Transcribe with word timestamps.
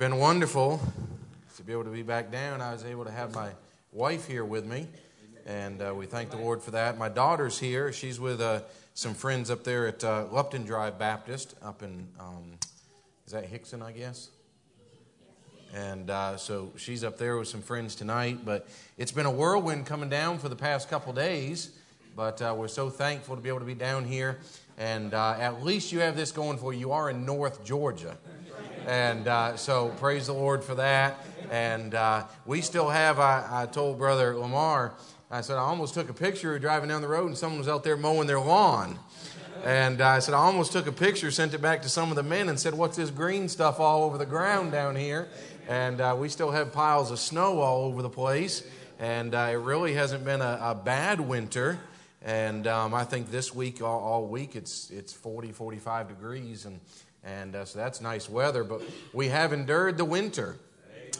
been 0.00 0.16
wonderful 0.16 0.80
to 1.54 1.62
be 1.62 1.72
able 1.72 1.84
to 1.84 1.90
be 1.90 2.02
back 2.02 2.32
down. 2.32 2.62
I 2.62 2.72
was 2.72 2.86
able 2.86 3.04
to 3.04 3.10
have 3.10 3.34
my 3.34 3.50
wife 3.92 4.26
here 4.26 4.46
with 4.46 4.64
me, 4.64 4.86
and 5.44 5.82
uh, 5.82 5.92
we 5.94 6.06
thank 6.06 6.30
the 6.30 6.38
Lord 6.38 6.62
for 6.62 6.70
that. 6.70 6.96
My 6.96 7.10
daughter's 7.10 7.58
here. 7.58 7.92
She's 7.92 8.18
with 8.18 8.40
uh, 8.40 8.62
some 8.94 9.12
friends 9.12 9.50
up 9.50 9.62
there 9.62 9.86
at 9.86 10.02
uh, 10.02 10.24
Lupton 10.32 10.64
Drive 10.64 10.98
Baptist 10.98 11.54
up 11.60 11.82
in, 11.82 12.08
um, 12.18 12.54
is 13.26 13.34
that 13.34 13.52
Hixson, 13.52 13.82
I 13.82 13.92
guess? 13.92 14.30
And 15.74 16.08
uh, 16.08 16.38
so 16.38 16.72
she's 16.78 17.04
up 17.04 17.18
there 17.18 17.36
with 17.36 17.48
some 17.48 17.60
friends 17.60 17.94
tonight. 17.94 18.38
But 18.42 18.68
it's 18.96 19.12
been 19.12 19.26
a 19.26 19.30
whirlwind 19.30 19.84
coming 19.84 20.08
down 20.08 20.38
for 20.38 20.48
the 20.48 20.56
past 20.56 20.88
couple 20.88 21.12
days. 21.12 21.76
But 22.16 22.40
uh, 22.40 22.54
we're 22.56 22.68
so 22.68 22.88
thankful 22.88 23.36
to 23.36 23.42
be 23.42 23.50
able 23.50 23.60
to 23.60 23.66
be 23.66 23.74
down 23.74 24.06
here. 24.06 24.38
And 24.78 25.12
uh, 25.12 25.36
at 25.38 25.62
least 25.62 25.92
you 25.92 26.00
have 26.00 26.16
this 26.16 26.32
going 26.32 26.56
for 26.56 26.72
you. 26.72 26.80
You 26.80 26.92
are 26.92 27.10
in 27.10 27.26
North 27.26 27.62
Georgia. 27.66 28.16
And 28.86 29.28
uh, 29.28 29.56
so 29.56 29.88
praise 29.98 30.26
the 30.26 30.32
Lord 30.32 30.64
for 30.64 30.74
that. 30.76 31.24
And 31.50 31.94
uh, 31.94 32.24
we 32.46 32.60
still 32.60 32.88
have, 32.88 33.18
I, 33.18 33.46
I, 33.50 33.66
told 33.66 33.98
Brother 33.98 34.36
Lamar, 34.36 34.94
I 35.30 35.40
said, 35.42 35.56
I 35.56 35.60
almost 35.60 35.94
took 35.94 36.08
a 36.08 36.14
picture 36.14 36.58
driving 36.58 36.88
down 36.88 37.02
the 37.02 37.08
road 37.08 37.26
and 37.26 37.36
someone 37.36 37.58
was 37.58 37.68
out 37.68 37.84
there 37.84 37.96
mowing 37.96 38.26
their 38.26 38.40
lawn. 38.40 38.98
And 39.64 40.00
I 40.00 40.20
said, 40.20 40.34
I 40.34 40.38
almost 40.38 40.72
took 40.72 40.86
a 40.86 40.92
picture, 40.92 41.30
sent 41.30 41.52
it 41.52 41.60
back 41.60 41.82
to 41.82 41.88
some 41.88 42.10
of 42.10 42.16
the 42.16 42.22
men, 42.22 42.48
and 42.48 42.58
said, 42.58 42.72
What's 42.72 42.96
this 42.96 43.10
green 43.10 43.48
stuff 43.48 43.78
all 43.78 44.04
over 44.04 44.16
the 44.16 44.24
ground 44.24 44.72
down 44.72 44.96
here? 44.96 45.28
And 45.68 46.00
uh, 46.00 46.16
we 46.18 46.30
still 46.30 46.50
have 46.50 46.72
piles 46.72 47.10
of 47.10 47.18
snow 47.18 47.60
all 47.60 47.84
over 47.84 48.00
the 48.00 48.08
place. 48.08 48.66
And 48.98 49.34
uh, 49.34 49.48
it 49.52 49.56
really 49.56 49.94
hasn't 49.94 50.24
been 50.24 50.40
a, 50.40 50.58
a 50.62 50.74
bad 50.74 51.20
winter. 51.20 51.78
And 52.22 52.66
um, 52.66 52.94
I 52.94 53.04
think 53.04 53.30
this 53.30 53.54
week, 53.54 53.82
all, 53.82 54.00
all, 54.00 54.26
week, 54.26 54.56
it's, 54.56 54.90
it's 54.90 55.12
40, 55.12 55.52
45 55.52 56.08
degrees. 56.08 56.64
And 56.64 56.80
and 57.24 57.54
uh, 57.54 57.64
so 57.64 57.78
that's 57.78 58.00
nice 58.00 58.28
weather, 58.28 58.64
but 58.64 58.82
we 59.12 59.28
have 59.28 59.52
endured 59.52 59.98
the 59.98 60.04
winter. 60.04 60.56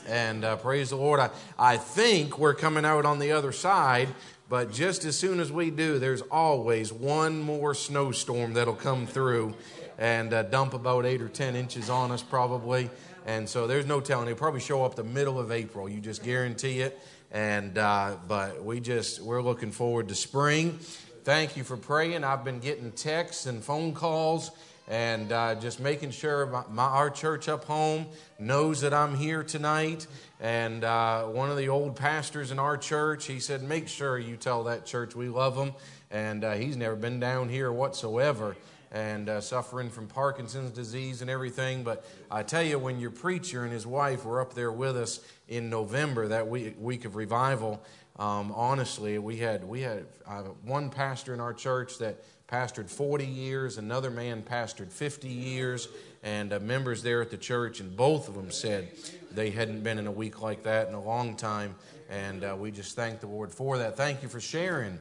And 0.08 0.44
uh, 0.44 0.56
praise 0.56 0.90
the 0.90 0.96
Lord. 0.96 1.20
I, 1.20 1.30
I 1.58 1.76
think 1.76 2.38
we're 2.38 2.54
coming 2.54 2.84
out 2.84 3.04
on 3.04 3.18
the 3.18 3.32
other 3.32 3.52
side, 3.52 4.08
but 4.48 4.72
just 4.72 5.04
as 5.04 5.16
soon 5.16 5.40
as 5.40 5.52
we 5.52 5.70
do, 5.70 5.98
there's 5.98 6.22
always 6.22 6.92
one 6.92 7.40
more 7.40 7.74
snowstorm 7.74 8.54
that'll 8.54 8.74
come 8.74 9.06
through 9.06 9.54
and 9.98 10.32
uh, 10.32 10.42
dump 10.44 10.72
about 10.72 11.04
eight 11.04 11.20
or 11.20 11.28
ten 11.28 11.54
inches 11.54 11.90
on 11.90 12.10
us, 12.10 12.22
probably. 12.22 12.88
And 13.26 13.48
so 13.48 13.66
there's 13.66 13.86
no 13.86 14.00
telling. 14.00 14.26
It'll 14.26 14.38
probably 14.38 14.60
show 14.60 14.84
up 14.84 14.96
the 14.96 15.04
middle 15.04 15.38
of 15.38 15.52
April. 15.52 15.88
You 15.88 16.00
just 16.00 16.24
guarantee 16.24 16.80
it. 16.80 16.98
And 17.30 17.78
uh, 17.78 18.16
but 18.26 18.64
we 18.64 18.80
just 18.80 19.20
we're 19.20 19.42
looking 19.42 19.70
forward 19.70 20.08
to 20.08 20.14
spring. 20.14 20.78
Thank 21.22 21.56
you 21.56 21.62
for 21.62 21.76
praying. 21.76 22.24
I've 22.24 22.44
been 22.44 22.58
getting 22.58 22.90
texts 22.90 23.46
and 23.46 23.62
phone 23.62 23.92
calls 23.92 24.50
and 24.90 25.30
uh, 25.30 25.54
just 25.54 25.78
making 25.78 26.10
sure 26.10 26.46
my, 26.46 26.64
my, 26.68 26.82
our 26.82 27.10
church 27.10 27.48
up 27.48 27.64
home 27.64 28.06
knows 28.40 28.80
that 28.80 28.92
I'm 28.92 29.14
here 29.14 29.44
tonight. 29.44 30.08
And 30.40 30.82
uh, 30.82 31.26
one 31.26 31.48
of 31.48 31.56
the 31.56 31.68
old 31.68 31.94
pastors 31.94 32.50
in 32.50 32.58
our 32.58 32.76
church, 32.76 33.26
he 33.26 33.38
said, 33.38 33.62
Make 33.62 33.86
sure 33.86 34.18
you 34.18 34.36
tell 34.36 34.64
that 34.64 34.84
church 34.84 35.14
we 35.14 35.28
love 35.28 35.54
them. 35.54 35.74
And 36.10 36.42
uh, 36.42 36.54
he's 36.54 36.76
never 36.76 36.96
been 36.96 37.20
down 37.20 37.48
here 37.48 37.70
whatsoever 37.70 38.56
and 38.90 39.28
uh, 39.28 39.40
suffering 39.40 39.90
from 39.90 40.08
Parkinson's 40.08 40.72
disease 40.72 41.22
and 41.22 41.30
everything. 41.30 41.84
But 41.84 42.04
I 42.28 42.42
tell 42.42 42.64
you, 42.64 42.76
when 42.80 42.98
your 42.98 43.12
preacher 43.12 43.62
and 43.62 43.72
his 43.72 43.86
wife 43.86 44.24
were 44.24 44.40
up 44.40 44.54
there 44.54 44.72
with 44.72 44.96
us 44.96 45.20
in 45.46 45.70
November, 45.70 46.26
that 46.26 46.48
week, 46.48 46.74
week 46.80 47.04
of 47.04 47.14
revival, 47.14 47.80
um, 48.18 48.52
honestly, 48.56 49.18
we 49.18 49.36
had 49.36 49.62
we 49.62 49.82
had 49.82 50.04
uh, 50.26 50.42
one 50.64 50.90
pastor 50.90 51.32
in 51.32 51.40
our 51.40 51.54
church 51.54 51.98
that 51.98 52.22
pastored 52.50 52.90
40 52.90 53.24
years, 53.24 53.78
another 53.78 54.10
man 54.10 54.42
pastored 54.42 54.92
50 54.92 55.28
years, 55.28 55.88
and 56.22 56.52
uh, 56.52 56.58
members 56.58 57.02
there 57.02 57.22
at 57.22 57.30
the 57.30 57.36
church, 57.36 57.80
and 57.80 57.96
both 57.96 58.28
of 58.28 58.34
them 58.34 58.50
said 58.50 58.90
they 59.30 59.50
hadn't 59.50 59.82
been 59.82 59.98
in 59.98 60.06
a 60.06 60.12
week 60.12 60.42
like 60.42 60.64
that 60.64 60.88
in 60.88 60.94
a 60.94 61.02
long 61.02 61.36
time, 61.36 61.76
and 62.08 62.42
uh, 62.42 62.56
we 62.58 62.70
just 62.70 62.96
thank 62.96 63.20
the 63.20 63.28
Lord 63.28 63.52
for 63.52 63.78
that. 63.78 63.96
Thank 63.96 64.22
you 64.22 64.28
for 64.28 64.40
sharing 64.40 64.98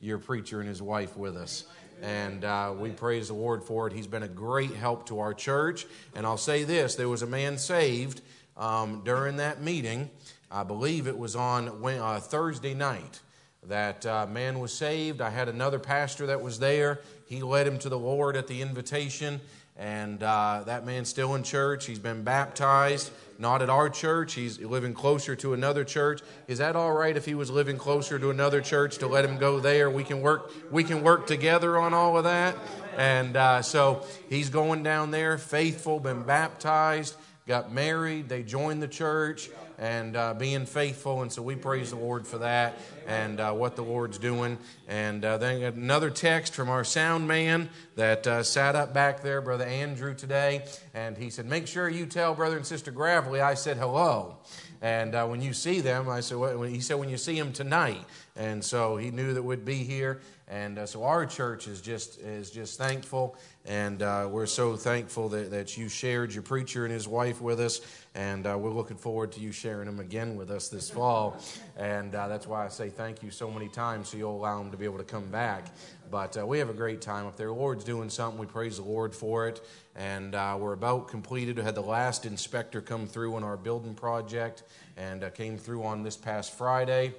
your 0.00 0.18
preacher 0.18 0.60
and 0.60 0.68
his 0.68 0.80
wife 0.80 1.16
with 1.16 1.36
us. 1.36 1.64
And 2.02 2.44
uh, 2.44 2.74
we 2.76 2.90
praise 2.90 3.28
the 3.28 3.34
Lord 3.34 3.62
for 3.62 3.86
it. 3.86 3.92
He's 3.92 4.08
been 4.08 4.24
a 4.24 4.28
great 4.28 4.72
help 4.72 5.06
to 5.06 5.20
our 5.20 5.34
church. 5.34 5.86
And 6.16 6.26
I'll 6.26 6.36
say 6.36 6.64
this 6.64 6.96
there 6.96 7.08
was 7.08 7.22
a 7.22 7.26
man 7.26 7.58
saved 7.58 8.20
um, 8.56 9.02
during 9.04 9.36
that 9.36 9.62
meeting. 9.62 10.10
I 10.50 10.64
believe 10.64 11.06
it 11.06 11.16
was 11.16 11.36
on 11.36 11.68
uh, 11.68 12.18
Thursday 12.20 12.74
night 12.74 13.20
that 13.68 14.04
uh, 14.04 14.26
man 14.26 14.58
was 14.58 14.72
saved. 14.72 15.20
I 15.20 15.30
had 15.30 15.48
another 15.48 15.78
pastor 15.78 16.26
that 16.26 16.40
was 16.42 16.58
there. 16.58 17.00
He 17.26 17.42
led 17.42 17.66
him 17.66 17.78
to 17.80 17.88
the 17.88 17.98
Lord 17.98 18.36
at 18.36 18.48
the 18.48 18.60
invitation, 18.60 19.40
and 19.76 20.22
uh, 20.22 20.64
that 20.66 20.84
man's 20.84 21.08
still 21.08 21.34
in 21.36 21.44
church. 21.44 21.86
He's 21.86 22.00
been 22.00 22.24
baptized, 22.24 23.12
not 23.38 23.62
at 23.62 23.70
our 23.70 23.88
church. 23.88 24.34
He's 24.34 24.58
living 24.58 24.92
closer 24.92 25.36
to 25.36 25.54
another 25.54 25.84
church. 25.84 26.22
Is 26.48 26.58
that 26.58 26.74
all 26.74 26.92
right 26.92 27.16
if 27.16 27.24
he 27.24 27.34
was 27.34 27.50
living 27.50 27.78
closer 27.78 28.18
to 28.18 28.30
another 28.30 28.60
church 28.60 28.98
to 28.98 29.06
let 29.06 29.24
him 29.24 29.38
go 29.38 29.60
there? 29.60 29.88
We 29.88 30.02
can 30.02 30.20
work. 30.20 30.52
We 30.70 30.82
can 30.82 31.02
work 31.02 31.26
together 31.26 31.78
on 31.78 31.94
all 31.94 32.18
of 32.18 32.24
that. 32.24 32.56
And 32.96 33.36
uh, 33.36 33.62
so 33.62 34.04
he's 34.28 34.50
going 34.50 34.82
down 34.82 35.12
there, 35.12 35.38
faithful, 35.38 36.00
been 36.00 36.24
baptized, 36.24 37.16
got 37.46 37.72
married. 37.72 38.28
They 38.28 38.42
joined 38.42 38.82
the 38.82 38.88
church 38.88 39.50
and 39.78 40.16
uh, 40.16 40.34
being 40.34 40.64
faithful. 40.64 41.22
And 41.22 41.32
so 41.32 41.42
we 41.42 41.56
praise 41.56 41.90
the 41.90 41.96
Lord 41.96 42.26
for 42.26 42.38
that 42.38 42.78
and 43.06 43.40
uh, 43.40 43.52
what 43.52 43.74
the 43.74 43.82
Lord's 43.82 44.18
doing. 44.18 44.58
And 44.86 45.24
uh, 45.24 45.38
then 45.38 45.62
another 45.62 46.10
text 46.10 46.54
from 46.54 46.68
our 46.68 46.84
sound 46.84 47.26
man 47.26 47.68
that 47.96 48.26
uh, 48.26 48.42
sat 48.42 48.76
up 48.76 48.94
back 48.94 49.22
there, 49.22 49.40
Brother 49.40 49.64
Andrew, 49.64 50.14
today. 50.14 50.64
And 50.94 51.16
he 51.18 51.30
said, 51.30 51.46
Make 51.46 51.66
sure 51.66 51.88
you 51.88 52.06
tell 52.06 52.34
Brother 52.34 52.56
and 52.56 52.66
Sister 52.66 52.90
Gravely 52.90 53.40
I 53.40 53.54
said 53.54 53.76
hello. 53.76 54.36
And 54.82 55.14
uh, 55.14 55.26
when 55.26 55.40
you 55.40 55.52
see 55.52 55.80
them, 55.80 56.08
I 56.08 56.20
said, 56.20 56.38
well, 56.38 56.60
he 56.62 56.80
said, 56.80 56.98
when 56.98 57.08
you 57.08 57.16
see 57.16 57.38
them 57.38 57.52
tonight. 57.52 58.04
And 58.36 58.62
so 58.64 58.96
he 58.96 59.10
knew 59.10 59.32
that 59.34 59.42
we'd 59.42 59.64
be 59.64 59.76
here. 59.76 60.20
And 60.48 60.78
uh, 60.78 60.84
so 60.84 61.04
our 61.04 61.24
church 61.24 61.66
is 61.66 61.80
just 61.80 62.20
is 62.20 62.50
just 62.50 62.76
thankful, 62.76 63.36
and 63.64 64.02
uh, 64.02 64.28
we're 64.30 64.44
so 64.44 64.76
thankful 64.76 65.30
that, 65.30 65.50
that 65.50 65.78
you 65.78 65.88
shared 65.88 66.34
your 66.34 66.42
preacher 66.42 66.84
and 66.84 66.92
his 66.92 67.08
wife 67.08 67.40
with 67.40 67.58
us, 67.58 67.80
and 68.14 68.46
uh, 68.46 68.58
we're 68.58 68.68
looking 68.68 68.98
forward 68.98 69.32
to 69.32 69.40
you 69.40 69.50
sharing 69.50 69.86
them 69.86 69.98
again 69.98 70.36
with 70.36 70.50
us 70.50 70.68
this 70.68 70.90
fall. 70.90 71.38
And 71.78 72.14
uh, 72.14 72.28
that's 72.28 72.46
why 72.46 72.66
I 72.66 72.68
say 72.68 72.90
thank 72.90 73.22
you 73.22 73.30
so 73.30 73.50
many 73.50 73.68
times, 73.68 74.10
so 74.10 74.18
you'll 74.18 74.36
allow 74.36 74.58
them 74.58 74.70
to 74.72 74.76
be 74.76 74.84
able 74.84 74.98
to 74.98 75.04
come 75.04 75.26
back. 75.30 75.68
But 76.12 76.36
uh, 76.36 76.46
we 76.46 76.58
have 76.58 76.68
a 76.68 76.74
great 76.74 77.00
time 77.00 77.24
up 77.24 77.38
there. 77.38 77.46
The 77.46 77.54
Lord's 77.54 77.84
doing 77.84 78.10
something. 78.10 78.38
We 78.38 78.44
praise 78.44 78.76
the 78.76 78.82
Lord 78.82 79.14
for 79.14 79.48
it, 79.48 79.66
and 79.96 80.34
uh, 80.34 80.58
we're 80.60 80.74
about 80.74 81.08
completed. 81.08 81.56
We 81.56 81.62
had 81.62 81.74
the 81.74 81.80
last 81.80 82.26
inspector 82.26 82.82
come 82.82 83.06
through 83.06 83.34
on 83.34 83.42
our 83.42 83.56
building 83.56 83.94
project, 83.94 84.62
and 84.98 85.24
came 85.34 85.56
through 85.56 85.84
on 85.84 86.02
this 86.02 86.18
past 86.18 86.52
Friday 86.52 87.14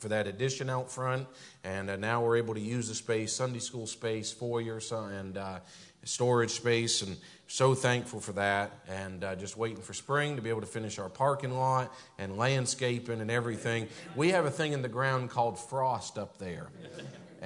for 0.00 0.08
that 0.08 0.26
addition 0.26 0.68
out 0.68 0.90
front. 0.90 1.26
And 1.64 1.88
uh, 1.88 1.96
now 1.96 2.22
we're 2.22 2.36
able 2.36 2.52
to 2.52 2.60
use 2.60 2.88
the 2.88 2.94
space, 2.94 3.32
Sunday 3.32 3.58
school 3.58 3.86
space, 3.86 4.32
foyer, 4.32 4.82
and 4.92 5.38
uh, 5.38 5.60
storage 6.04 6.50
space. 6.50 7.00
And 7.00 7.16
so 7.46 7.74
thankful 7.74 8.20
for 8.20 8.32
that. 8.32 8.70
And 8.86 9.24
uh, 9.24 9.36
just 9.36 9.56
waiting 9.56 9.80
for 9.80 9.94
spring 9.94 10.36
to 10.36 10.42
be 10.42 10.50
able 10.50 10.60
to 10.60 10.66
finish 10.66 10.98
our 10.98 11.08
parking 11.08 11.56
lot 11.56 11.90
and 12.18 12.36
landscaping 12.36 13.22
and 13.22 13.30
everything. 13.30 13.88
We 14.14 14.32
have 14.32 14.44
a 14.44 14.50
thing 14.50 14.72
in 14.72 14.82
the 14.82 14.88
ground 14.88 15.30
called 15.30 15.58
frost 15.58 16.18
up 16.18 16.36
there. 16.36 16.68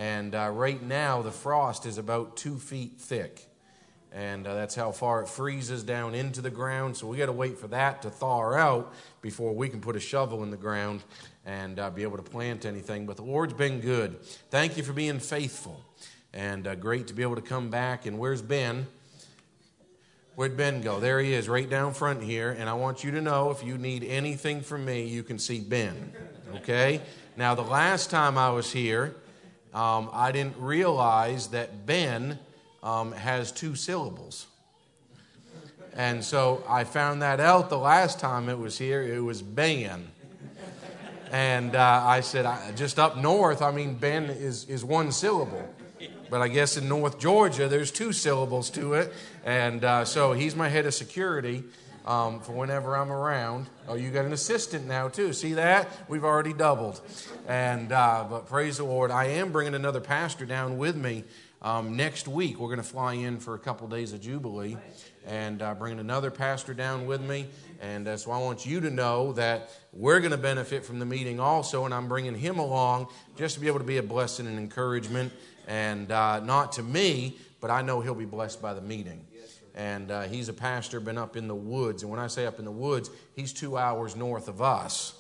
And 0.01 0.35
uh, 0.35 0.49
right 0.49 0.83
now, 0.83 1.21
the 1.21 1.31
frost 1.31 1.85
is 1.85 1.99
about 1.99 2.39
two 2.39 2.57
feet 2.57 2.95
thick 2.99 3.51
and 4.13 4.47
uh, 4.47 4.55
that's 4.55 4.75
how 4.75 4.93
far 4.93 5.21
it 5.21 5.29
freezes 5.29 5.83
down 5.83 6.15
into 6.15 6.41
the 6.41 6.51
ground. 6.51 6.97
So 6.97 7.07
we 7.07 7.19
got 7.19 7.27
to 7.27 7.33
wait 7.33 7.59
for 7.59 7.69
that 7.69 8.01
to 8.03 8.11
thaw 8.11 8.55
out 8.55 8.95
before 9.21 9.53
we 9.53 9.69
can 9.69 9.83
put 9.83 9.97
a 9.97 10.01
shovel 10.01 10.43
in 10.43 10.51
the 10.51 10.57
ground 10.57 11.03
and 11.45 11.79
uh, 11.79 11.91
be 11.91 12.03
able 12.03 12.17
to 12.17 12.23
plant 12.23 12.65
anything. 12.65 13.05
But 13.05 13.17
the 13.17 13.23
Lord's 13.23 13.53
been 13.53 13.81
good. 13.81 14.25
Thank 14.51 14.79
you 14.79 14.83
for 14.83 14.95
being 14.95 15.21
faithful. 15.21 15.85
And 16.33 16.67
uh, 16.67 16.77
great 16.77 17.09
to 17.09 17.15
be 17.15 17.23
able 17.23 17.37
to 17.37 17.43
come 17.43 17.69
back. 17.69 18.07
And 18.07 18.19
where's 18.19 18.43
Ben? 18.43 18.87
Where'd 20.35 20.57
Ben 20.57 20.81
go? 20.81 20.99
There 20.99 21.21
he 21.21 21.35
is, 21.35 21.47
right 21.47 21.69
down 21.69 21.93
front 21.93 22.23
here. 22.23 22.57
And 22.59 22.71
I 22.71 22.73
want 22.73 23.05
you 23.05 23.11
to 23.11 23.21
know 23.21 23.51
if 23.51 23.63
you 23.63 23.77
need 23.77 24.03
anything 24.05 24.63
from 24.63 24.87
me, 24.87 25.05
you 25.05 25.23
can 25.23 25.39
see 25.39 25.61
Ben. 25.61 26.15
Okay? 26.57 27.03
Now, 27.37 27.55
the 27.55 27.63
last 27.63 28.11
time 28.11 28.39
I 28.39 28.51
was 28.51 28.73
here, 28.73 29.15
um, 29.73 30.11
I 30.13 30.33
didn't 30.33 30.57
realize 30.59 31.49
that 31.49 31.87
Ben 31.87 32.39
um, 32.83 33.13
has 33.13 33.53
two 33.53 33.75
syllables. 33.75 34.47
And 35.95 36.25
so 36.25 36.63
I 36.69 36.85
found 36.85 37.23
that 37.23 37.41
out 37.41 37.69
the 37.69 37.79
last 37.79 38.21
time 38.21 38.49
it 38.49 38.59
was 38.59 38.79
here. 38.79 39.03
It 39.03 39.21
was 39.21 39.43
Ben. 39.43 40.09
And 41.33 41.77
uh, 41.77 42.03
I 42.05 42.21
said, 42.21 42.45
I, 42.47 42.73
just 42.73 42.99
up 42.99 43.17
north, 43.17 43.63
I 43.63 43.71
mean, 43.71 43.95
Ben 43.95 44.25
is, 44.25 44.65
is 44.69 44.85
one 44.85 45.13
syllable. 45.13 45.69
But 46.29 46.43
I 46.43 46.49
guess 46.49 46.77
in 46.77 46.89
North 46.89 47.19
Georgia, 47.19 47.69
there's 47.69 47.91
two 47.91 48.13
syllables 48.13 48.71
to 48.71 48.95
it. 48.95 49.13
And 49.45 49.85
uh, 49.85 50.05
so 50.05 50.33
he's 50.33 50.55
my 50.55 50.69
head 50.69 50.87
of 50.87 50.95
security 50.95 51.65
um, 52.07 52.41
for 52.41 52.53
whenever 52.53 52.97
I'm 52.97 53.13
around. 53.13 53.69
Oh, 53.89 53.95
you 53.95 54.11
got 54.11 54.25
an 54.25 54.33
assistant 54.33 54.87
now, 54.87 55.09
too. 55.09 55.33
See 55.33 55.55
that? 55.55 55.89
We've 56.09 56.25
already 56.25 56.53
doubled. 56.53 57.01
And, 57.47 57.93
uh, 57.93 58.27
but 58.29 58.49
praise 58.49 58.79
the 58.79 58.85
Lord, 58.85 59.11
I 59.11 59.27
am 59.27 59.53
bringing 59.53 59.75
another 59.75 60.01
pastor 60.01 60.47
down 60.47 60.79
with 60.79 60.97
me 60.97 61.25
Um, 61.63 61.95
next 61.95 62.27
week, 62.27 62.59
we're 62.59 62.69
going 62.69 62.79
to 62.79 62.83
fly 62.83 63.13
in 63.13 63.39
for 63.39 63.55
a 63.55 63.59
couple 63.59 63.87
days 63.87 64.15
of 64.15 64.23
Jubilee 64.23 64.79
and 65.27 65.61
uh, 65.61 65.75
bring 65.75 65.99
another 65.99 66.31
pastor 66.31 66.73
down 66.73 67.07
with 67.07 67.21
me. 67.21 67.49
And 67.83 68.09
uh, 68.09 68.17
so 68.17 68.31
I 68.31 68.39
want 68.39 68.65
you 68.65 68.81
to 68.81 68.89
know 68.89 69.35
that 69.35 69.69
we're 69.93 70.21
going 70.21 70.31
to 70.31 70.39
benefit 70.39 70.87
from 70.87 70.99
the 70.99 71.05
meeting 71.05 71.39
also, 71.39 71.85
and 71.85 71.93
I'm 71.93 72.09
bringing 72.09 72.35
him 72.35 72.59
along 72.59 73.09
just 73.37 73.57
to 73.57 73.61
be 73.61 73.67
able 73.67 73.79
to 73.79 73.85
be 73.85 73.99
a 73.99 74.03
blessing 74.03 74.47
and 74.47 74.59
encouragement, 74.59 75.33
and 75.69 76.11
uh, 76.11 76.41
not 76.41 76.73
to 76.73 76.83
me, 76.83 77.37
but 77.61 77.71
I 77.71 77.83
know 77.83 78.01
he'll 78.01 78.15
be 78.15 78.25
blessed 78.25 78.63
by 78.63 78.73
the 78.73 78.81
meeting. 78.81 79.27
And 79.81 80.11
uh, 80.11 80.23
he's 80.25 80.51
a 80.51 80.53
pastor, 80.53 81.01
been 81.01 81.17
up 81.17 81.39
in 81.39 81.49
the 81.49 81.55
woods. 81.55 82.03
And 82.03 82.11
when 82.11 82.21
I 82.21 82.27
say 82.27 82.45
up 82.45 82.59
in 82.59 82.67
the 82.67 82.71
woods, 82.71 83.09
he's 83.35 83.51
two 83.51 83.79
hours 83.79 84.15
north 84.15 84.47
of 84.49 84.61
us. 84.61 85.15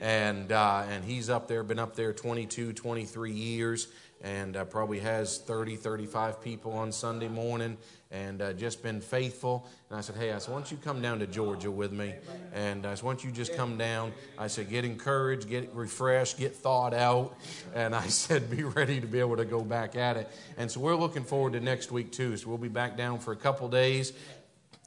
And, 0.00 0.52
uh, 0.52 0.84
and 0.88 1.04
he's 1.04 1.28
up 1.28 1.48
there, 1.48 1.64
been 1.64 1.80
up 1.80 1.96
there 1.96 2.12
22, 2.12 2.74
23 2.74 3.32
years, 3.32 3.88
and 4.22 4.56
uh, 4.56 4.64
probably 4.64 5.00
has 5.00 5.38
30, 5.38 5.76
35 5.76 6.40
people 6.40 6.72
on 6.72 6.92
Sunday 6.92 7.28
morning 7.28 7.76
and 8.10 8.40
uh, 8.40 8.52
just 8.52 8.82
been 8.82 9.00
faithful. 9.00 9.68
And 9.90 9.98
I 9.98 10.00
said, 10.00 10.16
Hey, 10.16 10.32
I 10.32 10.38
said, 10.38 10.52
why 10.52 10.60
don't 10.60 10.70
you 10.70 10.76
come 10.78 11.02
down 11.02 11.18
to 11.18 11.26
Georgia 11.26 11.70
with 11.70 11.92
me? 11.92 12.14
And 12.54 12.86
I 12.86 12.94
said, 12.94 13.04
Why 13.04 13.12
don't 13.12 13.24
you 13.24 13.32
just 13.32 13.54
come 13.54 13.76
down? 13.76 14.12
I 14.38 14.46
said, 14.46 14.70
Get 14.70 14.84
encouraged, 14.84 15.48
get 15.48 15.74
refreshed, 15.74 16.38
get 16.38 16.54
thawed 16.54 16.94
out. 16.94 17.36
And 17.74 17.94
I 17.94 18.06
said, 18.08 18.50
Be 18.50 18.62
ready 18.62 19.00
to 19.00 19.06
be 19.06 19.20
able 19.20 19.36
to 19.36 19.44
go 19.44 19.62
back 19.62 19.96
at 19.96 20.16
it. 20.16 20.30
And 20.56 20.70
so 20.70 20.80
we're 20.80 20.94
looking 20.94 21.24
forward 21.24 21.54
to 21.54 21.60
next 21.60 21.90
week, 21.90 22.12
too. 22.12 22.36
So 22.36 22.48
we'll 22.48 22.58
be 22.58 22.68
back 22.68 22.96
down 22.96 23.18
for 23.18 23.32
a 23.32 23.36
couple 23.36 23.68
days. 23.68 24.12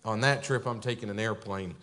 On 0.06 0.22
that 0.22 0.42
trip, 0.42 0.66
I'm 0.66 0.80
taking 0.80 1.10
an 1.10 1.20
airplane. 1.20 1.76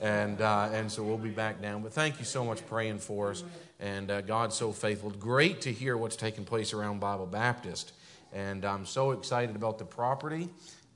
And, 0.00 0.40
uh, 0.40 0.68
and 0.72 0.90
so 0.90 1.02
we'll 1.02 1.18
be 1.18 1.30
back 1.30 1.60
down. 1.60 1.82
But 1.82 1.92
thank 1.92 2.20
you 2.20 2.24
so 2.24 2.44
much 2.44 2.64
praying 2.68 2.98
for 3.00 3.30
us. 3.30 3.42
And 3.82 4.12
uh, 4.12 4.20
God's 4.20 4.54
so 4.54 4.70
faithful. 4.70 5.10
Great 5.10 5.60
to 5.62 5.72
hear 5.72 5.96
what's 5.96 6.14
taking 6.14 6.44
place 6.44 6.72
around 6.72 7.00
Bible 7.00 7.26
Baptist. 7.26 7.92
And 8.32 8.64
I'm 8.64 8.86
so 8.86 9.10
excited 9.10 9.56
about 9.56 9.78
the 9.78 9.84
property 9.84 10.48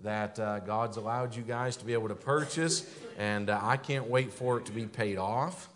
that 0.04 0.38
uh, 0.38 0.60
God's 0.60 0.96
allowed 0.96 1.34
you 1.34 1.42
guys 1.42 1.76
to 1.78 1.84
be 1.84 1.94
able 1.94 2.08
to 2.08 2.14
purchase, 2.14 2.88
and 3.18 3.50
uh, 3.50 3.58
I 3.60 3.76
can't 3.76 4.08
wait 4.08 4.32
for 4.32 4.58
it 4.58 4.66
to 4.66 4.72
be 4.72 4.84
paid 4.84 5.16
off, 5.18 5.68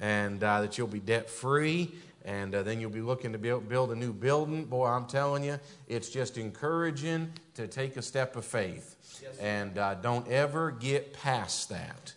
and 0.00 0.42
uh, 0.42 0.62
that 0.62 0.78
you'll 0.78 0.86
be 0.86 1.00
debt 1.00 1.28
free, 1.28 1.90
and 2.24 2.54
uh, 2.54 2.62
then 2.62 2.80
you'll 2.80 2.90
be 2.90 3.00
looking 3.00 3.32
to 3.32 3.38
build, 3.38 3.68
build 3.68 3.90
a 3.92 3.96
new 3.96 4.12
building. 4.12 4.64
Boy, 4.64 4.86
I'm 4.86 5.06
telling 5.06 5.44
you, 5.44 5.58
it's 5.88 6.08
just 6.08 6.38
encouraging 6.38 7.32
to 7.54 7.66
take 7.66 7.96
a 7.96 8.02
step 8.02 8.36
of 8.36 8.44
faith, 8.44 8.96
and 9.40 9.76
uh, 9.76 9.94
don't 9.96 10.26
ever 10.28 10.70
get 10.70 11.12
past 11.12 11.68
that 11.68 12.14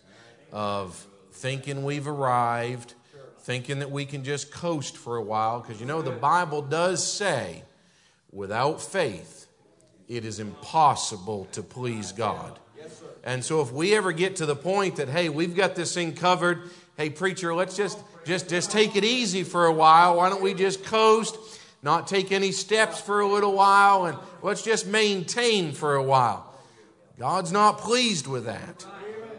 of 0.52 1.06
thinking 1.32 1.84
we've 1.84 2.08
arrived, 2.08 2.94
thinking 3.46 3.78
that 3.78 3.92
we 3.92 4.04
can 4.04 4.24
just 4.24 4.50
coast 4.50 4.96
for 4.96 5.16
a 5.16 5.22
while, 5.22 5.60
because 5.60 5.78
you 5.78 5.86
know 5.86 6.02
the 6.02 6.10
Bible 6.10 6.62
does 6.62 7.06
say, 7.06 7.62
without 8.32 8.82
faith 8.82 9.46
it 10.08 10.24
is 10.24 10.40
impossible 10.40 11.46
to 11.52 11.62
please 11.62 12.10
God. 12.10 12.58
And 13.22 13.44
so 13.44 13.60
if 13.60 13.70
we 13.70 13.94
ever 13.94 14.10
get 14.10 14.36
to 14.36 14.46
the 14.46 14.56
point 14.56 14.96
that, 14.96 15.08
hey, 15.08 15.28
we've 15.28 15.54
got 15.54 15.76
this 15.76 15.94
thing 15.94 16.14
covered, 16.14 16.62
hey, 16.96 17.08
preacher, 17.08 17.54
let's 17.54 17.76
just, 17.76 18.00
just, 18.24 18.48
just 18.48 18.72
take 18.72 18.96
it 18.96 19.04
easy 19.04 19.44
for 19.44 19.66
a 19.66 19.72
while. 19.72 20.16
Why 20.16 20.28
don't 20.28 20.42
we 20.42 20.52
just 20.52 20.84
coast, 20.84 21.36
not 21.84 22.08
take 22.08 22.32
any 22.32 22.50
steps 22.50 23.00
for 23.00 23.20
a 23.20 23.28
little 23.28 23.52
while, 23.52 24.06
and 24.06 24.18
let's 24.42 24.62
just 24.62 24.88
maintain 24.88 25.70
for 25.70 25.94
a 25.94 26.02
while? 26.02 26.52
God's 27.16 27.52
not 27.52 27.78
pleased 27.78 28.26
with 28.26 28.46
that. 28.46 28.84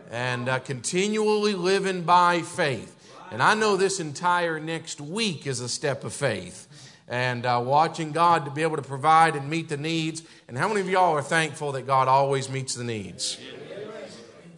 And 0.10 0.48
uh, 0.48 0.60
continually 0.60 1.56
living 1.56 2.04
by 2.04 2.42
faith. 2.42 2.97
And 3.32 3.44
I 3.44 3.56
know 3.56 3.76
this 3.76 4.00
entire 4.00 4.60
next 4.60 5.02
week 5.02 5.48
is 5.48 5.60
a 5.60 5.68
step 5.68 6.04
of 6.04 6.14
faith 6.14 6.68
and 7.08 7.46
uh, 7.46 7.62
watching 7.64 8.12
God 8.12 8.46
to 8.46 8.52
be 8.52 8.62
able 8.62 8.78
to 8.78 8.82
provide 8.82 9.36
and 9.36 9.50
meet 9.50 9.70
the 9.70 9.78
needs. 9.78 10.24
And 10.48 10.58
how 10.58 10.68
many 10.68 10.82
of 10.82 10.90
y'all 10.90 11.16
are 11.16 11.22
thankful 11.22 11.74
that 11.74 11.86
God 11.86 12.08
always 12.08 12.50
meets 12.50 12.76
the 12.76 12.84
needs? 12.84 13.38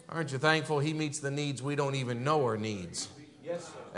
Aren't 0.07 0.31
you 0.31 0.37
thankful 0.39 0.79
He 0.79 0.93
meets 0.93 1.19
the 1.19 1.31
needs 1.31 1.61
we 1.61 1.75
don't 1.75 1.95
even 1.95 2.23
know 2.23 2.45
are 2.47 2.57
needs? 2.57 3.09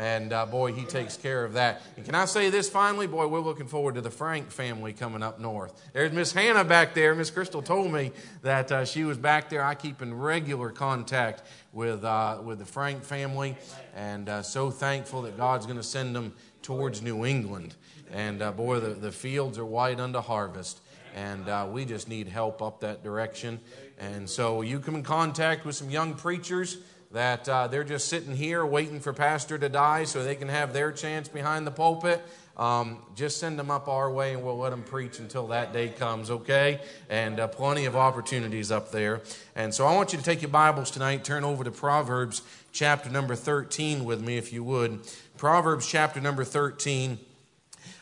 And 0.01 0.33
uh, 0.33 0.47
boy, 0.47 0.73
he 0.73 0.83
takes 0.83 1.15
care 1.15 1.45
of 1.45 1.53
that. 1.53 1.83
And 1.95 2.03
can 2.03 2.15
I 2.15 2.25
say 2.25 2.49
this 2.49 2.67
finally? 2.67 3.05
Boy, 3.05 3.27
we're 3.27 3.39
looking 3.39 3.67
forward 3.67 3.93
to 3.95 4.01
the 4.01 4.09
Frank 4.09 4.49
family 4.49 4.93
coming 4.93 5.21
up 5.21 5.39
north. 5.39 5.79
There's 5.93 6.11
Miss 6.11 6.31
Hannah 6.31 6.63
back 6.63 6.95
there. 6.95 7.13
Miss 7.13 7.29
Crystal 7.29 7.61
told 7.61 7.93
me 7.93 8.11
that 8.41 8.71
uh, 8.71 8.83
she 8.83 9.03
was 9.03 9.19
back 9.19 9.47
there. 9.51 9.63
I 9.63 9.75
keep 9.75 10.01
in 10.01 10.11
regular 10.15 10.71
contact 10.71 11.43
with, 11.71 12.03
uh, 12.03 12.39
with 12.43 12.57
the 12.57 12.65
Frank 12.65 13.03
family, 13.03 13.55
and 13.95 14.27
uh, 14.27 14.41
so 14.41 14.71
thankful 14.71 15.21
that 15.21 15.37
God's 15.37 15.67
going 15.67 15.77
to 15.77 15.83
send 15.83 16.15
them 16.15 16.33
towards 16.63 17.03
New 17.03 17.23
England. 17.23 17.75
And 18.11 18.41
uh, 18.41 18.53
boy, 18.53 18.79
the, 18.79 18.95
the 18.95 19.11
fields 19.11 19.59
are 19.59 19.65
white 19.65 19.99
unto 19.99 20.19
harvest. 20.19 20.81
And 21.13 21.47
uh, 21.47 21.67
we 21.69 21.85
just 21.85 22.07
need 22.07 22.27
help 22.27 22.61
up 22.63 22.79
that 22.79 23.03
direction. 23.03 23.59
And 23.99 24.27
so 24.27 24.61
you 24.61 24.79
come 24.79 24.95
in 24.95 25.03
contact 25.03 25.63
with 25.63 25.75
some 25.75 25.91
young 25.91 26.15
preachers 26.15 26.77
that 27.13 27.47
uh, 27.49 27.67
they're 27.67 27.83
just 27.83 28.07
sitting 28.07 28.35
here 28.35 28.65
waiting 28.65 28.99
for 28.99 29.13
pastor 29.13 29.57
to 29.57 29.69
die 29.69 30.05
so 30.05 30.23
they 30.23 30.35
can 30.35 30.47
have 30.47 30.73
their 30.73 30.91
chance 30.91 31.27
behind 31.27 31.67
the 31.67 31.71
pulpit. 31.71 32.21
Um, 32.57 32.99
just 33.15 33.39
send 33.39 33.57
them 33.57 33.71
up 33.71 33.87
our 33.87 34.11
way 34.11 34.33
and 34.33 34.43
we'll 34.43 34.57
let 34.57 34.69
them 34.69 34.83
preach 34.83 35.19
until 35.19 35.47
that 35.47 35.73
day 35.73 35.89
comes, 35.89 36.29
okay? 36.29 36.81
And 37.09 37.39
uh, 37.39 37.47
plenty 37.47 37.85
of 37.85 37.95
opportunities 37.95 38.71
up 38.71 38.91
there. 38.91 39.21
And 39.55 39.73
so 39.73 39.85
I 39.85 39.95
want 39.95 40.13
you 40.13 40.19
to 40.19 40.23
take 40.23 40.41
your 40.41 40.49
Bibles 40.51 40.91
tonight, 40.91 41.23
turn 41.23 41.43
over 41.43 41.63
to 41.63 41.71
Proverbs 41.71 42.43
chapter 42.71 43.09
number 43.09 43.35
13 43.35 44.05
with 44.05 44.21
me, 44.21 44.37
if 44.37 44.53
you 44.53 44.63
would. 44.63 44.99
Proverbs 45.37 45.87
chapter 45.87 46.21
number 46.21 46.43
13. 46.43 47.19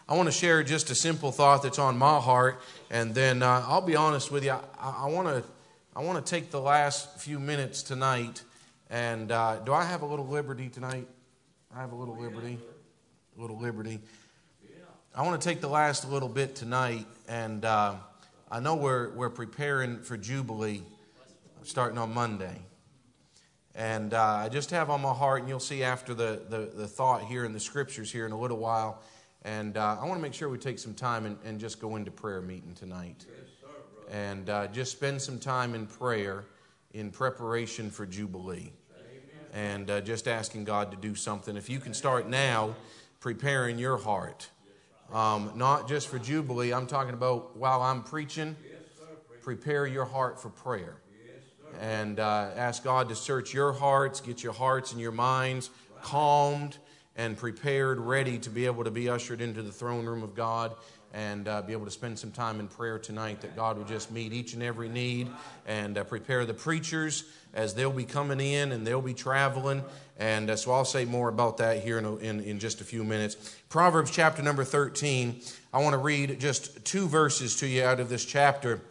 I 0.10 0.16
want 0.16 0.28
to 0.28 0.32
share 0.32 0.64
just 0.64 0.90
a 0.90 0.96
simple 0.96 1.32
thought 1.32 1.62
that's 1.62 1.78
on 1.78 1.98
my 1.98 2.20
heart, 2.20 2.60
and 2.90 3.14
then 3.14 3.44
uh, 3.44 3.64
I'll 3.68 3.80
be 3.80 3.96
honest 3.96 4.32
with 4.32 4.44
you. 4.44 4.52
I, 4.52 5.04
I 5.04 5.06
want 5.06 5.28
to 5.28 5.44
I 5.96 6.02
want 6.02 6.26
to 6.26 6.30
take 6.30 6.50
the 6.50 6.62
last 6.62 7.20
few 7.20 7.40
minutes 7.40 7.84
tonight, 7.84 8.42
and 8.90 9.32
uh, 9.32 9.58
do 9.60 9.74
I 9.74 9.84
have 9.84 10.02
a 10.02 10.06
little 10.06 10.28
liberty 10.28 10.70
tonight? 10.70 11.08
I 11.76 11.82
have 11.82 11.92
a 11.92 11.96
little 11.96 12.18
liberty, 12.18 12.58
a 13.38 13.42
little 13.42 13.60
liberty. 13.60 14.00
I 15.16 15.24
want 15.24 15.42
to 15.42 15.48
take 15.48 15.62
the 15.62 15.70
last 15.70 16.10
little 16.10 16.30
bit 16.30 16.56
tonight, 16.56 17.06
and 17.28 17.66
uh, 17.66 17.96
I 18.50 18.60
know 18.60 18.76
we're 18.76 19.10
we're 19.12 19.30
preparing 19.30 20.00
for 20.02 20.18
Jubilee, 20.18 20.82
starting 21.64 21.98
on 21.98 22.14
Monday. 22.14 22.56
And 23.76 24.14
uh, 24.14 24.24
I 24.24 24.50
just 24.50 24.72
have 24.72 24.90
on 24.90 25.02
my 25.02 25.14
heart, 25.14 25.42
and 25.42 25.50
you'll 25.50 25.60
see 25.60 25.84
after 25.84 26.14
the, 26.14 26.42
the, 26.50 26.72
the 26.76 26.88
thought 26.88 27.24
here 27.24 27.46
in 27.46 27.54
the 27.54 27.60
scriptures 27.60 28.12
here 28.12 28.26
in 28.26 28.32
a 28.32 28.40
little 28.40 28.58
while, 28.58 29.02
and 29.44 29.78
uh, 29.78 29.98
I 30.02 30.06
want 30.06 30.18
to 30.18 30.22
make 30.22 30.34
sure 30.34 30.50
we 30.50 30.58
take 30.58 30.80
some 30.80 30.94
time 30.94 31.26
and, 31.26 31.38
and 31.46 31.60
just 31.60 31.80
go 31.80 31.96
into 31.96 32.12
prayer 32.12 32.42
meeting 32.42 32.74
tonight. 32.74 33.26
And 34.12 34.50
uh, 34.50 34.68
just 34.68 34.92
spend 34.92 35.22
some 35.22 35.38
time 35.40 35.76
in 35.76 35.86
prayer 35.86 36.46
in 36.94 37.12
preparation 37.12 37.90
for 37.92 38.06
Jubilee. 38.06 38.74
And 39.54 39.90
uh, 39.90 40.02
just 40.02 40.28
asking 40.28 40.66
God 40.66 40.92
to 40.92 40.98
do 40.98 41.16
something. 41.16 41.58
If 41.58 41.70
you 41.70 41.80
can 41.80 41.94
start 41.94 42.30
now 42.30 42.76
preparing 43.20 43.80
your 43.80 43.98
heart, 43.98 44.50
um, 45.12 45.52
not 45.56 45.88
just 45.88 46.08
for 46.08 46.20
Jubilee, 46.20 46.72
I'm 46.72 46.86
talking 46.86 47.14
about 47.14 47.58
while 47.58 47.82
I'm 47.82 48.04
preaching, 48.04 48.56
prepare 49.42 49.88
your 49.88 50.06
heart 50.06 50.40
for 50.40 50.50
prayer. 50.50 50.98
And 51.80 52.20
uh, 52.20 52.52
ask 52.56 52.84
God 52.84 53.10
to 53.10 53.16
search 53.16 53.54
your 53.54 53.74
hearts, 53.74 54.22
get 54.22 54.44
your 54.44 54.54
hearts 54.54 54.92
and 54.92 55.02
your 55.02 55.12
minds 55.12 55.70
calmed 56.02 56.78
and 57.16 57.36
prepared, 57.38 58.00
ready 58.00 58.38
to 58.40 58.50
be 58.50 58.66
able 58.66 58.84
to 58.84 58.92
be 58.92 59.10
ushered 59.10 59.42
into 59.42 59.62
the 59.62 59.72
throne 59.72 60.06
room 60.06 60.24
of 60.24 60.36
God 60.36 60.76
and 61.14 61.48
uh, 61.48 61.62
be 61.62 61.74
able 61.74 61.86
to 61.86 61.92
spend 61.92 62.20
some 62.20 62.32
time 62.32 62.60
in 62.60 62.68
prayer 62.68 63.00
tonight 63.00 63.42
that 63.42 63.56
God 63.56 63.78
would 63.78 63.88
just 63.88 64.12
meet 64.12 64.32
each 64.32 64.54
and 64.54 64.62
every 64.62 64.90
need 64.90 65.28
and 65.66 65.98
uh, 65.98 66.04
prepare 66.04 66.46
the 66.46 66.54
preachers 66.54 67.24
as 67.54 67.74
they'll 67.74 67.92
be 67.92 68.06
coming 68.06 68.40
in 68.40 68.72
and 68.72 68.86
they'll 68.86 69.02
be 69.02 69.14
traveling. 69.14 69.84
And 70.18 70.50
uh, 70.50 70.56
so 70.56 70.72
I'll 70.72 70.86
say 70.86 71.06
more 71.06 71.30
about 71.30 71.58
that 71.58 71.84
here 71.84 71.98
in, 71.98 72.06
in, 72.20 72.42
in 72.42 72.60
just 72.60 72.82
a 72.82 72.84
few 72.84 73.04
minutes. 73.04 73.56
Proverbs 73.70 74.12
chapter 74.12 74.44
number 74.44 74.64
13. 74.64 75.42
I 75.74 75.82
want 75.82 75.94
to 75.94 75.98
read 75.98 76.40
just 76.40 76.86
two 76.86 77.08
verses 77.08 77.56
to 77.58 77.68
you 77.68 77.84
out 77.84 78.00
of 78.00 78.10
this 78.10 78.26
chapter. 78.26 78.82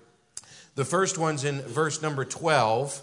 The 0.75 0.85
first 0.85 1.19
one's 1.19 1.45
in 1.45 1.61
verse 1.63 2.03
number 2.03 2.25
12, 2.25 3.03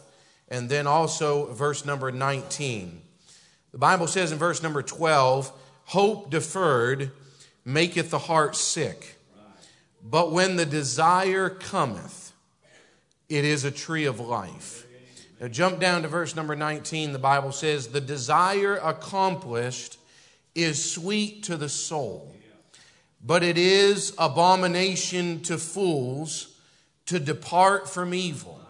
and 0.50 0.69
then 0.69 0.88
also 0.88 1.51
verse 1.53 1.86
number 1.86 2.12
19. 2.12 3.01
The 3.72 3.77
Bible 3.77 4.07
says 4.07 4.31
in 4.31 4.38
verse 4.38 4.63
number 4.63 4.81
12, 4.81 5.51
hope 5.86 6.31
deferred 6.31 7.12
maketh 7.65 8.12
the 8.12 8.19
heart 8.19 8.55
sick. 8.55 9.17
But 10.03 10.31
when 10.31 10.55
the 10.55 10.65
desire 10.65 11.50
cometh, 11.50 12.31
it 13.27 13.43
is 13.43 13.65
a 13.65 13.72
tree 13.72 14.05
of 14.05 14.19
life. 14.19 14.86
Now, 15.41 15.48
jump 15.48 15.79
down 15.79 16.03
to 16.03 16.07
verse 16.07 16.36
number 16.36 16.55
19. 16.55 17.12
The 17.12 17.19
Bible 17.19 17.51
says, 17.51 17.88
The 17.88 18.00
desire 18.00 18.75
accomplished 18.75 19.98
is 20.53 20.91
sweet 20.91 21.43
to 21.43 21.57
the 21.57 21.67
soul, 21.67 22.34
but 23.22 23.43
it 23.43 23.57
is 23.57 24.13
abomination 24.17 25.41
to 25.41 25.57
fools 25.57 26.55
to 27.07 27.19
depart 27.19 27.89
from 27.89 28.13
evil. 28.13 28.62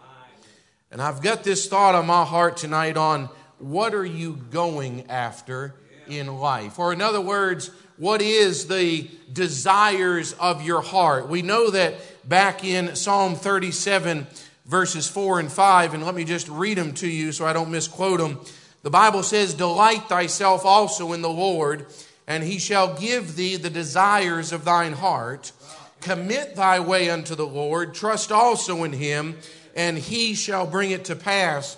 And 0.90 1.00
I've 1.00 1.22
got 1.22 1.44
this 1.44 1.68
thought 1.68 1.94
on 1.94 2.06
my 2.06 2.24
heart 2.24 2.56
tonight 2.56 2.96
on 2.96 3.28
what 3.58 3.94
are 3.94 4.04
you 4.04 4.36
going 4.50 5.08
after 5.10 5.74
in 6.08 6.26
life? 6.38 6.78
Or, 6.78 6.92
in 6.92 7.00
other 7.00 7.20
words, 7.20 7.70
what 7.98 8.20
is 8.20 8.68
the 8.68 9.08
desires 9.32 10.34
of 10.34 10.62
your 10.62 10.82
heart? 10.82 11.28
We 11.28 11.42
know 11.42 11.70
that 11.70 11.94
back 12.28 12.62
in 12.62 12.94
Psalm 12.94 13.34
37, 13.34 14.26
verses 14.66 15.08
4 15.08 15.40
and 15.40 15.50
5, 15.50 15.94
and 15.94 16.04
let 16.04 16.14
me 16.14 16.24
just 16.24 16.48
read 16.48 16.76
them 16.76 16.92
to 16.94 17.08
you 17.08 17.32
so 17.32 17.46
I 17.46 17.52
don't 17.52 17.70
misquote 17.70 18.18
them. 18.18 18.40
The 18.82 18.90
Bible 18.90 19.22
says, 19.22 19.54
Delight 19.54 20.08
thyself 20.08 20.64
also 20.64 21.12
in 21.12 21.22
the 21.22 21.30
Lord, 21.30 21.86
and 22.26 22.44
he 22.44 22.58
shall 22.58 22.98
give 22.98 23.36
thee 23.36 23.56
the 23.56 23.70
desires 23.70 24.52
of 24.52 24.64
thine 24.64 24.92
heart. 24.92 25.52
Commit 26.00 26.54
thy 26.54 26.80
way 26.80 27.08
unto 27.08 27.34
the 27.34 27.46
Lord, 27.46 27.94
trust 27.94 28.30
also 28.30 28.84
in 28.84 28.92
him, 28.92 29.38
and 29.74 29.96
he 29.96 30.34
shall 30.34 30.66
bring 30.66 30.90
it 30.90 31.06
to 31.06 31.16
pass. 31.16 31.76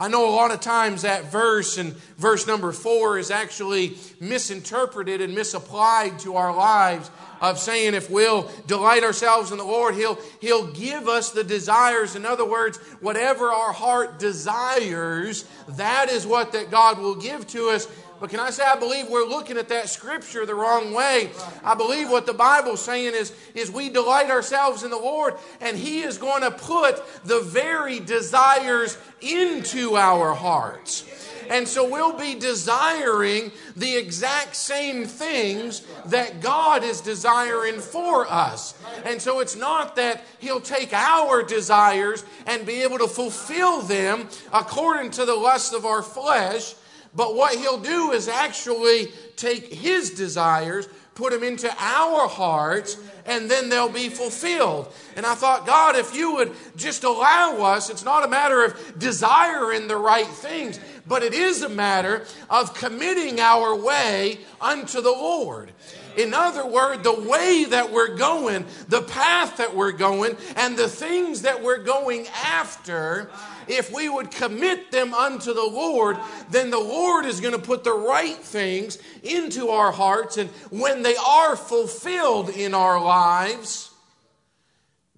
I 0.00 0.08
know 0.08 0.26
a 0.26 0.32
lot 0.34 0.50
of 0.50 0.60
times 0.60 1.02
that 1.02 1.30
verse 1.30 1.76
and 1.76 1.92
verse 2.16 2.46
number 2.46 2.72
four 2.72 3.18
is 3.18 3.30
actually 3.30 3.98
misinterpreted 4.18 5.20
and 5.20 5.34
misapplied 5.34 6.18
to 6.20 6.36
our 6.36 6.56
lives 6.56 7.10
of 7.42 7.58
saying 7.58 7.92
if 7.92 8.08
we'll 8.08 8.50
delight 8.66 9.04
ourselves 9.04 9.52
in 9.52 9.58
the 9.58 9.64
Lord, 9.64 9.94
He'll, 9.94 10.18
He'll 10.40 10.72
give 10.72 11.06
us 11.06 11.32
the 11.32 11.44
desires. 11.44 12.16
In 12.16 12.24
other 12.24 12.46
words, 12.46 12.78
whatever 13.02 13.52
our 13.52 13.74
heart 13.74 14.18
desires, 14.18 15.44
that 15.68 16.08
is 16.08 16.26
what 16.26 16.52
that 16.52 16.70
God 16.70 16.98
will 16.98 17.16
give 17.16 17.46
to 17.48 17.68
us. 17.68 17.86
But 18.20 18.28
can 18.28 18.38
I 18.38 18.50
say, 18.50 18.62
I 18.64 18.76
believe 18.76 19.08
we're 19.08 19.26
looking 19.26 19.56
at 19.56 19.70
that 19.70 19.88
scripture 19.88 20.44
the 20.44 20.54
wrong 20.54 20.92
way. 20.92 21.30
I 21.64 21.74
believe 21.74 22.10
what 22.10 22.26
the 22.26 22.34
Bible's 22.34 22.82
saying 22.82 23.14
is, 23.14 23.32
is 23.54 23.70
we 23.70 23.88
delight 23.88 24.30
ourselves 24.30 24.82
in 24.84 24.90
the 24.90 24.98
Lord, 24.98 25.34
and 25.60 25.76
He 25.76 26.00
is 26.00 26.18
going 26.18 26.42
to 26.42 26.50
put 26.50 27.02
the 27.24 27.40
very 27.40 27.98
desires 27.98 28.98
into 29.22 29.96
our 29.96 30.34
hearts. 30.34 31.06
And 31.48 31.66
so 31.66 31.88
we'll 31.88 32.16
be 32.16 32.36
desiring 32.36 33.50
the 33.74 33.96
exact 33.96 34.54
same 34.54 35.04
things 35.04 35.84
that 36.06 36.40
God 36.40 36.84
is 36.84 37.00
desiring 37.00 37.80
for 37.80 38.30
us. 38.30 38.74
And 39.04 39.20
so 39.20 39.40
it's 39.40 39.56
not 39.56 39.96
that 39.96 40.24
He'll 40.38 40.60
take 40.60 40.92
our 40.92 41.42
desires 41.42 42.24
and 42.46 42.64
be 42.64 42.82
able 42.82 42.98
to 42.98 43.08
fulfill 43.08 43.80
them 43.80 44.28
according 44.52 45.10
to 45.12 45.24
the 45.24 45.34
lust 45.34 45.74
of 45.74 45.84
our 45.84 46.02
flesh, 46.02 46.74
but 47.14 47.34
what 47.34 47.56
He'll 47.56 47.80
do 47.80 48.12
is 48.12 48.28
actually 48.28 49.08
take 49.36 49.72
His 49.72 50.10
desires, 50.10 50.88
put 51.14 51.32
them 51.32 51.42
into 51.42 51.68
our 51.78 52.28
hearts, 52.28 52.96
and 53.26 53.50
then 53.50 53.68
they'll 53.68 53.88
be 53.88 54.08
fulfilled. 54.08 54.92
And 55.16 55.26
I 55.26 55.34
thought, 55.34 55.66
God, 55.66 55.96
if 55.96 56.14
you 56.14 56.34
would 56.34 56.52
just 56.76 57.04
allow 57.04 57.58
us, 57.62 57.90
it's 57.90 58.04
not 58.04 58.24
a 58.24 58.28
matter 58.28 58.64
of 58.64 58.98
desiring 58.98 59.88
the 59.88 59.96
right 59.96 60.26
things, 60.26 60.80
but 61.06 61.22
it 61.22 61.34
is 61.34 61.62
a 61.62 61.68
matter 61.68 62.24
of 62.48 62.74
committing 62.74 63.40
our 63.40 63.74
way 63.74 64.38
unto 64.60 65.00
the 65.00 65.10
Lord. 65.10 65.72
In 66.16 66.34
other 66.34 66.66
words, 66.66 67.02
the 67.02 67.28
way 67.28 67.64
that 67.68 67.92
we're 67.92 68.16
going, 68.16 68.64
the 68.88 69.02
path 69.02 69.58
that 69.58 69.74
we're 69.74 69.92
going, 69.92 70.36
and 70.56 70.76
the 70.76 70.88
things 70.88 71.42
that 71.42 71.62
we're 71.62 71.82
going 71.82 72.26
after, 72.44 73.30
if 73.70 73.92
we 73.92 74.08
would 74.08 74.30
commit 74.30 74.90
them 74.90 75.14
unto 75.14 75.54
the 75.54 75.66
Lord, 75.66 76.18
then 76.50 76.70
the 76.70 76.78
Lord 76.78 77.24
is 77.24 77.40
going 77.40 77.54
to 77.54 77.58
put 77.58 77.84
the 77.84 77.92
right 77.92 78.36
things 78.36 78.98
into 79.22 79.68
our 79.68 79.92
hearts. 79.92 80.36
And 80.36 80.50
when 80.70 81.02
they 81.02 81.16
are 81.16 81.56
fulfilled 81.56 82.50
in 82.50 82.74
our 82.74 83.02
lives, 83.02 83.90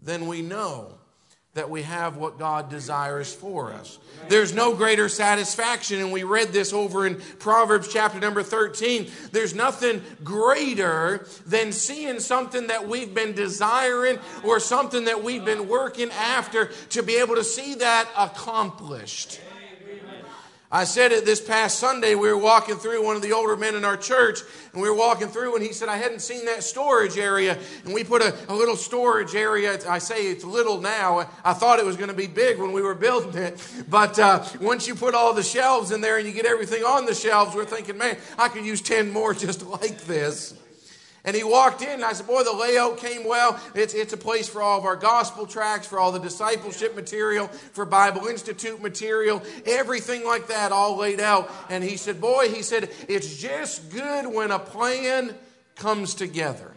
then 0.01 0.27
we 0.27 0.43
know 0.43 0.99
that 1.55 1.69
we 1.69 1.83
have 1.83 2.17
what 2.17 2.39
God 2.39 2.71
desires 2.71 3.33
for 3.33 3.73
us. 3.73 3.99
There's 4.29 4.55
no 4.55 4.75
greater 4.75 5.11
satisfaction, 5.11 6.01
and 6.01 6.11
we 6.11 6.23
read 6.23 6.49
this 6.49 6.73
over 6.73 7.07
in 7.07 7.17
Proverbs 7.39 7.89
chapter 7.93 8.19
number 8.19 8.43
13. 8.43 9.11
There's 9.33 9.55
nothing 9.55 10.03
greater 10.25 11.27
than 11.45 11.73
seeing 11.73 12.21
something 12.21 12.69
that 12.69 12.89
we've 12.89 13.13
been 13.13 13.35
desiring 13.35 14.19
or 14.43 14.61
something 14.61 15.05
that 15.05 15.23
we've 15.23 15.45
been 15.45 15.69
working 15.69 16.11
after 16.13 16.67
to 16.91 17.03
be 17.03 17.17
able 17.17 17.35
to 17.35 17.45
see 17.45 17.75
that 17.75 18.09
accomplished. 18.17 19.39
I 20.75 20.85
said 20.85 21.13
it 21.13 21.27
this 21.27 21.39
past 21.39 21.79
Sunday. 21.79 22.15
We 22.15 22.29
were 22.29 22.39
walking 22.39 22.77
through 22.77 23.05
one 23.05 23.15
of 23.15 23.21
the 23.21 23.33
older 23.33 23.59
men 23.59 23.75
in 23.75 23.85
our 23.85 23.99
church, 23.99 24.41
and 24.73 24.81
we 24.81 24.89
were 24.89 24.97
walking 24.97 25.29
through, 25.29 25.55
and 25.55 25.63
he 25.63 25.71
said, 25.75 25.91
I 25.91 25.99
hadn't 25.99 26.21
seen 26.21 26.47
that 26.47 26.63
storage 26.63 27.19
area. 27.19 27.59
And 27.85 27.93
we 27.93 28.05
put 28.05 28.23
a, 28.23 28.35
a 28.51 28.55
little 28.55 28.77
storage 28.77 29.35
area. 29.35 29.79
I 29.87 29.99
say 29.99 30.31
it's 30.31 30.45
little 30.45 30.81
now. 30.81 31.29
I 31.45 31.53
thought 31.53 31.79
it 31.79 31.85
was 31.85 31.97
going 31.97 32.09
to 32.09 32.17
be 32.17 32.27
big 32.27 32.59
when 32.59 32.73
we 32.73 32.81
were 32.81 32.95
building 32.95 33.43
it. 33.43 33.63
But 33.91 34.19
uh, 34.19 34.47
once 34.63 34.89
you 34.89 34.95
put 34.95 35.15
all 35.15 35.35
the 35.35 35.43
shelves 35.43 35.91
in 35.91 36.01
there 36.01 36.17
and 36.17 36.27
you 36.27 36.33
get 36.33 36.47
everything 36.47 36.85
on 36.85 37.05
the 37.05 37.15
shelves, 37.15 37.55
we're 37.55 37.67
thinking, 37.67 37.99
man, 37.99 38.17
I 38.39 38.49
could 38.49 38.65
use 38.65 38.81
10 38.81 39.11
more 39.11 39.35
just 39.35 39.67
like 39.67 40.01
this. 40.05 40.55
And 41.25 41.37
he 41.37 41.45
walked 41.45 41.83
in, 41.83 41.89
and 41.89 42.05
I 42.05 42.15
said, 42.15 42.27
Boy, 42.27 42.43
the 42.43 42.53
layout 42.53 42.99
came 42.99 43.25
well. 43.25 43.61
It's, 43.77 43.95
it's 43.95 44.13
a 44.13 44.17
place 44.17 44.49
for 44.49 44.61
all 44.61 44.79
of 44.79 44.85
our 44.85 44.97
gospel 44.97 45.47
tracts, 45.47 45.87
for 45.87 46.01
all 46.01 46.11
the 46.11 46.19
discipleship 46.19 46.97
material, 46.97 47.47
for 47.47 47.85
Bible 47.85 48.27
Institute 48.27 48.83
material, 48.83 49.41
everything 49.65 50.25
like 50.25 50.49
that, 50.49 50.73
all 50.73 50.97
laid 50.97 51.21
out. 51.21 51.49
And 51.71 51.85
he 51.85 51.97
said, 51.97 52.21
Boy, 52.21 52.49
he 52.49 52.63
said, 52.63 52.91
it's 53.09 53.37
just 53.37 53.91
good 53.91 54.27
when 54.27 54.51
a 54.51 54.59
plan 54.59 55.33
comes 55.77 56.15
together. 56.15 56.72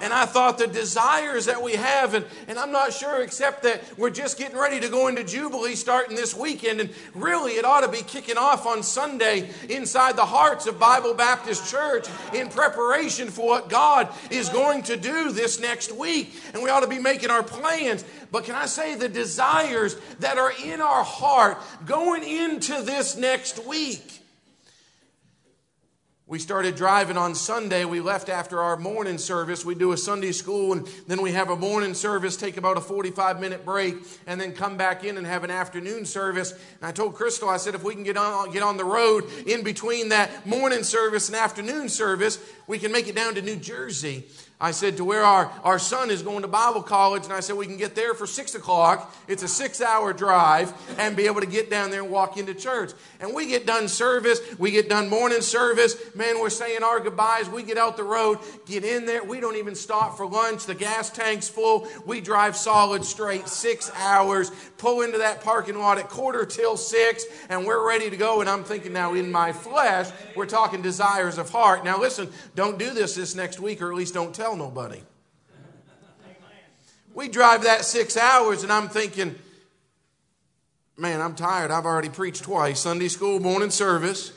And 0.00 0.12
I 0.12 0.26
thought 0.26 0.58
the 0.58 0.66
desires 0.66 1.46
that 1.46 1.62
we 1.62 1.72
have, 1.72 2.14
and, 2.14 2.24
and 2.48 2.58
I'm 2.58 2.72
not 2.72 2.92
sure 2.92 3.22
except 3.22 3.62
that 3.62 3.82
we're 3.98 4.10
just 4.10 4.38
getting 4.38 4.58
ready 4.58 4.80
to 4.80 4.88
go 4.88 5.08
into 5.08 5.24
Jubilee 5.24 5.74
starting 5.74 6.16
this 6.16 6.34
weekend. 6.34 6.80
And 6.80 6.90
really, 7.14 7.52
it 7.52 7.64
ought 7.64 7.82
to 7.82 7.88
be 7.88 8.02
kicking 8.02 8.36
off 8.36 8.66
on 8.66 8.82
Sunday 8.82 9.50
inside 9.68 10.16
the 10.16 10.26
hearts 10.26 10.66
of 10.66 10.78
Bible 10.78 11.14
Baptist 11.14 11.70
Church 11.70 12.08
in 12.32 12.48
preparation 12.48 13.28
for 13.28 13.46
what 13.46 13.68
God 13.68 14.08
is 14.30 14.48
going 14.48 14.82
to 14.84 14.96
do 14.96 15.32
this 15.32 15.60
next 15.60 15.92
week. 15.92 16.34
And 16.52 16.62
we 16.62 16.70
ought 16.70 16.80
to 16.80 16.88
be 16.88 16.98
making 16.98 17.30
our 17.30 17.42
plans. 17.42 18.04
But 18.30 18.44
can 18.44 18.54
I 18.54 18.66
say 18.66 18.94
the 18.94 19.08
desires 19.08 19.96
that 20.20 20.38
are 20.38 20.52
in 20.64 20.80
our 20.80 21.04
heart 21.04 21.58
going 21.86 22.24
into 22.24 22.82
this 22.82 23.16
next 23.16 23.64
week? 23.64 24.23
We 26.26 26.38
started 26.38 26.74
driving 26.74 27.18
on 27.18 27.34
Sunday. 27.34 27.84
We 27.84 28.00
left 28.00 28.30
after 28.30 28.62
our 28.62 28.78
morning 28.78 29.18
service. 29.18 29.62
We 29.62 29.74
do 29.74 29.92
a 29.92 29.96
Sunday 29.98 30.32
school 30.32 30.72
and 30.72 30.86
then 31.06 31.20
we 31.20 31.32
have 31.32 31.50
a 31.50 31.56
morning 31.56 31.92
service, 31.92 32.34
take 32.34 32.56
about 32.56 32.78
a 32.78 32.80
45 32.80 33.40
minute 33.40 33.62
break, 33.62 33.96
and 34.26 34.40
then 34.40 34.54
come 34.54 34.78
back 34.78 35.04
in 35.04 35.18
and 35.18 35.26
have 35.26 35.44
an 35.44 35.50
afternoon 35.50 36.06
service. 36.06 36.52
And 36.52 36.88
I 36.88 36.92
told 36.92 37.14
Crystal, 37.14 37.50
I 37.50 37.58
said, 37.58 37.74
if 37.74 37.84
we 37.84 37.92
can 37.92 38.04
get 38.04 38.16
on, 38.16 38.50
get 38.52 38.62
on 38.62 38.78
the 38.78 38.86
road 38.86 39.24
in 39.46 39.62
between 39.62 40.08
that 40.08 40.46
morning 40.46 40.82
service 40.82 41.28
and 41.28 41.36
afternoon 41.36 41.90
service, 41.90 42.38
we 42.66 42.78
can 42.78 42.90
make 42.90 43.06
it 43.06 43.14
down 43.14 43.34
to 43.34 43.42
New 43.42 43.56
Jersey. 43.56 44.24
I 44.60 44.70
said 44.70 44.96
to 44.98 45.04
where 45.04 45.24
our, 45.24 45.50
our 45.64 45.80
son 45.80 46.10
is 46.10 46.22
going 46.22 46.42
to 46.42 46.48
Bible 46.48 46.82
college, 46.82 47.24
and 47.24 47.32
I 47.32 47.40
said 47.40 47.56
we 47.56 47.66
can 47.66 47.76
get 47.76 47.96
there 47.96 48.14
for 48.14 48.26
six 48.26 48.54
o'clock. 48.54 49.14
It's 49.26 49.42
a 49.42 49.48
six 49.48 49.80
hour 49.80 50.12
drive, 50.12 50.72
and 50.96 51.16
be 51.16 51.26
able 51.26 51.40
to 51.40 51.46
get 51.46 51.70
down 51.70 51.90
there 51.90 52.02
and 52.02 52.10
walk 52.10 52.36
into 52.36 52.54
church. 52.54 52.92
And 53.20 53.34
we 53.34 53.46
get 53.46 53.66
done 53.66 53.88
service, 53.88 54.40
we 54.58 54.70
get 54.70 54.88
done 54.88 55.08
morning 55.08 55.40
service. 55.40 55.96
Man, 56.14 56.38
we're 56.38 56.50
saying 56.50 56.84
our 56.84 57.00
goodbyes. 57.00 57.48
We 57.48 57.64
get 57.64 57.78
out 57.78 57.96
the 57.96 58.04
road, 58.04 58.38
get 58.64 58.84
in 58.84 59.06
there. 59.06 59.24
We 59.24 59.40
don't 59.40 59.56
even 59.56 59.74
stop 59.74 60.16
for 60.16 60.24
lunch. 60.24 60.66
The 60.66 60.74
gas 60.74 61.10
tank's 61.10 61.48
full. 61.48 61.88
We 62.06 62.20
drive 62.20 62.56
solid 62.56 63.04
straight 63.04 63.48
six 63.48 63.90
hours, 63.96 64.52
pull 64.78 65.02
into 65.02 65.18
that 65.18 65.42
parking 65.42 65.78
lot 65.78 65.98
at 65.98 66.08
quarter 66.08 66.46
till 66.46 66.76
six, 66.76 67.24
and 67.48 67.66
we're 67.66 67.86
ready 67.86 68.08
to 68.08 68.16
go. 68.16 68.40
And 68.40 68.48
I'm 68.48 68.62
thinking 68.62 68.92
now, 68.92 69.14
in 69.14 69.32
my 69.32 69.52
flesh, 69.52 70.10
we're 70.36 70.46
talking 70.46 70.80
desires 70.80 71.38
of 71.38 71.50
heart. 71.50 71.84
Now, 71.84 71.98
listen, 71.98 72.30
don't 72.54 72.78
do 72.78 72.90
this 72.90 73.16
this 73.16 73.34
next 73.34 73.58
week, 73.58 73.82
or 73.82 73.90
at 73.90 73.96
least 73.96 74.14
don't 74.14 74.34
tell 74.34 74.43
tell 74.44 74.56
nobody. 74.56 75.00
We 77.14 77.28
drive 77.28 77.62
that 77.62 77.82
six 77.86 78.14
hours, 78.14 78.62
and 78.62 78.70
I'm 78.70 78.90
thinking, 78.90 79.36
man, 80.98 81.22
I'm 81.22 81.34
tired. 81.34 81.70
I've 81.70 81.86
already 81.86 82.10
preached 82.10 82.44
twice 82.44 82.80
Sunday 82.80 83.08
school, 83.08 83.40
morning 83.40 83.70
service. 83.70 84.34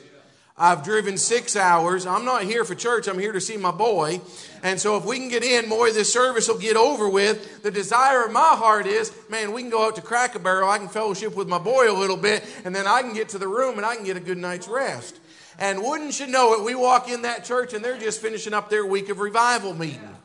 I've 0.56 0.82
driven 0.82 1.18
six 1.18 1.56
hours. 1.56 2.06
I'm 2.06 2.24
not 2.24 2.44
here 2.44 2.64
for 2.64 2.74
church. 2.74 3.06
I'm 3.06 3.18
here 3.18 3.32
to 3.32 3.40
see 3.40 3.58
my 3.58 3.70
boy. 3.70 4.22
And 4.62 4.80
so 4.80 4.96
if 4.96 5.04
we 5.04 5.18
can 5.18 5.28
get 5.28 5.44
in, 5.44 5.68
more 5.68 5.88
of 5.88 5.94
this 5.94 6.10
service 6.10 6.48
will 6.48 6.58
get 6.58 6.76
over 6.76 7.06
with. 7.06 7.62
The 7.62 7.70
desire 7.70 8.24
of 8.24 8.32
my 8.32 8.54
heart 8.56 8.86
is, 8.86 9.12
man, 9.28 9.52
we 9.52 9.60
can 9.60 9.70
go 9.70 9.86
out 9.86 9.96
to 9.96 10.02
Cracker 10.02 10.38
Barrel. 10.38 10.70
I 10.70 10.78
can 10.78 10.88
fellowship 10.88 11.36
with 11.36 11.48
my 11.48 11.58
boy 11.58 11.92
a 11.92 11.92
little 11.92 12.16
bit, 12.16 12.46
and 12.64 12.74
then 12.74 12.86
I 12.86 13.02
can 13.02 13.12
get 13.12 13.28
to 13.30 13.38
the 13.38 13.46
room 13.46 13.76
and 13.76 13.84
I 13.84 13.94
can 13.94 14.06
get 14.06 14.16
a 14.16 14.20
good 14.20 14.38
night's 14.38 14.68
rest. 14.68 15.20
And 15.58 15.82
wouldn't 15.82 16.20
you 16.20 16.28
know 16.28 16.54
it, 16.54 16.64
we 16.64 16.74
walk 16.74 17.08
in 17.08 17.22
that 17.22 17.44
church 17.44 17.74
and 17.74 17.84
they're 17.84 17.98
just 17.98 18.22
finishing 18.22 18.54
up 18.54 18.70
their 18.70 18.86
week 18.86 19.08
of 19.08 19.18
revival 19.18 19.74
meeting. 19.74 20.16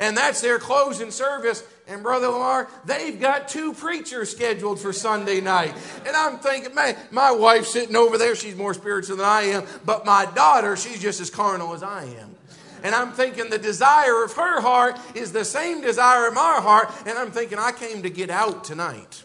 And 0.00 0.16
that's 0.16 0.40
their 0.40 0.58
closing 0.58 1.10
service. 1.10 1.62
And 1.86 2.02
Brother 2.02 2.28
Lamar, 2.28 2.68
they've 2.84 3.20
got 3.20 3.48
two 3.48 3.72
preachers 3.74 4.30
scheduled 4.30 4.78
for 4.78 4.92
Sunday 4.92 5.40
night. 5.40 5.74
And 6.06 6.16
I'm 6.16 6.38
thinking, 6.38 6.74
man, 6.74 6.96
my 7.10 7.32
wife's 7.32 7.72
sitting 7.72 7.96
over 7.96 8.16
there. 8.16 8.36
She's 8.36 8.56
more 8.56 8.74
spiritual 8.74 9.16
than 9.16 9.26
I 9.26 9.42
am. 9.42 9.64
But 9.84 10.06
my 10.06 10.26
daughter, 10.34 10.76
she's 10.76 11.00
just 11.00 11.20
as 11.20 11.30
carnal 11.30 11.74
as 11.74 11.82
I 11.82 12.04
am. 12.04 12.36
And 12.84 12.94
I'm 12.94 13.12
thinking 13.12 13.50
the 13.50 13.58
desire 13.58 14.22
of 14.22 14.32
her 14.34 14.60
heart 14.60 14.98
is 15.14 15.32
the 15.32 15.44
same 15.44 15.80
desire 15.80 16.28
of 16.28 16.34
my 16.34 16.60
heart. 16.62 16.90
And 17.06 17.18
I'm 17.18 17.32
thinking, 17.32 17.58
I 17.58 17.72
came 17.72 18.02
to 18.04 18.10
get 18.10 18.30
out 18.30 18.64
tonight. 18.64 19.24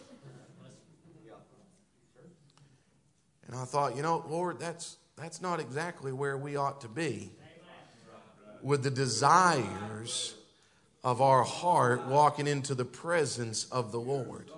And 3.47 3.55
I 3.55 3.65
thought, 3.65 3.95
you 3.95 4.01
know, 4.01 4.25
Lord, 4.27 4.59
that's 4.59 4.97
that's 5.17 5.41
not 5.41 5.59
exactly 5.59 6.11
where 6.11 6.37
we 6.37 6.55
ought 6.55 6.81
to 6.81 6.87
be. 6.87 7.31
with 8.61 8.83
the 8.83 8.91
desires 8.91 10.35
of 11.03 11.21
our 11.21 11.43
heart 11.43 12.05
walking 12.07 12.47
into 12.47 12.73
the 12.73 12.85
presence 12.85 13.65
of 13.71 13.91
the 13.91 13.99
Lord. 13.99 14.49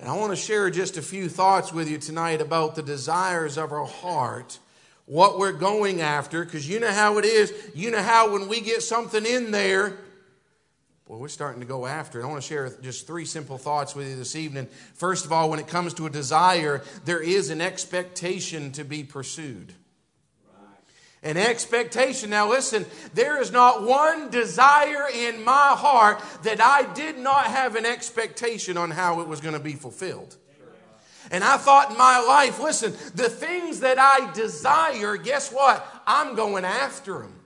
And 0.00 0.08
I 0.08 0.16
want 0.16 0.30
to 0.30 0.36
share 0.36 0.70
just 0.70 0.96
a 0.96 1.02
few 1.02 1.28
thoughts 1.28 1.72
with 1.72 1.90
you 1.90 1.98
tonight 1.98 2.40
about 2.40 2.76
the 2.76 2.82
desires 2.84 3.58
of 3.58 3.72
our 3.72 3.84
heart, 3.84 4.60
what 5.06 5.40
we're 5.40 5.50
going 5.50 6.00
after, 6.00 6.44
because 6.44 6.68
you 6.68 6.78
know 6.78 6.92
how 6.92 7.18
it 7.18 7.24
is. 7.24 7.52
You 7.74 7.90
know 7.90 8.02
how 8.02 8.32
when 8.32 8.48
we 8.48 8.60
get 8.60 8.82
something 8.82 9.26
in 9.26 9.50
there, 9.50 9.98
well, 11.08 11.18
we're 11.18 11.28
starting 11.28 11.60
to 11.60 11.66
go 11.66 11.86
after 11.86 12.20
it. 12.20 12.24
I 12.24 12.26
want 12.26 12.42
to 12.42 12.46
share 12.46 12.68
just 12.82 13.06
three 13.06 13.24
simple 13.24 13.56
thoughts 13.56 13.94
with 13.94 14.08
you 14.08 14.14
this 14.14 14.36
evening. 14.36 14.66
First 14.92 15.24
of 15.24 15.32
all, 15.32 15.48
when 15.48 15.58
it 15.58 15.66
comes 15.66 15.94
to 15.94 16.04
a 16.04 16.10
desire, 16.10 16.82
there 17.06 17.22
is 17.22 17.48
an 17.48 17.62
expectation 17.62 18.72
to 18.72 18.84
be 18.84 19.04
pursued. 19.04 19.72
An 21.22 21.38
expectation. 21.38 22.28
Now, 22.28 22.50
listen, 22.50 22.84
there 23.14 23.40
is 23.40 23.50
not 23.50 23.84
one 23.84 24.28
desire 24.28 25.08
in 25.12 25.42
my 25.42 25.74
heart 25.76 26.22
that 26.42 26.60
I 26.60 26.92
did 26.92 27.18
not 27.18 27.46
have 27.46 27.74
an 27.74 27.86
expectation 27.86 28.76
on 28.76 28.90
how 28.90 29.20
it 29.22 29.28
was 29.28 29.40
going 29.40 29.54
to 29.54 29.60
be 29.60 29.72
fulfilled. 29.72 30.36
And 31.30 31.42
I 31.42 31.56
thought 31.56 31.90
in 31.90 31.96
my 31.96 32.20
life, 32.20 32.60
listen, 32.60 32.92
the 33.14 33.30
things 33.30 33.80
that 33.80 33.98
I 33.98 34.30
desire, 34.32 35.16
guess 35.16 35.50
what? 35.50 35.86
I'm 36.06 36.36
going 36.36 36.66
after 36.66 37.20
them. 37.20 37.37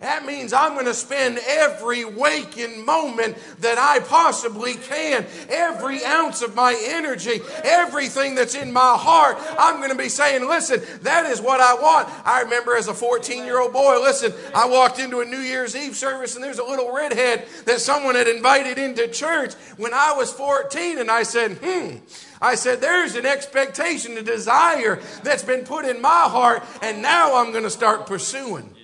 That 0.00 0.26
means 0.26 0.52
I'm 0.52 0.74
going 0.74 0.86
to 0.86 0.94
spend 0.94 1.38
every 1.46 2.04
waking 2.04 2.84
moment 2.84 3.38
that 3.60 3.78
I 3.78 4.00
possibly 4.00 4.74
can, 4.74 5.24
every 5.48 6.04
ounce 6.04 6.42
of 6.42 6.54
my 6.54 6.78
energy, 6.88 7.40
everything 7.64 8.34
that's 8.34 8.54
in 8.54 8.74
my 8.74 8.94
heart. 8.98 9.38
I'm 9.58 9.78
going 9.78 9.90
to 9.90 9.96
be 9.96 10.10
saying, 10.10 10.46
listen, 10.46 10.82
that 11.02 11.24
is 11.26 11.40
what 11.40 11.60
I 11.60 11.74
want. 11.74 12.10
I 12.26 12.42
remember 12.42 12.76
as 12.76 12.88
a 12.88 12.94
14 12.94 13.44
year 13.44 13.58
old 13.58 13.72
boy, 13.72 13.98
listen, 14.02 14.34
I 14.54 14.68
walked 14.68 14.98
into 14.98 15.20
a 15.20 15.24
New 15.24 15.40
Year's 15.40 15.74
Eve 15.74 15.96
service 15.96 16.34
and 16.34 16.44
there's 16.44 16.58
a 16.58 16.64
little 16.64 16.94
redhead 16.94 17.46
that 17.64 17.80
someone 17.80 18.16
had 18.16 18.28
invited 18.28 18.76
into 18.76 19.08
church 19.08 19.54
when 19.78 19.94
I 19.94 20.12
was 20.12 20.30
14. 20.30 20.98
And 20.98 21.10
I 21.10 21.22
said, 21.22 21.58
hmm. 21.62 21.96
I 22.40 22.54
said, 22.54 22.82
there's 22.82 23.14
an 23.14 23.24
expectation, 23.24 24.18
a 24.18 24.22
desire 24.22 25.00
that's 25.22 25.42
been 25.42 25.64
put 25.64 25.86
in 25.86 26.02
my 26.02 26.24
heart, 26.28 26.62
and 26.82 27.00
now 27.00 27.36
I'm 27.36 27.50
going 27.50 27.64
to 27.64 27.70
start 27.70 28.06
pursuing. 28.06 28.75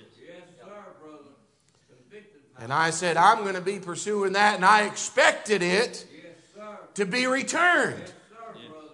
And 2.63 2.71
I 2.71 2.91
said, 2.91 3.17
I'm 3.17 3.39
going 3.39 3.55
to 3.55 3.61
be 3.61 3.79
pursuing 3.79 4.33
that, 4.33 4.55
and 4.55 4.63
I 4.63 4.85
expected 4.85 5.61
it 5.61 6.05
to 6.93 7.05
be 7.05 7.27
returned. 7.27 8.12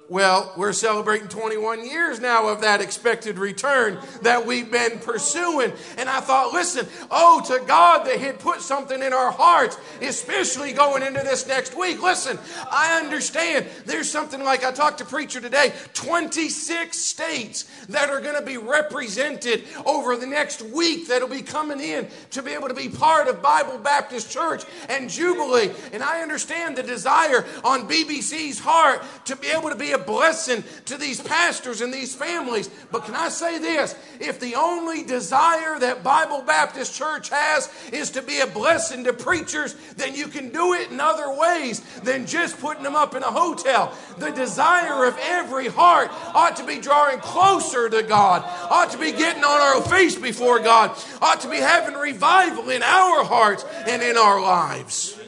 Well, 0.09 0.51
we're 0.57 0.73
celebrating 0.73 1.27
21 1.27 1.87
years 1.87 2.19
now 2.19 2.47
of 2.47 2.61
that 2.61 2.81
expected 2.81 3.37
return 3.37 3.99
that 4.23 4.43
we've 4.43 4.71
been 4.71 4.97
pursuing. 4.97 5.71
And 5.99 6.09
I 6.09 6.19
thought, 6.19 6.51
listen, 6.51 6.87
oh, 7.11 7.43
to 7.45 7.63
God 7.67 8.07
that 8.07 8.19
He'd 8.19 8.39
put 8.39 8.61
something 8.61 9.03
in 9.03 9.13
our 9.13 9.31
hearts, 9.31 9.77
especially 10.01 10.73
going 10.73 11.03
into 11.03 11.21
this 11.21 11.47
next 11.47 11.77
week. 11.77 12.01
Listen, 12.01 12.39
I 12.71 12.99
understand 12.99 13.67
there's 13.85 14.09
something 14.09 14.43
like 14.43 14.63
I 14.63 14.71
talked 14.71 14.97
to 14.97 15.05
preacher 15.05 15.39
today 15.39 15.73
26 15.93 16.97
states 16.97 17.65
that 17.89 18.09
are 18.09 18.19
going 18.19 18.35
to 18.35 18.41
be 18.41 18.57
represented 18.57 19.63
over 19.85 20.17
the 20.17 20.25
next 20.25 20.63
week 20.63 21.07
that'll 21.07 21.27
be 21.27 21.43
coming 21.43 21.79
in 21.79 22.07
to 22.31 22.41
be 22.41 22.53
able 22.53 22.69
to 22.69 22.73
be 22.73 22.89
part 22.89 23.27
of 23.27 23.43
Bible 23.43 23.77
Baptist 23.77 24.31
Church 24.31 24.63
and 24.89 25.07
Jubilee. 25.07 25.69
And 25.93 26.01
I 26.01 26.23
understand 26.23 26.77
the 26.77 26.83
desire 26.83 27.45
on 27.63 27.87
BBC's 27.87 28.57
heart 28.57 29.03
to 29.25 29.35
be 29.35 29.49
able 29.49 29.69
to 29.69 29.75
be 29.75 29.91
a 29.91 29.98
blessing 29.99 30.63
to 30.85 30.97
these 30.97 31.21
pastors 31.21 31.81
and 31.81 31.93
these 31.93 32.15
families. 32.15 32.69
But 32.91 33.05
can 33.05 33.15
I 33.15 33.29
say 33.29 33.59
this? 33.59 33.95
If 34.19 34.39
the 34.39 34.55
only 34.55 35.03
desire 35.03 35.79
that 35.79 36.03
Bible 36.03 36.41
Baptist 36.41 36.95
Church 36.95 37.29
has 37.29 37.71
is 37.91 38.11
to 38.11 38.21
be 38.21 38.39
a 38.39 38.47
blessing 38.47 39.03
to 39.05 39.13
preachers, 39.13 39.75
then 39.97 40.15
you 40.15 40.27
can 40.27 40.49
do 40.49 40.73
it 40.73 40.91
in 40.91 40.99
other 40.99 41.33
ways 41.33 41.81
than 42.01 42.25
just 42.25 42.59
putting 42.59 42.83
them 42.83 42.95
up 42.95 43.15
in 43.15 43.23
a 43.23 43.31
hotel. 43.31 43.93
The 44.17 44.31
desire 44.31 45.05
of 45.05 45.17
every 45.21 45.67
heart 45.67 46.09
ought 46.33 46.55
to 46.57 46.65
be 46.65 46.79
drawing 46.79 47.19
closer 47.19 47.89
to 47.89 48.03
God, 48.03 48.43
ought 48.69 48.91
to 48.91 48.97
be 48.97 49.11
getting 49.11 49.43
on 49.43 49.62
our 49.62 49.81
face 49.83 50.15
before 50.15 50.59
God, 50.59 50.91
ought 51.21 51.41
to 51.41 51.49
be 51.49 51.57
having 51.57 51.95
revival 51.95 52.69
in 52.69 52.81
our 52.83 53.23
hearts 53.23 53.65
and 53.88 54.01
in 54.01 54.17
our 54.17 54.41
lives. 54.41 55.18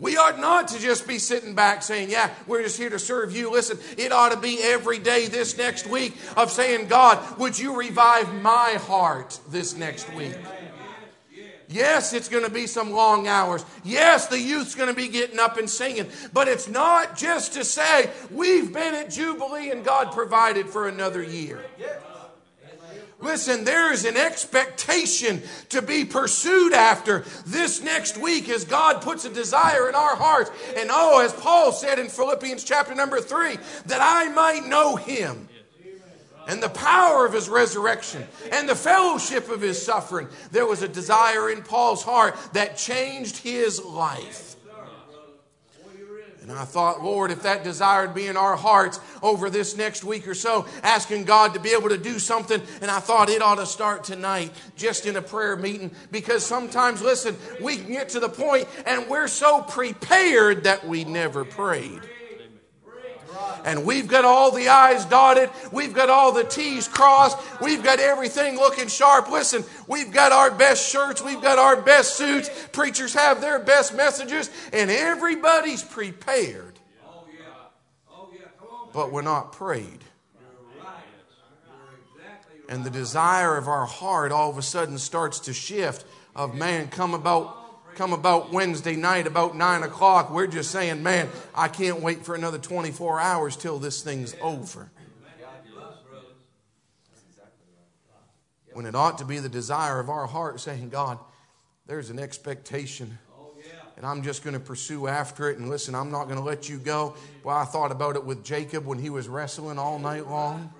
We 0.00 0.16
ought 0.16 0.40
not 0.40 0.68
to 0.68 0.80
just 0.80 1.06
be 1.06 1.18
sitting 1.18 1.54
back 1.54 1.82
saying, 1.82 2.10
Yeah, 2.10 2.30
we're 2.46 2.62
just 2.62 2.78
here 2.78 2.90
to 2.90 2.98
serve 2.98 3.36
you. 3.36 3.52
Listen, 3.52 3.78
it 3.98 4.12
ought 4.12 4.32
to 4.32 4.38
be 4.38 4.58
every 4.62 4.98
day 4.98 5.26
this 5.26 5.56
next 5.56 5.86
week 5.86 6.16
of 6.36 6.50
saying, 6.50 6.88
God, 6.88 7.38
would 7.38 7.58
you 7.58 7.76
revive 7.76 8.34
my 8.42 8.78
heart 8.80 9.38
this 9.50 9.76
next 9.76 10.12
week? 10.14 10.34
Yes, 11.68 12.12
it's 12.14 12.28
going 12.28 12.44
to 12.44 12.50
be 12.50 12.66
some 12.66 12.90
long 12.90 13.28
hours. 13.28 13.64
Yes, 13.84 14.26
the 14.26 14.40
youth's 14.40 14.74
going 14.74 14.88
to 14.88 14.94
be 14.94 15.06
getting 15.06 15.38
up 15.38 15.56
and 15.56 15.70
singing. 15.70 16.08
But 16.32 16.48
it's 16.48 16.68
not 16.68 17.16
just 17.16 17.52
to 17.52 17.64
say, 17.64 18.10
we've 18.28 18.72
been 18.72 18.94
at 18.94 19.10
Jubilee 19.10 19.70
and 19.70 19.84
God 19.84 20.10
provided 20.10 20.68
for 20.68 20.88
another 20.88 21.22
year. 21.22 21.64
Listen, 23.20 23.64
there 23.64 23.92
is 23.92 24.04
an 24.04 24.16
expectation 24.16 25.42
to 25.68 25.82
be 25.82 26.04
pursued 26.04 26.72
after 26.72 27.24
this 27.46 27.82
next 27.82 28.16
week 28.16 28.48
as 28.48 28.64
God 28.64 29.02
puts 29.02 29.24
a 29.24 29.30
desire 29.30 29.88
in 29.88 29.94
our 29.94 30.16
hearts. 30.16 30.50
And 30.76 30.88
oh, 30.90 31.20
as 31.20 31.32
Paul 31.32 31.72
said 31.72 31.98
in 31.98 32.08
Philippians 32.08 32.64
chapter 32.64 32.94
number 32.94 33.20
three, 33.20 33.58
that 33.86 34.00
I 34.00 34.28
might 34.30 34.66
know 34.66 34.96
him 34.96 35.48
and 36.48 36.62
the 36.62 36.70
power 36.70 37.26
of 37.26 37.32
his 37.32 37.48
resurrection 37.48 38.26
and 38.50 38.68
the 38.68 38.74
fellowship 38.74 39.48
of 39.50 39.60
his 39.60 39.80
suffering. 39.80 40.28
There 40.50 40.66
was 40.66 40.82
a 40.82 40.88
desire 40.88 41.50
in 41.50 41.62
Paul's 41.62 42.02
heart 42.02 42.36
that 42.54 42.76
changed 42.76 43.36
his 43.36 43.84
life. 43.84 44.49
And 46.50 46.58
I 46.58 46.64
thought, 46.64 47.00
Lord, 47.00 47.30
if 47.30 47.44
that 47.44 47.62
desire 47.62 48.06
would 48.06 48.14
be 48.14 48.26
in 48.26 48.36
our 48.36 48.56
hearts 48.56 48.98
over 49.22 49.48
this 49.48 49.76
next 49.76 50.02
week 50.02 50.26
or 50.26 50.34
so, 50.34 50.66
asking 50.82 51.24
God 51.24 51.54
to 51.54 51.60
be 51.60 51.70
able 51.70 51.90
to 51.90 51.96
do 51.96 52.18
something, 52.18 52.60
and 52.82 52.90
I 52.90 52.98
thought 52.98 53.30
it 53.30 53.40
ought 53.40 53.58
to 53.58 53.66
start 53.66 54.02
tonight, 54.02 54.50
just 54.74 55.06
in 55.06 55.14
a 55.14 55.22
prayer 55.22 55.54
meeting, 55.54 55.92
because 56.10 56.44
sometimes, 56.44 57.02
listen, 57.02 57.36
we 57.60 57.76
can 57.76 57.92
get 57.92 58.08
to 58.10 58.20
the 58.20 58.28
point 58.28 58.66
and 58.84 59.08
we're 59.08 59.28
so 59.28 59.62
prepared 59.62 60.64
that 60.64 60.84
we 60.84 61.04
never 61.04 61.44
prayed 61.44 62.00
and 63.64 63.84
we've 63.84 64.06
got 64.06 64.24
all 64.24 64.50
the 64.50 64.68
I's 64.68 65.04
dotted, 65.04 65.50
we've 65.72 65.92
got 65.94 66.10
all 66.10 66.32
the 66.32 66.44
T's 66.44 66.88
crossed, 66.88 67.38
we've 67.60 67.82
got 67.82 68.00
everything 68.00 68.56
looking 68.56 68.88
sharp. 68.88 69.30
Listen, 69.30 69.64
we've 69.86 70.12
got 70.12 70.32
our 70.32 70.50
best 70.50 70.90
shirts, 70.90 71.22
we've 71.22 71.42
got 71.42 71.58
our 71.58 71.80
best 71.80 72.16
suits, 72.16 72.50
preachers 72.72 73.14
have 73.14 73.40
their 73.40 73.58
best 73.58 73.94
messages, 73.94 74.50
and 74.72 74.90
everybody's 74.90 75.82
prepared. 75.82 76.78
But 78.92 79.12
we're 79.12 79.22
not 79.22 79.52
prayed. 79.52 80.04
And 82.68 82.84
the 82.84 82.90
desire 82.90 83.56
of 83.56 83.66
our 83.66 83.86
heart 83.86 84.30
all 84.30 84.48
of 84.48 84.56
a 84.56 84.62
sudden 84.62 84.96
starts 84.98 85.40
to 85.40 85.52
shift 85.52 86.06
of 86.36 86.54
man, 86.54 86.88
come 86.88 87.14
about 87.14 87.59
come 88.00 88.14
about 88.14 88.50
Wednesday 88.50 88.96
night, 88.96 89.26
about 89.26 89.54
9 89.54 89.82
o'clock, 89.82 90.30
we're 90.30 90.46
just 90.46 90.70
saying, 90.70 91.02
man, 91.02 91.28
I 91.54 91.68
can't 91.68 92.00
wait 92.00 92.24
for 92.24 92.34
another 92.34 92.56
24 92.56 93.20
hours 93.20 93.56
till 93.56 93.78
this 93.78 94.00
thing's 94.00 94.34
over. 94.40 94.90
When 98.72 98.86
it 98.86 98.94
ought 98.94 99.18
to 99.18 99.26
be 99.26 99.38
the 99.38 99.50
desire 99.50 100.00
of 100.00 100.08
our 100.08 100.26
heart 100.26 100.60
saying, 100.60 100.88
God, 100.88 101.18
there's 101.86 102.08
an 102.08 102.18
expectation. 102.18 103.18
And 103.98 104.06
I'm 104.06 104.22
just 104.22 104.44
going 104.44 104.54
to 104.54 104.60
pursue 104.60 105.06
after 105.06 105.50
it. 105.50 105.58
And 105.58 105.68
listen, 105.68 105.94
I'm 105.94 106.10
not 106.10 106.24
going 106.24 106.38
to 106.38 106.42
let 106.42 106.70
you 106.70 106.78
go. 106.78 107.14
Well, 107.44 107.54
I 107.54 107.66
thought 107.66 107.92
about 107.92 108.16
it 108.16 108.24
with 108.24 108.42
Jacob 108.42 108.86
when 108.86 108.98
he 108.98 109.10
was 109.10 109.28
wrestling 109.28 109.78
all 109.78 109.98
night 109.98 110.26
long. 110.26 110.72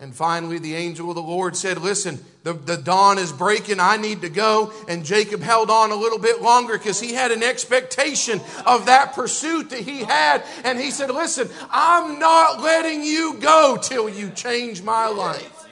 And 0.00 0.14
finally, 0.14 0.58
the 0.58 0.76
angel 0.76 1.08
of 1.08 1.16
the 1.16 1.22
Lord 1.22 1.56
said, 1.56 1.78
Listen, 1.78 2.20
the, 2.44 2.52
the 2.52 2.76
dawn 2.76 3.18
is 3.18 3.32
breaking. 3.32 3.80
I 3.80 3.96
need 3.96 4.20
to 4.20 4.28
go. 4.28 4.72
And 4.86 5.04
Jacob 5.04 5.40
held 5.40 5.70
on 5.70 5.90
a 5.90 5.96
little 5.96 6.20
bit 6.20 6.40
longer 6.40 6.78
because 6.78 7.00
he 7.00 7.14
had 7.14 7.32
an 7.32 7.42
expectation 7.42 8.40
of 8.64 8.86
that 8.86 9.14
pursuit 9.14 9.70
that 9.70 9.80
he 9.80 10.04
had. 10.04 10.44
And 10.64 10.78
he 10.78 10.92
said, 10.92 11.10
Listen, 11.10 11.48
I'm 11.70 12.20
not 12.20 12.62
letting 12.62 13.02
you 13.02 13.38
go 13.40 13.76
till 13.80 14.08
you 14.08 14.30
change 14.30 14.82
my 14.82 15.08
life. 15.08 15.66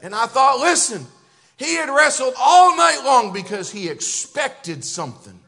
And 0.00 0.14
I 0.14 0.26
thought, 0.26 0.60
Listen, 0.60 1.04
he 1.56 1.74
had 1.74 1.88
wrestled 1.88 2.34
all 2.38 2.76
night 2.76 3.02
long 3.04 3.32
because 3.32 3.72
he 3.72 3.88
expected 3.88 4.84
something 4.84 5.40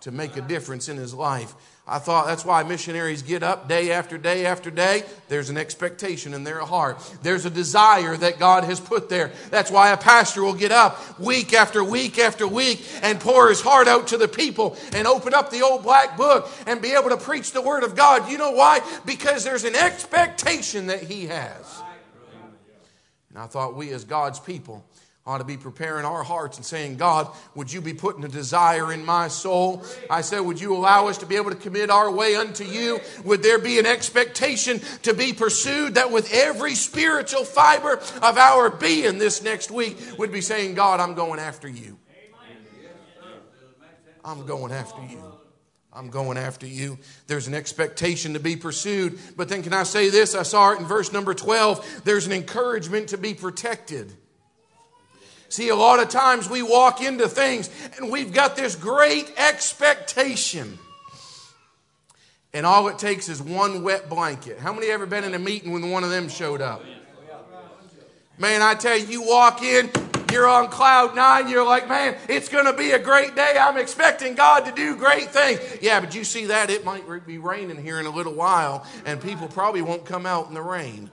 to 0.00 0.10
make 0.10 0.38
a 0.38 0.40
difference 0.40 0.88
in 0.88 0.96
his 0.96 1.12
life. 1.12 1.54
I 1.90 1.98
thought 1.98 2.26
that's 2.26 2.44
why 2.44 2.62
missionaries 2.64 3.22
get 3.22 3.42
up 3.42 3.66
day 3.66 3.92
after 3.92 4.18
day 4.18 4.44
after 4.44 4.70
day. 4.70 5.04
There's 5.28 5.48
an 5.48 5.56
expectation 5.56 6.34
in 6.34 6.44
their 6.44 6.60
heart. 6.60 6.98
There's 7.22 7.46
a 7.46 7.50
desire 7.50 8.14
that 8.14 8.38
God 8.38 8.64
has 8.64 8.78
put 8.78 9.08
there. 9.08 9.32
That's 9.48 9.70
why 9.70 9.90
a 9.90 9.96
pastor 9.96 10.42
will 10.42 10.52
get 10.52 10.70
up 10.70 11.18
week 11.18 11.54
after 11.54 11.82
week 11.82 12.18
after 12.18 12.46
week 12.46 12.86
and 13.02 13.18
pour 13.18 13.48
his 13.48 13.62
heart 13.62 13.88
out 13.88 14.08
to 14.08 14.18
the 14.18 14.28
people 14.28 14.76
and 14.92 15.06
open 15.06 15.32
up 15.32 15.50
the 15.50 15.62
old 15.62 15.82
black 15.82 16.18
book 16.18 16.50
and 16.66 16.82
be 16.82 16.92
able 16.92 17.08
to 17.08 17.16
preach 17.16 17.52
the 17.52 17.62
word 17.62 17.82
of 17.82 17.96
God. 17.96 18.30
You 18.30 18.36
know 18.36 18.52
why? 18.52 18.80
Because 19.06 19.42
there's 19.42 19.64
an 19.64 19.74
expectation 19.74 20.88
that 20.88 21.02
he 21.02 21.26
has. 21.26 21.82
And 23.30 23.38
I 23.38 23.46
thought 23.46 23.76
we 23.76 23.92
as 23.92 24.04
God's 24.04 24.40
people 24.40 24.84
ought 25.28 25.38
to 25.38 25.44
be 25.44 25.58
preparing 25.58 26.06
our 26.06 26.22
hearts 26.22 26.56
and 26.56 26.64
saying, 26.64 26.96
God, 26.96 27.28
would 27.54 27.70
you 27.70 27.82
be 27.82 27.92
putting 27.92 28.24
a 28.24 28.28
desire 28.28 28.90
in 28.94 29.04
my 29.04 29.28
soul? 29.28 29.84
I 30.08 30.22
said, 30.22 30.40
would 30.40 30.58
you 30.58 30.74
allow 30.74 31.08
us 31.08 31.18
to 31.18 31.26
be 31.26 31.36
able 31.36 31.50
to 31.50 31.56
commit 31.56 31.90
our 31.90 32.10
way 32.10 32.34
unto 32.34 32.64
you? 32.64 32.98
Would 33.24 33.42
there 33.42 33.58
be 33.58 33.78
an 33.78 33.84
expectation 33.84 34.80
to 35.02 35.12
be 35.12 35.34
pursued 35.34 35.96
that 35.96 36.10
with 36.10 36.32
every 36.32 36.74
spiritual 36.74 37.44
fiber 37.44 37.98
of 38.22 38.38
our 38.38 38.70
being 38.70 39.18
this 39.18 39.42
next 39.42 39.70
week 39.70 39.98
would 40.16 40.32
be 40.32 40.40
saying, 40.40 40.74
God, 40.74 40.98
I'm 40.98 41.12
going 41.12 41.40
after 41.40 41.68
you. 41.68 41.98
I'm 44.24 44.46
going 44.46 44.72
after 44.72 45.02
you. 45.02 45.22
I'm 45.92 46.08
going 46.08 46.38
after 46.38 46.66
you. 46.66 46.98
There's 47.26 47.48
an 47.48 47.54
expectation 47.54 48.32
to 48.32 48.40
be 48.40 48.56
pursued. 48.56 49.18
But 49.36 49.50
then, 49.50 49.62
can 49.62 49.74
I 49.74 49.82
say 49.82 50.08
this? 50.08 50.34
I 50.34 50.42
saw 50.42 50.72
it 50.72 50.80
in 50.80 50.86
verse 50.86 51.12
number 51.12 51.34
12. 51.34 52.02
There's 52.04 52.26
an 52.26 52.32
encouragement 52.32 53.10
to 53.10 53.18
be 53.18 53.34
protected. 53.34 54.16
See, 55.48 55.70
a 55.70 55.76
lot 55.76 56.00
of 56.00 56.08
times 56.08 56.48
we 56.48 56.62
walk 56.62 57.02
into 57.02 57.28
things 57.28 57.70
and 57.96 58.10
we've 58.10 58.32
got 58.32 58.54
this 58.56 58.76
great 58.76 59.32
expectation. 59.36 60.78
And 62.52 62.66
all 62.66 62.88
it 62.88 62.98
takes 62.98 63.28
is 63.28 63.42
one 63.42 63.82
wet 63.82 64.08
blanket. 64.08 64.58
How 64.58 64.72
many 64.72 64.88
ever 64.88 65.06
been 65.06 65.24
in 65.24 65.34
a 65.34 65.38
meeting 65.38 65.72
when 65.72 65.90
one 65.90 66.04
of 66.04 66.10
them 66.10 66.28
showed 66.28 66.60
up? 66.60 66.82
Man, 68.38 68.62
I 68.62 68.74
tell 68.74 68.96
you, 68.96 69.06
you 69.06 69.22
walk 69.22 69.62
in, 69.62 69.90
you're 70.30 70.48
on 70.48 70.68
cloud 70.68 71.16
nine, 71.16 71.48
you're 71.48 71.64
like, 71.64 71.88
man, 71.88 72.16
it's 72.28 72.48
going 72.48 72.66
to 72.66 72.72
be 72.72 72.92
a 72.92 72.98
great 72.98 73.34
day. 73.34 73.56
I'm 73.60 73.76
expecting 73.76 74.34
God 74.34 74.64
to 74.66 74.72
do 74.72 74.96
great 74.96 75.30
things. 75.30 75.60
Yeah, 75.82 75.98
but 76.00 76.14
you 76.14 76.24
see 76.24 76.46
that? 76.46 76.70
It 76.70 76.84
might 76.84 77.04
be 77.26 77.38
raining 77.38 77.82
here 77.82 77.98
in 77.98 78.06
a 78.06 78.10
little 78.10 78.34
while, 78.34 78.86
and 79.04 79.20
people 79.20 79.48
probably 79.48 79.82
won't 79.82 80.04
come 80.04 80.24
out 80.24 80.48
in 80.48 80.54
the 80.54 80.62
rain. 80.62 81.10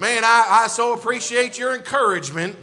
Man, 0.00 0.24
I, 0.24 0.64
I 0.64 0.66
so 0.66 0.92
appreciate 0.92 1.58
your 1.58 1.74
encouragement. 1.74 2.56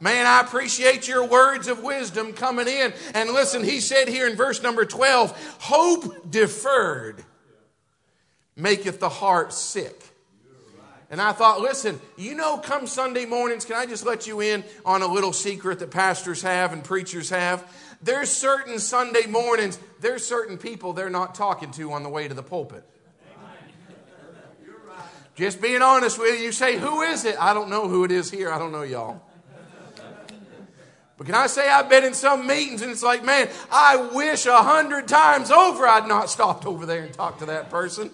Man, 0.00 0.26
I 0.26 0.40
appreciate 0.40 1.08
your 1.08 1.24
words 1.24 1.66
of 1.68 1.82
wisdom 1.82 2.32
coming 2.32 2.68
in. 2.68 2.92
And 3.14 3.30
listen, 3.30 3.64
he 3.64 3.80
said 3.80 4.08
here 4.08 4.28
in 4.28 4.36
verse 4.36 4.62
number 4.62 4.84
12, 4.84 5.56
hope 5.60 6.30
deferred 6.30 7.24
maketh 8.56 9.00
the 9.00 9.08
heart 9.08 9.52
sick. 9.52 10.02
And 11.10 11.22
I 11.22 11.32
thought, 11.32 11.60
listen, 11.60 12.00
you 12.16 12.34
know, 12.34 12.58
come 12.58 12.86
Sunday 12.86 13.24
mornings, 13.24 13.64
can 13.64 13.76
I 13.76 13.86
just 13.86 14.04
let 14.04 14.26
you 14.26 14.40
in 14.40 14.62
on 14.84 15.00
a 15.00 15.06
little 15.06 15.32
secret 15.32 15.78
that 15.78 15.90
pastors 15.90 16.42
have 16.42 16.72
and 16.72 16.84
preachers 16.84 17.30
have? 17.30 17.72
There's 18.02 18.30
certain 18.30 18.78
Sunday 18.78 19.26
mornings, 19.26 19.78
there's 20.00 20.24
certain 20.24 20.58
people 20.58 20.92
they're 20.92 21.08
not 21.08 21.34
talking 21.34 21.70
to 21.72 21.92
on 21.92 22.02
the 22.02 22.10
way 22.10 22.28
to 22.28 22.34
the 22.34 22.42
pulpit. 22.42 22.84
Just 25.38 25.62
being 25.62 25.82
honest 25.82 26.18
with 26.18 26.40
you, 26.40 26.46
you 26.46 26.52
say, 26.52 26.78
Who 26.78 27.02
is 27.02 27.24
it? 27.24 27.36
I 27.40 27.54
don't 27.54 27.70
know 27.70 27.86
who 27.86 28.02
it 28.02 28.10
is 28.10 28.28
here. 28.28 28.50
I 28.50 28.58
don't 28.58 28.72
know 28.72 28.82
y'all. 28.82 29.22
But 31.16 31.26
can 31.26 31.36
I 31.36 31.46
say 31.46 31.70
I've 31.70 31.88
been 31.88 32.02
in 32.02 32.12
some 32.12 32.44
meetings 32.44 32.82
and 32.82 32.90
it's 32.90 33.04
like, 33.04 33.24
man, 33.24 33.48
I 33.70 33.96
wish 34.12 34.46
a 34.46 34.56
hundred 34.56 35.06
times 35.06 35.52
over 35.52 35.86
I'd 35.86 36.08
not 36.08 36.28
stopped 36.28 36.66
over 36.66 36.86
there 36.86 37.04
and 37.04 37.14
talked 37.14 37.38
to 37.38 37.46
that 37.46 37.70
person. 37.70 38.10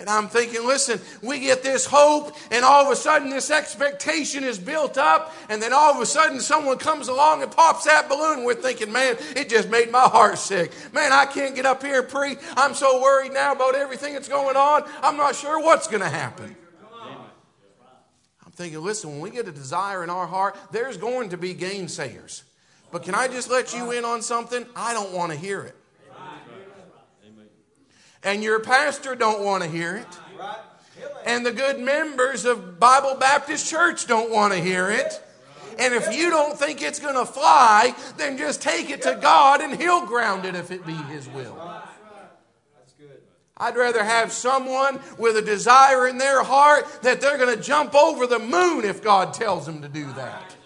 And 0.00 0.08
I'm 0.08 0.28
thinking, 0.28 0.66
listen, 0.66 0.98
we 1.22 1.40
get 1.40 1.62
this 1.62 1.84
hope, 1.84 2.34
and 2.50 2.64
all 2.64 2.86
of 2.86 2.90
a 2.90 2.96
sudden 2.96 3.28
this 3.28 3.50
expectation 3.50 4.44
is 4.44 4.58
built 4.58 4.96
up, 4.96 5.34
and 5.50 5.60
then 5.60 5.74
all 5.74 5.92
of 5.92 6.00
a 6.00 6.06
sudden 6.06 6.40
someone 6.40 6.78
comes 6.78 7.08
along 7.08 7.42
and 7.42 7.52
pops 7.52 7.84
that 7.84 8.08
balloon. 8.08 8.44
We're 8.44 8.54
thinking, 8.54 8.90
man, 8.90 9.18
it 9.36 9.50
just 9.50 9.68
made 9.68 9.92
my 9.92 10.04
heart 10.04 10.38
sick. 10.38 10.72
Man, 10.94 11.12
I 11.12 11.26
can't 11.26 11.54
get 11.54 11.66
up 11.66 11.82
here 11.82 12.00
and 12.00 12.08
preach. 12.08 12.38
I'm 12.56 12.72
so 12.72 13.02
worried 13.02 13.34
now 13.34 13.52
about 13.52 13.74
everything 13.74 14.14
that's 14.14 14.26
going 14.26 14.56
on. 14.56 14.84
I'm 15.02 15.18
not 15.18 15.36
sure 15.36 15.62
what's 15.62 15.86
going 15.86 16.02
to 16.02 16.08
happen. 16.08 16.56
I'm 18.42 18.52
thinking, 18.52 18.80
listen, 18.80 19.10
when 19.10 19.20
we 19.20 19.28
get 19.28 19.48
a 19.48 19.52
desire 19.52 20.02
in 20.02 20.08
our 20.08 20.26
heart, 20.26 20.56
there's 20.72 20.96
going 20.96 21.28
to 21.28 21.36
be 21.36 21.54
gainsayers. 21.54 22.44
But 22.90 23.02
can 23.02 23.14
I 23.14 23.28
just 23.28 23.50
let 23.50 23.74
you 23.74 23.90
in 23.90 24.06
on 24.06 24.22
something? 24.22 24.64
I 24.74 24.94
don't 24.94 25.12
want 25.12 25.30
to 25.32 25.38
hear 25.38 25.60
it 25.60 25.76
and 28.22 28.42
your 28.42 28.60
pastor 28.60 29.14
don't 29.14 29.42
want 29.44 29.62
to 29.62 29.68
hear 29.68 29.96
it. 29.96 30.06
And 31.26 31.44
the 31.44 31.52
good 31.52 31.78
members 31.80 32.44
of 32.44 32.78
bible 32.78 33.16
baptist 33.18 33.68
church 33.68 34.06
don't 34.06 34.30
want 34.30 34.52
to 34.52 34.60
hear 34.60 34.90
it. 34.90 35.22
And 35.78 35.94
if 35.94 36.14
you 36.14 36.28
don't 36.28 36.58
think 36.58 36.82
it's 36.82 37.00
going 37.00 37.14
to 37.14 37.24
fly 37.24 37.94
then 38.18 38.36
just 38.36 38.62
take 38.62 38.90
it 38.90 39.02
to 39.02 39.18
god 39.20 39.60
and 39.60 39.80
he'll 39.80 40.06
ground 40.06 40.44
it 40.44 40.54
if 40.54 40.70
it 40.70 40.84
be 40.86 40.92
his 40.92 41.28
will. 41.28 41.56
I'd 43.56 43.76
rather 43.76 44.02
have 44.02 44.32
someone 44.32 45.00
with 45.18 45.36
a 45.36 45.42
desire 45.42 46.08
in 46.08 46.16
their 46.16 46.42
heart 46.42 47.02
that 47.02 47.20
they're 47.20 47.36
going 47.36 47.54
to 47.54 47.62
jump 47.62 47.94
over 47.94 48.26
the 48.26 48.38
moon 48.38 48.86
if 48.86 49.02
God 49.02 49.34
tells 49.34 49.66
them 49.66 49.82
to 49.82 49.88
do 49.88 50.10
that. 50.14 50.56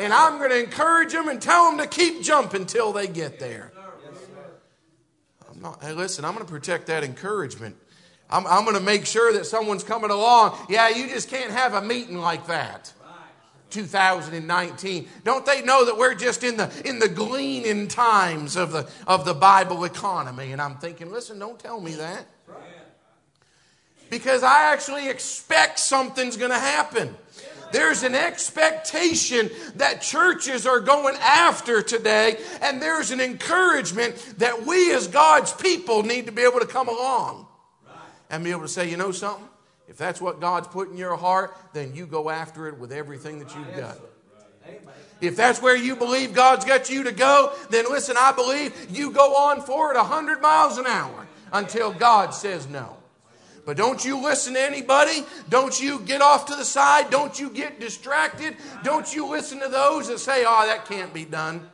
And 0.00 0.12
I'm 0.12 0.38
going 0.38 0.50
to 0.50 0.58
encourage 0.58 1.12
them 1.12 1.28
and 1.28 1.40
tell 1.40 1.70
them 1.70 1.78
to 1.78 1.86
keep 1.86 2.22
jumping 2.22 2.66
till 2.66 2.92
they 2.92 3.06
get 3.06 3.38
there 3.38 3.73
hey, 5.80 5.92
listen, 5.92 6.24
I'm 6.24 6.34
going 6.34 6.44
to 6.44 6.50
protect 6.50 6.86
that 6.88 7.04
encouragement. 7.04 7.76
I'm, 8.30 8.46
I'm 8.46 8.64
going 8.64 8.76
to 8.76 8.82
make 8.82 9.06
sure 9.06 9.32
that 9.32 9.46
someone's 9.46 9.84
coming 9.84 10.10
along. 10.10 10.58
Yeah, 10.68 10.88
you 10.88 11.08
just 11.08 11.28
can't 11.28 11.50
have 11.50 11.74
a 11.74 11.82
meeting 11.82 12.18
like 12.18 12.46
that. 12.46 12.92
2019. 13.70 15.08
Don't 15.24 15.44
they 15.44 15.60
know 15.62 15.84
that 15.86 15.98
we're 15.98 16.14
just 16.14 16.44
in 16.44 16.56
the 16.56 16.70
in 16.84 17.00
the 17.00 17.08
gleaning 17.08 17.88
times 17.88 18.56
of 18.56 18.70
the 18.70 18.88
of 19.06 19.24
the 19.24 19.34
Bible 19.34 19.84
economy? 19.84 20.52
And 20.52 20.62
I'm 20.62 20.76
thinking, 20.76 21.10
listen, 21.10 21.40
don't 21.40 21.58
tell 21.58 21.80
me 21.80 21.94
that. 21.96 22.26
Because 24.10 24.44
I 24.44 24.72
actually 24.72 25.08
expect 25.08 25.80
something's 25.80 26.36
going 26.36 26.52
to 26.52 26.58
happen. 26.58 27.16
There's 27.74 28.04
an 28.04 28.14
expectation 28.14 29.50
that 29.74 30.00
churches 30.00 30.64
are 30.64 30.78
going 30.78 31.16
after 31.16 31.82
today, 31.82 32.36
and 32.62 32.80
there's 32.80 33.10
an 33.10 33.20
encouragement 33.20 34.14
that 34.38 34.64
we 34.64 34.94
as 34.94 35.08
God's 35.08 35.52
people 35.52 36.04
need 36.04 36.26
to 36.26 36.32
be 36.32 36.42
able 36.42 36.60
to 36.60 36.66
come 36.66 36.86
along 36.86 37.48
and 38.30 38.44
be 38.44 38.52
able 38.52 38.60
to 38.60 38.68
say, 38.68 38.88
you 38.88 38.96
know 38.96 39.10
something? 39.10 39.48
If 39.88 39.96
that's 39.96 40.20
what 40.20 40.40
God's 40.40 40.68
put 40.68 40.88
in 40.88 40.96
your 40.96 41.16
heart, 41.16 41.52
then 41.72 41.96
you 41.96 42.06
go 42.06 42.30
after 42.30 42.68
it 42.68 42.78
with 42.78 42.92
everything 42.92 43.40
that 43.40 43.52
you've 43.56 43.76
got. 43.76 43.98
If 45.20 45.34
that's 45.34 45.60
where 45.60 45.76
you 45.76 45.96
believe 45.96 46.32
God's 46.32 46.64
got 46.64 46.88
you 46.90 47.02
to 47.02 47.12
go, 47.12 47.52
then 47.70 47.86
listen, 47.90 48.14
I 48.16 48.30
believe 48.30 48.86
you 48.88 49.10
go 49.10 49.34
on 49.48 49.62
for 49.62 49.90
it 49.90 49.96
100 49.96 50.40
miles 50.40 50.78
an 50.78 50.86
hour 50.86 51.26
until 51.52 51.92
God 51.92 52.34
says 52.34 52.68
no. 52.68 52.98
But 53.64 53.76
don't 53.76 54.04
you 54.04 54.22
listen 54.22 54.54
to 54.54 54.60
anybody. 54.60 55.24
Don't 55.48 55.80
you 55.80 56.00
get 56.00 56.20
off 56.20 56.46
to 56.46 56.56
the 56.56 56.64
side. 56.64 57.10
Don't 57.10 57.38
you 57.38 57.50
get 57.50 57.80
distracted. 57.80 58.56
Don't 58.82 59.14
you 59.14 59.26
listen 59.26 59.60
to 59.60 59.68
those 59.68 60.08
that 60.08 60.18
say, 60.18 60.44
oh, 60.46 60.66
that 60.66 60.86
can't 60.86 61.14
be 61.14 61.24
done. 61.24 61.70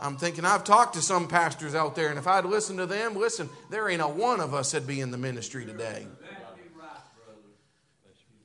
I'm 0.00 0.16
thinking, 0.16 0.44
I've 0.44 0.64
talked 0.64 0.94
to 0.94 1.02
some 1.02 1.28
pastors 1.28 1.74
out 1.74 1.94
there, 1.94 2.08
and 2.08 2.18
if 2.18 2.26
I'd 2.26 2.44
listened 2.44 2.78
to 2.78 2.86
them, 2.86 3.14
listen, 3.14 3.48
there 3.70 3.88
ain't 3.88 4.02
a 4.02 4.08
one 4.08 4.40
of 4.40 4.54
us 4.54 4.72
that'd 4.72 4.86
be 4.86 5.00
in 5.00 5.10
the 5.10 5.18
ministry 5.18 5.64
today. 5.64 6.06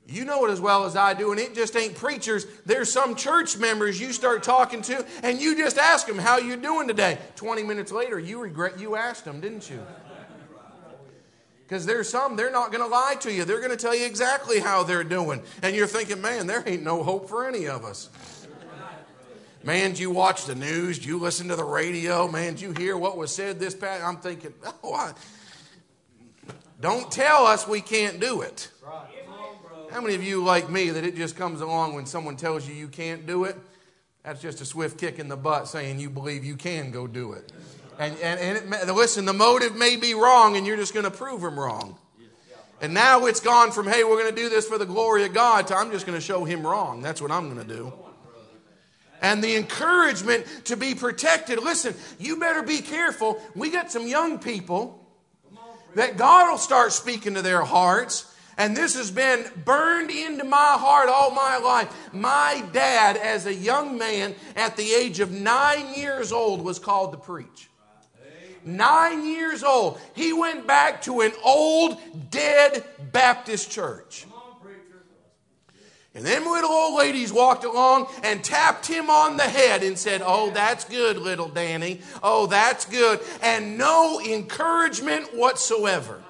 You 0.06 0.24
know 0.24 0.44
it 0.44 0.50
as 0.50 0.60
well 0.60 0.84
as 0.84 0.94
I 0.94 1.14
do, 1.14 1.30
and 1.30 1.40
it 1.40 1.54
just 1.54 1.74
ain't 1.74 1.94
preachers. 1.94 2.44
There's 2.66 2.92
some 2.92 3.14
church 3.14 3.56
members 3.56 4.00
you 4.00 4.12
start 4.12 4.42
talking 4.42 4.82
to, 4.82 5.06
and 5.22 5.40
you 5.40 5.56
just 5.56 5.78
ask 5.78 6.06
them, 6.06 6.18
How 6.18 6.38
you 6.38 6.56
doing 6.56 6.86
today? 6.86 7.18
20 7.36 7.62
minutes 7.62 7.92
later, 7.92 8.18
you 8.18 8.40
regret 8.40 8.78
you 8.78 8.94
asked 8.96 9.24
them, 9.24 9.40
didn't 9.40 9.70
you? 9.70 9.80
Because 11.72 11.86
there's 11.86 12.06
some, 12.06 12.36
they're 12.36 12.50
not 12.50 12.70
going 12.70 12.84
to 12.84 12.86
lie 12.86 13.14
to 13.20 13.32
you. 13.32 13.46
They're 13.46 13.60
going 13.60 13.70
to 13.70 13.78
tell 13.78 13.94
you 13.94 14.04
exactly 14.04 14.60
how 14.60 14.82
they're 14.82 15.02
doing. 15.02 15.42
And 15.62 15.74
you're 15.74 15.86
thinking, 15.86 16.20
man, 16.20 16.46
there 16.46 16.62
ain't 16.66 16.82
no 16.82 17.02
hope 17.02 17.30
for 17.30 17.48
any 17.48 17.66
of 17.66 17.86
us. 17.86 18.10
Man, 19.64 19.94
you 19.96 20.10
watch 20.10 20.44
the 20.44 20.54
news? 20.54 21.02
you 21.02 21.18
listen 21.18 21.48
to 21.48 21.56
the 21.56 21.64
radio? 21.64 22.28
Man, 22.28 22.58
you 22.58 22.72
hear 22.72 22.94
what 22.98 23.16
was 23.16 23.34
said 23.34 23.58
this 23.58 23.74
past? 23.74 24.04
I'm 24.04 24.18
thinking, 24.18 24.52
oh, 24.84 24.92
I, 24.92 25.14
don't 26.78 27.10
tell 27.10 27.46
us 27.46 27.66
we 27.66 27.80
can't 27.80 28.20
do 28.20 28.42
it. 28.42 28.70
How 29.90 30.02
many 30.02 30.14
of 30.14 30.22
you 30.22 30.44
like 30.44 30.68
me 30.68 30.90
that 30.90 31.04
it 31.04 31.16
just 31.16 31.36
comes 31.36 31.62
along 31.62 31.94
when 31.94 32.04
someone 32.04 32.36
tells 32.36 32.68
you 32.68 32.74
you 32.74 32.88
can't 32.88 33.26
do 33.26 33.44
it? 33.44 33.56
That's 34.24 34.42
just 34.42 34.60
a 34.60 34.66
swift 34.66 35.00
kick 35.00 35.18
in 35.18 35.28
the 35.28 35.38
butt 35.38 35.68
saying 35.68 36.00
you 36.00 36.10
believe 36.10 36.44
you 36.44 36.56
can 36.56 36.90
go 36.90 37.06
do 37.06 37.32
it. 37.32 37.50
And, 37.98 38.16
and, 38.18 38.40
and 38.40 38.74
it, 38.74 38.92
listen, 38.92 39.24
the 39.24 39.32
motive 39.32 39.76
may 39.76 39.96
be 39.96 40.14
wrong, 40.14 40.56
and 40.56 40.66
you're 40.66 40.76
just 40.76 40.94
going 40.94 41.04
to 41.04 41.10
prove 41.10 41.42
him 41.42 41.58
wrong. 41.58 41.98
And 42.80 42.94
now 42.94 43.26
it's 43.26 43.38
gone 43.38 43.70
from, 43.70 43.86
hey, 43.86 44.02
we're 44.02 44.20
going 44.20 44.34
to 44.34 44.40
do 44.40 44.48
this 44.48 44.66
for 44.66 44.76
the 44.76 44.86
glory 44.86 45.24
of 45.24 45.32
God, 45.32 45.68
to 45.68 45.76
I'm 45.76 45.92
just 45.92 46.04
going 46.04 46.18
to 46.18 46.24
show 46.24 46.44
him 46.44 46.66
wrong. 46.66 47.00
That's 47.00 47.22
what 47.22 47.30
I'm 47.30 47.52
going 47.52 47.66
to 47.66 47.74
do. 47.74 47.92
And 49.20 49.42
the 49.42 49.54
encouragement 49.54 50.46
to 50.64 50.76
be 50.76 50.96
protected. 50.96 51.62
Listen, 51.62 51.94
you 52.18 52.40
better 52.40 52.62
be 52.62 52.80
careful. 52.80 53.40
We 53.54 53.70
got 53.70 53.92
some 53.92 54.08
young 54.08 54.40
people 54.40 54.98
that 55.94 56.16
God 56.16 56.50
will 56.50 56.58
start 56.58 56.90
speaking 56.90 57.34
to 57.34 57.42
their 57.42 57.62
hearts. 57.62 58.28
And 58.58 58.76
this 58.76 58.96
has 58.96 59.12
been 59.12 59.44
burned 59.64 60.10
into 60.10 60.42
my 60.42 60.76
heart 60.76 61.08
all 61.08 61.30
my 61.30 61.58
life. 61.58 61.94
My 62.12 62.64
dad, 62.72 63.16
as 63.16 63.46
a 63.46 63.54
young 63.54 63.96
man 63.96 64.34
at 64.56 64.76
the 64.76 64.92
age 64.92 65.20
of 65.20 65.30
nine 65.30 65.94
years 65.94 66.32
old, 66.32 66.62
was 66.62 66.80
called 66.80 67.12
to 67.12 67.18
preach. 67.18 67.70
Nine 68.64 69.26
years 69.26 69.62
old, 69.62 70.00
he 70.14 70.32
went 70.32 70.66
back 70.66 71.02
to 71.02 71.20
an 71.20 71.32
old, 71.44 71.98
dead 72.30 72.84
Baptist 73.12 73.70
church. 73.70 74.26
And 76.14 76.26
then 76.26 76.44
little 76.44 76.70
old 76.70 76.98
ladies 76.98 77.32
walked 77.32 77.64
along 77.64 78.06
and 78.22 78.44
tapped 78.44 78.86
him 78.86 79.08
on 79.08 79.38
the 79.38 79.44
head 79.44 79.82
and 79.82 79.98
said, 79.98 80.20
Oh, 80.22 80.50
that's 80.50 80.84
good, 80.84 81.16
little 81.16 81.48
Danny. 81.48 82.02
Oh, 82.22 82.46
that's 82.46 82.84
good. 82.84 83.20
And 83.40 83.78
no 83.78 84.20
encouragement 84.20 85.34
whatsoever. 85.34 86.22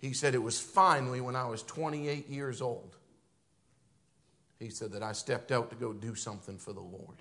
He 0.00 0.12
said, 0.12 0.34
It 0.34 0.42
was 0.42 0.60
finally 0.60 1.20
when 1.20 1.36
I 1.36 1.46
was 1.46 1.62
28 1.62 2.28
years 2.28 2.60
old. 2.60 2.96
He 4.58 4.70
said 4.70 4.92
that 4.92 5.02
I 5.02 5.12
stepped 5.12 5.52
out 5.52 5.70
to 5.70 5.76
go 5.76 5.92
do 5.92 6.14
something 6.14 6.58
for 6.58 6.72
the 6.72 6.80
Lord. 6.80 7.16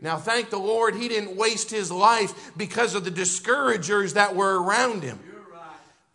Now, 0.00 0.16
thank 0.16 0.50
the 0.50 0.58
Lord, 0.58 0.94
he 0.94 1.08
didn't 1.08 1.36
waste 1.36 1.70
his 1.70 1.90
life 1.90 2.52
because 2.56 2.94
of 2.94 3.04
the 3.04 3.10
discouragers 3.10 4.14
that 4.14 4.36
were 4.36 4.62
around 4.62 5.02
him. 5.02 5.18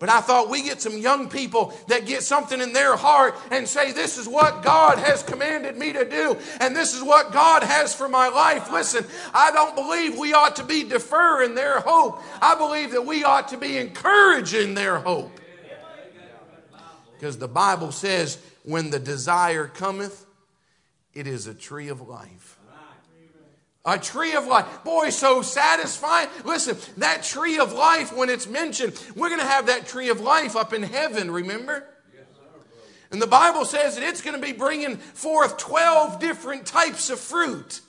But 0.04 0.10
I 0.10 0.20
thought 0.20 0.50
we 0.50 0.64
get 0.64 0.82
some 0.82 0.98
young 0.98 1.30
people 1.30 1.74
that 1.88 2.06
get 2.06 2.24
something 2.24 2.60
in 2.60 2.74
their 2.74 2.98
heart 2.98 3.36
and 3.52 3.66
say, 3.66 3.94
This 3.94 4.18
is 4.18 4.28
what 4.28 4.62
God 4.62 5.00
has 5.00 5.24
commanded 5.24 5.78
me 5.78 5.94
to 5.94 6.04
do, 6.04 6.38
and 6.60 6.76
this 6.76 6.94
is 6.94 7.02
what 7.02 7.32
God 7.32 7.64
has 7.64 7.96
for 7.96 8.10
my 8.10 8.28
life. 8.28 8.70
Listen, 8.70 9.06
I 9.34 9.52
don't 9.52 9.76
believe 9.76 10.18
we 10.18 10.34
ought 10.34 10.58
to 10.58 10.66
be 10.66 10.84
deferring 10.84 11.56
their 11.56 11.80
hope. 11.80 12.22
I 12.42 12.56
believe 12.56 12.92
that 12.92 13.06
we 13.06 13.24
ought 13.24 13.48
to 13.50 13.58
be 13.58 13.78
encouraging 13.78 14.74
their 14.74 15.00
hope. 15.00 15.40
Because 17.14 17.38
the 17.38 17.48
Bible 17.48 17.94
says, 17.94 18.40
When 18.64 18.90
the 18.90 19.00
desire 19.00 19.68
cometh, 19.68 20.26
it 21.14 21.28
is 21.28 21.48
a 21.48 21.54
tree 21.54 21.88
of 21.88 22.06
life. 22.06 22.60
A 23.86 24.00
tree 24.00 24.34
of 24.34 24.48
life. 24.48 24.84
Boy, 24.86 25.10
so 25.10 25.42
satisfying. 25.42 26.30
Listen, 26.46 26.78
that 26.98 27.24
tree 27.24 27.60
of 27.60 27.74
life, 27.74 28.16
when 28.16 28.30
it's 28.30 28.48
mentioned, 28.48 29.02
we're 29.16 29.28
going 29.28 29.42
to 29.42 29.46
have 29.46 29.68
that 29.68 29.88
tree 29.88 30.10
of 30.10 30.22
life 30.22 30.56
up 30.56 30.74
in 30.74 30.84
heaven, 30.84 31.30
remember? 31.30 31.86
And 33.12 33.22
the 33.22 33.28
Bible 33.28 33.66
says 33.66 33.96
that 33.96 34.04
it's 34.04 34.22
going 34.22 34.36
to 34.36 34.42
be 34.42 34.54
bringing 34.54 34.98
forth 34.98 35.58
12 35.58 36.20
different 36.20 36.66
types 36.66 37.10
of 37.12 37.20
fruit. 37.20 37.82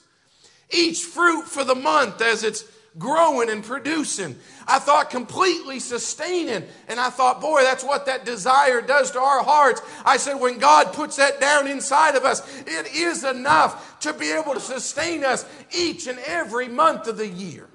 Each 0.70 1.02
fruit 1.02 1.44
for 1.44 1.64
the 1.64 1.74
month 1.74 2.20
as 2.20 2.44
it's 2.44 2.64
growing 2.98 3.48
and 3.48 3.64
producing. 3.64 4.36
I 4.66 4.78
thought 4.78 5.10
completely 5.10 5.80
sustaining. 5.80 6.64
And 6.88 7.00
I 7.00 7.10
thought, 7.10 7.40
boy, 7.40 7.62
that's 7.62 7.84
what 7.84 8.06
that 8.06 8.24
desire 8.24 8.80
does 8.80 9.10
to 9.12 9.20
our 9.20 9.42
hearts. 9.42 9.82
I 10.04 10.16
said, 10.16 10.34
when 10.34 10.58
God 10.58 10.92
puts 10.92 11.16
that 11.16 11.40
down 11.40 11.66
inside 11.66 12.14
of 12.14 12.24
us, 12.24 12.42
it 12.66 12.94
is 12.94 13.24
enough 13.24 13.98
to 14.00 14.12
be 14.12 14.32
able 14.32 14.54
to 14.54 14.60
sustain 14.60 15.24
us 15.24 15.44
each 15.76 16.06
and 16.06 16.18
every 16.20 16.68
month 16.68 17.06
of 17.06 17.16
the 17.16 17.28
year. 17.28 17.68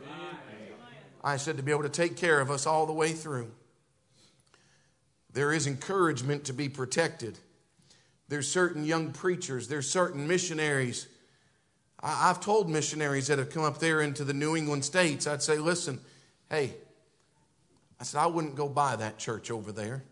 I 1.24 1.38
said, 1.38 1.58
to 1.58 1.64
be 1.64 1.72
able 1.72 1.84
to 1.84 1.90
take 1.90 2.16
care 2.16 2.40
of 2.40 2.50
us 2.50 2.66
all 2.66 2.86
the 2.86 2.94
way 2.94 3.12
through. 3.12 3.52
There 5.34 5.52
is 5.52 5.68
encouragement 5.68 6.46
to 6.46 6.54
be 6.54 6.70
protected. 6.70 7.38
There's 8.30 8.48
certain 8.48 8.86
young 8.86 9.12
preachers, 9.12 9.68
there's 9.68 9.90
certain 9.90 10.28
missionaries 10.28 11.08
I've 12.02 12.40
told 12.40 12.70
missionaries 12.70 13.28
that 13.28 13.40
have 13.40 13.50
come 13.50 13.64
up 13.64 13.80
there 13.80 14.02
into 14.02 14.24
the 14.24 14.34
New 14.34 14.56
England 14.56 14.86
states, 14.86 15.28
I'd 15.28 15.44
say, 15.44 15.58
listen, 15.58 16.00
hey, 16.50 16.74
I 18.00 18.04
said, 18.04 18.20
I 18.20 18.28
wouldn't 18.28 18.56
go 18.56 18.68
by 18.68 18.96
that 18.96 19.18
church 19.18 19.52
over 19.52 19.72
there. 19.72 20.04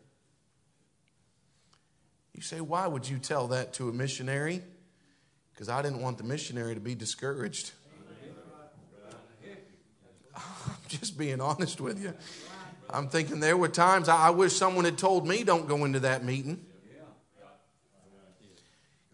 You 2.34 2.42
say, 2.42 2.62
why 2.62 2.86
would 2.86 3.10
you 3.10 3.18
tell 3.18 3.48
that 3.48 3.74
to 3.74 3.90
a 3.90 3.92
missionary? 3.92 4.62
Because 5.54 5.70
I 5.70 5.82
didn't 5.82 6.02
want 6.02 6.20
the 6.20 6.24
missionary 6.24 6.76
to 6.76 6.80
be 6.80 6.94
discouraged. 6.94 7.72
I'm 10.36 10.76
just 10.88 11.18
being 11.18 11.42
honest 11.42 11.82
with 11.82 12.02
you. 12.02 12.14
I'm 12.90 13.10
thinking 13.10 13.40
there 13.40 13.58
were 13.58 13.68
times 13.68 14.08
I 14.08 14.30
wish 14.30 14.54
someone 14.54 14.86
had 14.86 15.00
told 15.00 15.28
me 15.28 15.44
don't 15.44 15.68
go 15.68 15.84
into 15.84 16.02
that 16.02 16.24
meeting. 16.24 16.64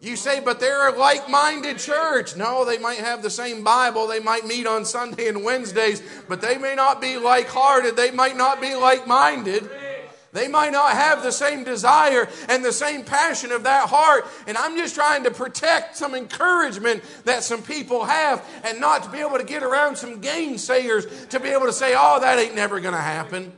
You 0.04 0.16
say, 0.16 0.40
but 0.40 0.60
they're 0.60 0.88
a 0.88 0.98
like 0.98 1.30
minded 1.30 1.78
church. 1.78 2.36
No, 2.36 2.66
they 2.66 2.76
might 2.76 2.98
have 2.98 3.22
the 3.22 3.30
same 3.30 3.64
Bible. 3.64 4.06
They 4.06 4.20
might 4.20 4.46
meet 4.46 4.66
on 4.66 4.84
Sunday 4.84 5.28
and 5.28 5.42
Wednesdays, 5.42 6.02
but 6.28 6.42
they 6.42 6.58
may 6.58 6.74
not 6.74 7.00
be 7.00 7.16
like 7.16 7.46
hearted. 7.48 7.96
They 7.96 8.10
might 8.10 8.36
not 8.36 8.60
be 8.60 8.74
like 8.74 9.06
minded. 9.06 9.68
They 10.34 10.48
might 10.48 10.72
not 10.72 10.92
have 10.92 11.22
the 11.22 11.30
same 11.30 11.64
desire 11.64 12.28
and 12.48 12.62
the 12.62 12.72
same 12.72 13.04
passion 13.04 13.50
of 13.50 13.62
that 13.62 13.88
heart. 13.88 14.26
And 14.46 14.58
I'm 14.58 14.76
just 14.76 14.94
trying 14.94 15.22
to 15.24 15.30
protect 15.30 15.96
some 15.96 16.14
encouragement 16.14 17.02
that 17.24 17.44
some 17.44 17.62
people 17.62 18.04
have 18.04 18.44
and 18.64 18.80
not 18.80 19.04
to 19.04 19.10
be 19.10 19.20
able 19.20 19.38
to 19.38 19.44
get 19.44 19.62
around 19.62 19.96
some 19.96 20.20
gainsayers 20.20 21.28
to 21.30 21.40
be 21.40 21.48
able 21.48 21.66
to 21.66 21.72
say, 21.72 21.94
oh, 21.96 22.20
that 22.20 22.38
ain't 22.38 22.56
never 22.56 22.80
going 22.80 22.94
to 22.94 23.00
happen. 23.00 23.52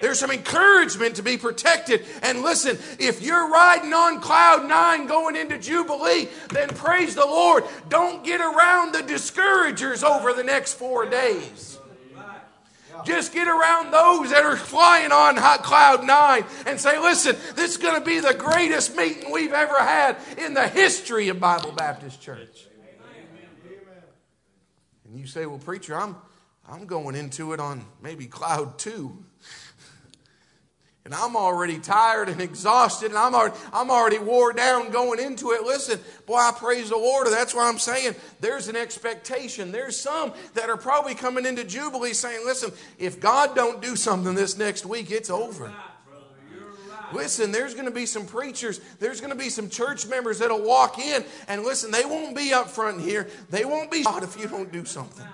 There's 0.00 0.18
some 0.18 0.30
encouragement 0.30 1.16
to 1.16 1.22
be 1.22 1.36
protected. 1.36 2.04
And 2.22 2.42
listen, 2.42 2.78
if 2.98 3.22
you're 3.22 3.50
riding 3.50 3.92
on 3.92 4.20
cloud 4.20 4.68
nine 4.68 5.06
going 5.06 5.36
into 5.36 5.58
Jubilee, 5.58 6.28
then 6.50 6.68
praise 6.68 7.14
the 7.14 7.26
Lord. 7.26 7.64
Don't 7.88 8.24
get 8.24 8.40
around 8.40 8.92
the 8.92 9.02
discouragers 9.02 10.02
over 10.02 10.32
the 10.32 10.44
next 10.44 10.74
four 10.74 11.08
days. 11.08 11.78
Just 13.04 13.32
get 13.32 13.48
around 13.48 13.90
those 13.90 14.30
that 14.30 14.44
are 14.44 14.56
flying 14.56 15.12
on 15.12 15.36
hot 15.36 15.62
cloud 15.62 16.04
nine 16.04 16.44
and 16.66 16.80
say, 16.80 16.98
listen, 16.98 17.36
this 17.54 17.72
is 17.72 17.76
going 17.76 17.98
to 17.98 18.04
be 18.04 18.20
the 18.20 18.34
greatest 18.34 18.96
meeting 18.96 19.32
we've 19.32 19.52
ever 19.52 19.78
had 19.78 20.16
in 20.38 20.54
the 20.54 20.68
history 20.68 21.28
of 21.28 21.40
Bible 21.40 21.72
Baptist 21.72 22.22
Church. 22.22 22.66
And 25.04 25.18
you 25.18 25.26
say, 25.26 25.44
well, 25.46 25.58
preacher, 25.58 25.98
I'm, 25.98 26.16
I'm 26.68 26.86
going 26.86 27.14
into 27.14 27.52
it 27.52 27.60
on 27.60 27.84
maybe 28.00 28.26
cloud 28.26 28.78
two 28.78 29.24
and 31.04 31.14
I'm 31.14 31.36
already 31.36 31.78
tired 31.78 32.30
and 32.30 32.40
exhausted 32.40 33.10
and 33.10 33.18
I'm 33.18 33.34
already, 33.34 33.56
I'm 33.72 33.90
already 33.90 34.18
wore 34.18 34.54
down 34.54 34.90
going 34.90 35.20
into 35.20 35.50
it. 35.50 35.62
Listen, 35.62 36.00
boy, 36.26 36.36
I 36.36 36.52
praise 36.56 36.88
the 36.88 36.96
Lord. 36.96 37.26
That's 37.26 37.54
why 37.54 37.68
I'm 37.68 37.78
saying 37.78 38.14
there's 38.40 38.68
an 38.68 38.76
expectation. 38.76 39.70
There's 39.70 39.98
some 39.98 40.32
that 40.54 40.70
are 40.70 40.78
probably 40.78 41.14
coming 41.14 41.44
into 41.44 41.62
Jubilee 41.62 42.14
saying, 42.14 42.46
listen, 42.46 42.72
if 42.98 43.20
God 43.20 43.54
don't 43.54 43.82
do 43.82 43.96
something 43.96 44.34
this 44.34 44.56
next 44.56 44.86
week, 44.86 45.10
it's 45.10 45.28
over. 45.28 45.72
Listen, 47.12 47.52
there's 47.52 47.74
going 47.74 47.84
to 47.84 47.92
be 47.92 48.06
some 48.06 48.26
preachers, 48.26 48.80
there's 48.98 49.20
going 49.20 49.32
to 49.32 49.38
be 49.38 49.50
some 49.50 49.68
church 49.68 50.06
members 50.06 50.38
that'll 50.38 50.62
walk 50.62 50.98
in, 50.98 51.22
and 51.46 51.62
listen, 51.62 51.90
they 51.90 52.04
won't 52.04 52.34
be 52.34 52.52
up 52.52 52.68
front 52.68 53.00
here. 53.00 53.28
They 53.50 53.64
won't 53.64 53.90
be 53.90 54.02
God 54.02 54.22
if 54.24 54.38
you 54.40 54.48
don't 54.48 54.72
do 54.72 54.84
something. 54.84 55.26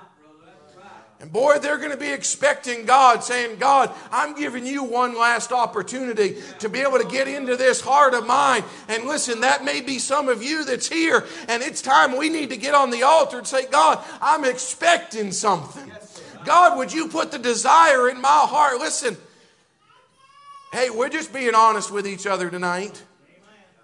And 1.21 1.31
boy, 1.31 1.59
they're 1.59 1.77
going 1.77 1.91
to 1.91 1.99
be 1.99 2.11
expecting 2.11 2.87
God, 2.87 3.23
saying, 3.23 3.59
God, 3.59 3.93
I'm 4.11 4.35
giving 4.35 4.65
you 4.65 4.83
one 4.83 5.19
last 5.19 5.53
opportunity 5.53 6.39
to 6.61 6.71
be 6.71 6.81
able 6.81 6.99
to 6.99 7.07
get 7.07 7.29
into 7.29 7.57
this 7.57 7.83
heart 7.83 8.15
of 8.15 8.27
mine. 8.27 8.65
And 8.89 9.05
listen, 9.05 9.43
that 9.43 9.63
may 9.63 9.83
be 9.83 9.99
some 9.99 10.31
of 10.31 10.43
you 10.43 10.65
that's 10.65 10.89
here, 10.89 11.27
and 11.47 11.63
it's 11.63 11.83
time 11.83 12.17
we 12.17 12.31
need 12.31 12.49
to 12.51 12.57
get 12.57 12.75
on 12.75 12.91
the 12.91 13.03
altar 13.03 13.37
and 13.37 13.47
say, 13.47 13.67
God, 13.67 14.03
I'm 14.23 14.47
expecting 14.47 15.31
something. 15.31 15.93
God, 16.47 16.79
would 16.79 16.91
you 16.91 17.09
put 17.09 17.31
the 17.33 17.39
desire 17.39 18.09
in 18.09 18.19
my 18.19 18.29
heart? 18.29 18.79
Listen, 18.79 19.19
hey, 20.73 20.89
we're 20.89 21.11
just 21.11 21.35
being 21.35 21.55
honest 21.55 21.91
with 21.91 22.07
each 22.07 22.27
other 22.27 22.49
tonight. 22.49 23.03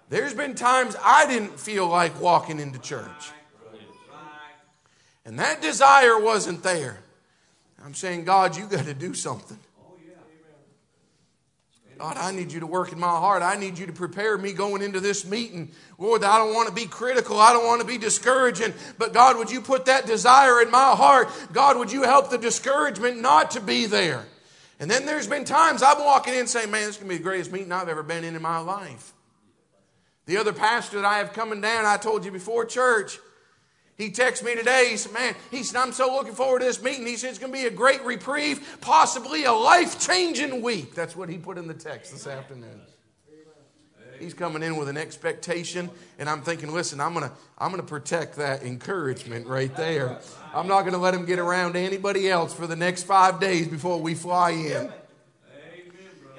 There's 0.09 0.33
been 0.33 0.55
times 0.55 0.95
I 1.03 1.27
didn't 1.27 1.59
feel 1.59 1.87
like 1.87 2.19
walking 2.19 2.59
into 2.59 2.79
church. 2.79 3.31
And 5.23 5.37
that 5.37 5.61
desire 5.61 6.19
wasn't 6.19 6.63
there. 6.63 7.03
I'm 7.87 7.93
saying, 7.93 8.25
God, 8.25 8.57
you 8.57 8.65
got 8.65 8.83
to 8.83 8.93
do 8.93 9.13
something. 9.13 9.57
God, 11.97 12.17
I 12.17 12.31
need 12.33 12.51
you 12.51 12.59
to 12.59 12.67
work 12.67 12.91
in 12.91 12.99
my 12.99 13.07
heart. 13.07 13.41
I 13.41 13.55
need 13.55 13.79
you 13.79 13.85
to 13.85 13.93
prepare 13.93 14.37
me 14.37 14.51
going 14.51 14.81
into 14.81 14.99
this 14.99 15.25
meeting. 15.25 15.71
Lord, 15.97 16.21
I 16.21 16.37
don't 16.37 16.53
want 16.53 16.67
to 16.67 16.75
be 16.75 16.85
critical. 16.85 17.39
I 17.39 17.53
don't 17.53 17.65
want 17.65 17.79
to 17.79 17.87
be 17.87 17.97
discouraging. 17.97 18.73
But 18.97 19.13
God, 19.13 19.37
would 19.37 19.49
you 19.49 19.61
put 19.61 19.85
that 19.85 20.05
desire 20.05 20.61
in 20.61 20.69
my 20.69 20.95
heart? 20.97 21.29
God, 21.53 21.77
would 21.77 21.89
you 21.89 22.03
help 22.03 22.29
the 22.29 22.37
discouragement 22.37 23.21
not 23.21 23.51
to 23.51 23.61
be 23.61 23.85
there? 23.85 24.25
And 24.81 24.91
then 24.91 25.05
there's 25.05 25.25
been 25.25 25.45
times 25.45 25.81
I'm 25.81 26.03
walking 26.03 26.33
in 26.33 26.45
saying, 26.45 26.69
man, 26.69 26.87
this 26.87 26.95
is 26.95 26.97
going 26.97 27.07
to 27.07 27.13
be 27.13 27.17
the 27.19 27.23
greatest 27.23 27.53
meeting 27.53 27.71
I've 27.71 27.87
ever 27.87 28.03
been 28.03 28.25
in 28.25 28.35
in 28.35 28.41
my 28.41 28.59
life. 28.59 29.13
The 30.25 30.35
other 30.35 30.51
pastor 30.51 30.97
that 30.97 31.05
I 31.05 31.19
have 31.19 31.31
coming 31.31 31.61
down, 31.61 31.85
I 31.85 31.95
told 31.95 32.25
you 32.25 32.31
before 32.31 32.65
church, 32.65 33.17
he 33.97 34.11
texted 34.11 34.45
me 34.45 34.55
today. 34.55 34.89
He 34.91 34.97
said, 34.97 35.13
Man, 35.13 35.35
he 35.49 35.63
said, 35.63 35.79
I'm 35.79 35.91
so 35.91 36.13
looking 36.13 36.33
forward 36.33 36.59
to 36.59 36.65
this 36.65 36.81
meeting. 36.81 37.07
He 37.07 37.17
said, 37.17 37.31
It's 37.31 37.39
going 37.39 37.51
to 37.51 37.57
be 37.57 37.65
a 37.65 37.71
great 37.71 38.03
reprieve, 38.03 38.77
possibly 38.79 39.45
a 39.45 39.51
life 39.51 39.99
changing 39.99 40.61
week. 40.61 40.93
That's 40.93 41.15
what 41.15 41.29
he 41.29 41.37
put 41.37 41.57
in 41.57 41.67
the 41.67 41.73
text 41.73 42.11
this 42.11 42.27
afternoon. 42.27 42.81
He's 44.19 44.33
coming 44.33 44.63
in 44.63 44.77
with 44.77 44.89
an 44.89 44.97
expectation, 44.97 45.89
and 46.17 46.29
I'm 46.29 46.41
thinking, 46.41 46.73
listen, 46.73 46.99
I'm 46.99 47.13
gonna, 47.13 47.31
I'm 47.57 47.69
gonna 47.69 47.83
protect 47.83 48.37
that 48.37 48.63
encouragement 48.63 49.45
right 49.45 49.75
there. 49.75 50.19
I'm 50.53 50.67
not 50.67 50.83
gonna 50.83 50.97
let 50.97 51.13
him 51.13 51.25
get 51.25 51.37
around 51.39 51.73
to 51.73 51.79
anybody 51.79 52.29
else 52.29 52.53
for 52.53 52.65
the 52.65 52.75
next 52.75 53.03
five 53.03 53.39
days 53.39 53.67
before 53.67 54.01
we 54.01 54.15
fly 54.15 54.51
in. 54.51 54.91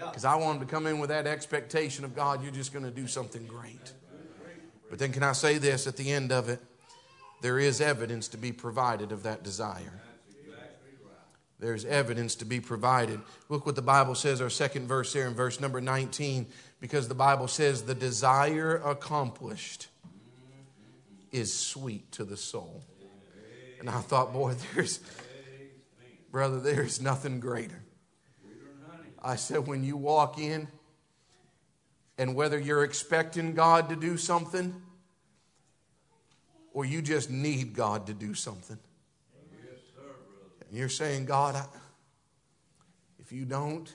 Because 0.00 0.24
I 0.24 0.34
want 0.36 0.60
him 0.60 0.66
to 0.66 0.70
come 0.72 0.86
in 0.86 0.98
with 0.98 1.10
that 1.10 1.26
expectation 1.26 2.04
of 2.04 2.16
God, 2.16 2.42
you're 2.42 2.52
just 2.52 2.72
gonna 2.72 2.90
do 2.90 3.06
something 3.06 3.46
great. 3.46 3.92
But 4.90 4.98
then, 4.98 5.12
can 5.12 5.22
I 5.22 5.32
say 5.32 5.58
this 5.58 5.86
at 5.86 5.96
the 5.96 6.10
end 6.10 6.32
of 6.32 6.48
it? 6.48 6.60
There 7.40 7.58
is 7.58 7.80
evidence 7.80 8.28
to 8.28 8.36
be 8.36 8.52
provided 8.52 9.12
of 9.12 9.22
that 9.24 9.42
desire. 9.42 10.00
There's 11.60 11.84
evidence 11.84 12.36
to 12.36 12.44
be 12.44 12.60
provided. 12.60 13.20
Look 13.48 13.66
what 13.66 13.74
the 13.74 13.82
Bible 13.82 14.14
says, 14.14 14.40
our 14.40 14.50
second 14.50 14.86
verse 14.86 15.12
here 15.12 15.26
in 15.26 15.34
verse 15.34 15.60
number 15.60 15.80
19, 15.80 16.46
because 16.80 17.08
the 17.08 17.14
Bible 17.14 17.48
says, 17.48 17.82
the 17.82 17.96
desire 17.96 18.76
accomplished 18.76 19.88
is 21.32 21.52
sweet 21.52 22.10
to 22.12 22.24
the 22.24 22.36
soul. 22.36 22.84
And 23.80 23.90
I 23.90 24.00
thought, 24.00 24.32
boy, 24.32 24.54
there's, 24.74 25.00
brother, 26.30 26.60
there's 26.60 27.00
nothing 27.00 27.40
greater. 27.40 27.82
I 29.20 29.34
said, 29.34 29.66
when 29.66 29.82
you 29.82 29.96
walk 29.96 30.38
in, 30.38 30.68
and 32.18 32.34
whether 32.34 32.58
you're 32.58 32.84
expecting 32.84 33.54
God 33.54 33.88
to 33.88 33.96
do 33.96 34.16
something 34.16 34.82
or 36.78 36.84
you 36.84 37.02
just 37.02 37.28
need 37.28 37.74
God 37.74 38.06
to 38.06 38.14
do 38.14 38.34
something, 38.34 38.78
and 40.60 40.78
you're 40.78 40.88
saying, 40.88 41.24
God, 41.24 41.56
I, 41.56 41.64
if 43.18 43.32
you 43.32 43.44
don't, 43.44 43.92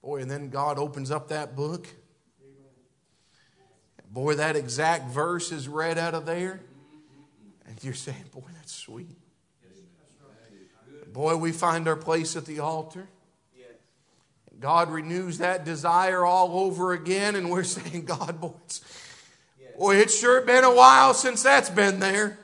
boy, 0.00 0.20
and 0.20 0.30
then 0.30 0.48
God 0.48 0.78
opens 0.78 1.10
up 1.10 1.30
that 1.30 1.56
book. 1.56 1.88
Boy, 4.08 4.36
that 4.36 4.54
exact 4.54 5.10
verse 5.10 5.50
is 5.50 5.66
read 5.66 5.98
out 5.98 6.14
of 6.14 6.24
there. 6.24 6.60
And 7.66 7.82
you're 7.82 7.94
saying, 7.94 8.26
boy, 8.32 8.44
that's 8.54 8.72
sweet. 8.72 9.18
Boy, 11.12 11.36
we 11.36 11.50
find 11.50 11.88
our 11.88 11.96
place 11.96 12.36
at 12.36 12.44
the 12.44 12.60
altar. 12.60 13.08
God 14.60 14.88
renews 14.92 15.38
that 15.38 15.64
desire 15.64 16.24
all 16.24 16.60
over 16.60 16.92
again, 16.92 17.34
and 17.34 17.50
we're 17.50 17.64
saying, 17.64 18.04
God, 18.04 18.40
boy, 18.40 18.54
it's, 18.66 18.82
boy, 19.78 19.96
it's 19.96 20.18
sure 20.18 20.40
been 20.40 20.64
a 20.64 20.74
while 20.74 21.14
since 21.14 21.42
that's 21.42 21.70
been 21.70 22.00
there. 22.00 22.38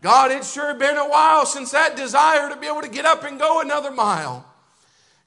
God, 0.00 0.32
it's 0.32 0.52
sure 0.52 0.74
been 0.74 0.96
a 0.96 1.08
while 1.08 1.46
since 1.46 1.70
that 1.70 1.96
desire 1.96 2.48
to 2.48 2.56
be 2.56 2.66
able 2.66 2.82
to 2.82 2.88
get 2.88 3.04
up 3.04 3.22
and 3.22 3.38
go 3.38 3.60
another 3.60 3.92
mile. 3.92 4.44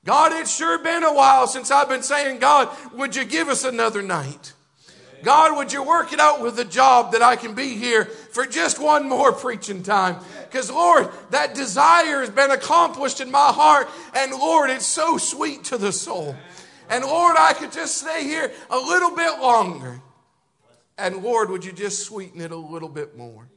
God, 0.03 0.33
it's 0.33 0.55
sure 0.55 0.77
been 0.83 1.03
a 1.03 1.13
while 1.13 1.47
since 1.47 1.71
I've 1.71 1.89
been 1.89 2.03
saying, 2.03 2.39
God, 2.39 2.69
would 2.93 3.15
you 3.15 3.23
give 3.23 3.47
us 3.47 3.63
another 3.63 4.01
night? 4.01 4.53
God, 5.23 5.57
would 5.57 5.73
you 5.73 5.81
work 5.81 6.13
it 6.13 6.19
out 6.19 6.41
with 6.41 6.55
the 6.55 6.65
job 6.65 7.13
that 7.13 7.23
I 7.23 7.35
can 7.35 7.55
be 7.55 7.69
here 7.69 8.05
for 8.05 8.45
just 8.45 8.77
one 8.77 9.09
more 9.09 9.31
preaching 9.31 9.81
time? 9.81 10.17
Because, 10.43 10.69
Lord, 10.69 11.09
that 11.31 11.55
desire 11.55 12.19
has 12.19 12.29
been 12.29 12.51
accomplished 12.51 13.21
in 13.21 13.31
my 13.31 13.51
heart. 13.51 13.89
And, 14.13 14.31
Lord, 14.31 14.69
it's 14.69 14.85
so 14.85 15.17
sweet 15.17 15.63
to 15.65 15.79
the 15.79 15.91
soul. 15.91 16.35
And, 16.89 17.03
Lord, 17.03 17.37
I 17.39 17.53
could 17.53 17.71
just 17.71 17.97
stay 17.97 18.23
here 18.23 18.51
a 18.69 18.77
little 18.77 19.15
bit 19.15 19.39
longer. 19.39 20.01
And, 20.97 21.23
Lord, 21.23 21.49
would 21.49 21.65
you 21.65 21.71
just 21.71 22.05
sweeten 22.05 22.41
it 22.41 22.51
a 22.51 22.55
little 22.55 22.89
bit 22.89 23.17
more? 23.17 23.47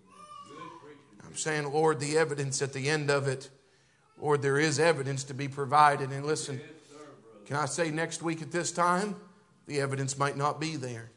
I'm 1.25 1.37
saying, 1.37 1.71
Lord, 1.73 2.01
the 2.01 2.19
evidence 2.19 2.63
at 2.63 2.73
the 2.73 2.89
end 2.89 3.11
of 3.11 3.29
it, 3.29 3.49
Lord, 4.21 4.43
there 4.43 4.59
is 4.59 4.81
evidence 4.81 5.25
to 5.25 5.35
be 5.35 5.47
provided. 5.47 6.11
And 6.11 6.27
listen, 6.27 6.61
can 7.47 7.57
I 7.57 7.67
say 7.67 7.91
next 7.91 8.23
week 8.23 8.43
at 8.43 8.51
this 8.51 8.73
time, 8.73 9.15
the 9.67 9.81
evidence 9.81 10.19
might 10.19 10.37
not 10.37 10.61
be 10.61 10.77
there. 10.77 11.11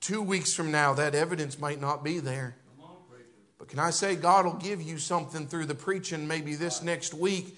Two 0.00 0.22
weeks 0.22 0.52
from 0.52 0.70
now, 0.70 0.92
that 0.94 1.14
evidence 1.14 1.58
might 1.58 1.80
not 1.80 2.04
be 2.04 2.20
there. 2.20 2.56
But 3.58 3.68
can 3.68 3.78
I 3.78 3.90
say, 3.90 4.14
God 4.14 4.44
will 4.44 4.52
give 4.52 4.82
you 4.82 4.98
something 4.98 5.46
through 5.46 5.64
the 5.64 5.74
preaching 5.74 6.28
maybe 6.28 6.54
this 6.54 6.82
next 6.82 7.14
week 7.14 7.56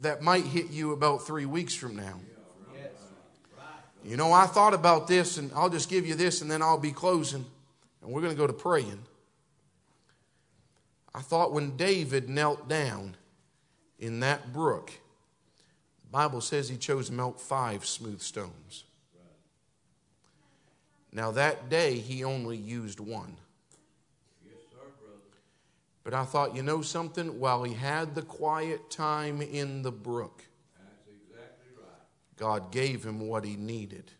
that 0.00 0.22
might 0.22 0.44
hit 0.44 0.70
you 0.70 0.92
about 0.92 1.26
three 1.26 1.46
weeks 1.46 1.74
from 1.74 1.96
now. 1.96 2.20
You 4.04 4.16
know, 4.16 4.32
I 4.32 4.46
thought 4.46 4.74
about 4.74 5.06
this, 5.06 5.38
and 5.38 5.50
I'll 5.54 5.68
just 5.68 5.90
give 5.90 6.06
you 6.06 6.14
this, 6.14 6.40
and 6.40 6.50
then 6.50 6.62
I'll 6.62 6.78
be 6.78 6.92
closing, 6.92 7.44
and 8.02 8.10
we're 8.10 8.20
going 8.20 8.32
to 8.32 8.38
go 8.38 8.46
to 8.46 8.52
praying. 8.52 9.02
I 11.14 11.20
thought 11.20 11.52
when 11.52 11.76
David 11.76 12.28
knelt 12.28 12.68
down 12.68 13.16
in 13.98 14.20
that 14.20 14.52
brook, 14.52 14.92
the 16.04 16.10
Bible 16.10 16.40
says 16.40 16.68
he 16.68 16.76
chose 16.76 17.08
to 17.08 17.12
melt 17.12 17.40
five 17.40 17.84
smooth 17.84 18.20
stones. 18.20 18.84
Now, 21.12 21.30
that 21.32 21.68
day, 21.68 21.98
he 21.98 22.22
only 22.22 22.56
used 22.56 23.00
one. 23.00 23.36
But 26.04 26.14
I 26.14 26.24
thought, 26.24 26.54
you 26.56 26.62
know 26.62 26.80
something? 26.80 27.38
While 27.38 27.64
he 27.64 27.74
had 27.74 28.14
the 28.14 28.22
quiet 28.22 28.90
time 28.90 29.42
in 29.42 29.82
the 29.82 29.92
brook, 29.92 30.44
God 32.38 32.70
gave 32.70 33.04
him 33.04 33.28
what 33.28 33.44
he 33.44 33.56
needed 33.56 34.12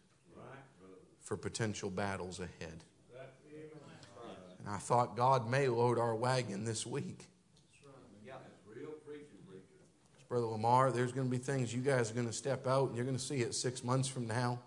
for 1.22 1.36
potential 1.36 1.90
battles 1.90 2.40
ahead. 2.40 2.84
And 4.58 4.68
I 4.68 4.78
thought 4.78 5.16
God 5.16 5.48
may 5.48 5.68
load 5.68 5.98
our 5.98 6.14
wagon 6.14 6.64
this 6.64 6.84
week. 6.86 7.28
Brother 10.28 10.46
Lamar, 10.46 10.92
there's 10.92 11.12
going 11.12 11.26
to 11.26 11.30
be 11.30 11.42
things 11.42 11.72
you 11.72 11.80
guys 11.80 12.10
are 12.10 12.14
going 12.14 12.26
to 12.26 12.32
step 12.34 12.66
out 12.66 12.88
and 12.88 12.96
you're 12.96 13.06
going 13.06 13.16
to 13.16 13.22
see 13.22 13.38
it 13.38 13.54
six 13.54 13.82
months 13.82 14.08
from 14.08 14.26
now. 14.26 14.58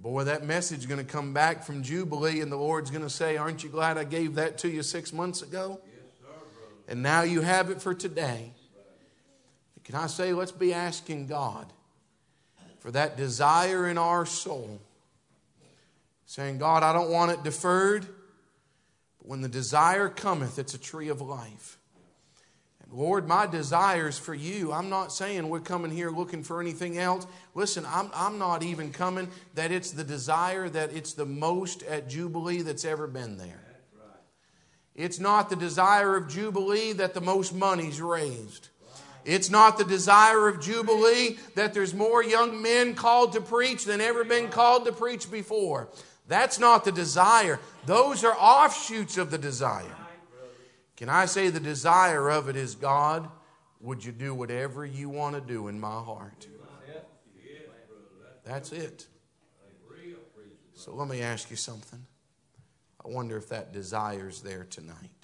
Boy, 0.00 0.22
that 0.24 0.44
message 0.44 0.78
is 0.78 0.86
going 0.86 1.04
to 1.04 1.12
come 1.12 1.32
back 1.32 1.64
from 1.64 1.82
Jubilee, 1.82 2.40
and 2.40 2.52
the 2.52 2.56
Lord's 2.56 2.88
going 2.88 3.02
to 3.02 3.10
say, 3.10 3.36
Aren't 3.36 3.64
you 3.64 3.68
glad 3.68 3.98
I 3.98 4.04
gave 4.04 4.36
that 4.36 4.56
to 4.58 4.68
you 4.68 4.84
six 4.84 5.12
months 5.12 5.42
ago? 5.42 5.80
Yes, 5.84 6.04
sir, 6.20 6.26
and 6.86 7.02
now 7.02 7.22
you 7.22 7.40
have 7.40 7.68
it 7.68 7.82
for 7.82 7.94
today. 7.94 8.52
Can 9.88 9.96
I 9.96 10.06
say, 10.06 10.34
let's 10.34 10.52
be 10.52 10.74
asking 10.74 11.28
God 11.28 11.72
for 12.80 12.90
that 12.90 13.16
desire 13.16 13.88
in 13.88 13.96
our 13.96 14.26
soul 14.26 14.82
saying, 16.26 16.58
God, 16.58 16.82
I 16.82 16.92
don't 16.92 17.10
want 17.10 17.30
it 17.30 17.42
deferred. 17.42 18.02
But 18.02 19.28
when 19.28 19.40
the 19.40 19.48
desire 19.48 20.10
cometh, 20.10 20.58
it's 20.58 20.74
a 20.74 20.78
tree 20.78 21.08
of 21.08 21.22
life. 21.22 21.78
And 22.82 22.92
Lord, 22.92 23.26
my 23.26 23.46
desires 23.46 24.18
for 24.18 24.34
you, 24.34 24.74
I'm 24.74 24.90
not 24.90 25.10
saying 25.10 25.48
we're 25.48 25.60
coming 25.60 25.90
here 25.90 26.10
looking 26.10 26.42
for 26.42 26.60
anything 26.60 26.98
else. 26.98 27.26
Listen, 27.54 27.86
I'm, 27.88 28.10
I'm 28.12 28.36
not 28.36 28.62
even 28.62 28.92
coming 28.92 29.28
that 29.54 29.72
it's 29.72 29.92
the 29.92 30.04
desire 30.04 30.68
that 30.68 30.92
it's 30.92 31.14
the 31.14 31.24
most 31.24 31.82
at 31.84 32.10
Jubilee 32.10 32.60
that's 32.60 32.84
ever 32.84 33.06
been 33.06 33.38
there. 33.38 33.64
It's 34.94 35.18
not 35.18 35.48
the 35.48 35.56
desire 35.56 36.14
of 36.14 36.28
Jubilee 36.28 36.92
that 36.92 37.14
the 37.14 37.22
most 37.22 37.54
money's 37.54 38.02
raised. 38.02 38.68
It's 39.24 39.50
not 39.50 39.78
the 39.78 39.84
desire 39.84 40.48
of 40.48 40.60
Jubilee 40.60 41.38
that 41.54 41.74
there's 41.74 41.94
more 41.94 42.22
young 42.22 42.62
men 42.62 42.94
called 42.94 43.32
to 43.34 43.40
preach 43.40 43.84
than 43.84 44.00
ever 44.00 44.24
been 44.24 44.48
called 44.48 44.84
to 44.86 44.92
preach 44.92 45.30
before. 45.30 45.88
That's 46.26 46.58
not 46.58 46.84
the 46.84 46.92
desire. 46.92 47.58
Those 47.86 48.24
are 48.24 48.34
offshoots 48.34 49.16
of 49.18 49.30
the 49.30 49.38
desire. 49.38 49.96
Can 50.96 51.08
I 51.08 51.26
say 51.26 51.48
the 51.48 51.60
desire 51.60 52.28
of 52.28 52.48
it 52.48 52.56
is 52.56 52.74
God, 52.74 53.28
would 53.80 54.04
you 54.04 54.12
do 54.12 54.34
whatever 54.34 54.84
you 54.84 55.08
want 55.08 55.36
to 55.36 55.40
do 55.40 55.68
in 55.68 55.78
my 55.78 56.02
heart? 56.02 56.46
That's 58.44 58.72
it. 58.72 59.06
So 60.74 60.94
let 60.94 61.08
me 61.08 61.20
ask 61.20 61.50
you 61.50 61.56
something. 61.56 62.06
I 63.04 63.08
wonder 63.08 63.36
if 63.36 63.48
that 63.50 63.72
desire's 63.72 64.42
there 64.42 64.64
tonight. 64.64 65.17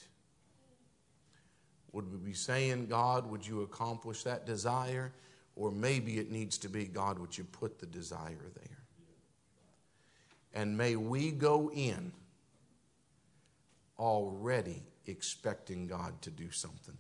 Would 1.95 2.11
we 2.11 2.19
be 2.19 2.35
saying, 2.35 2.87
God, 2.87 3.31
would 3.31 3.47
you 3.47 3.63
accomplish 3.63 4.25
that 4.25 4.45
desire? 4.45 5.13
Or 5.55 5.71
maybe 5.71 6.19
it 6.19 6.31
needs 6.31 6.59
to 6.59 6.69
be, 6.69 6.87
God, 6.87 7.21
would 7.21 7.39
you 7.39 7.45
put 7.45 7.79
the 7.79 7.87
desire 7.87 8.51
there? 8.57 8.83
And 10.53 10.77
may 10.77 10.97
we 10.97 11.31
go 11.31 11.71
in 11.71 12.13
already 13.99 14.83
expecting 15.07 15.87
God 15.87 16.21
to 16.23 16.31
do 16.31 16.51
something. 16.51 16.99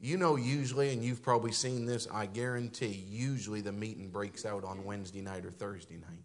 You 0.00 0.16
know, 0.16 0.36
usually, 0.36 0.92
and 0.92 1.04
you've 1.04 1.22
probably 1.22 1.52
seen 1.52 1.84
this, 1.84 2.06
I 2.10 2.26
guarantee, 2.26 3.04
usually 3.08 3.60
the 3.60 3.72
meeting 3.72 4.10
breaks 4.10 4.46
out 4.46 4.64
on 4.64 4.84
Wednesday 4.84 5.20
night 5.20 5.44
or 5.44 5.50
Thursday 5.50 5.96
night. 5.96 6.24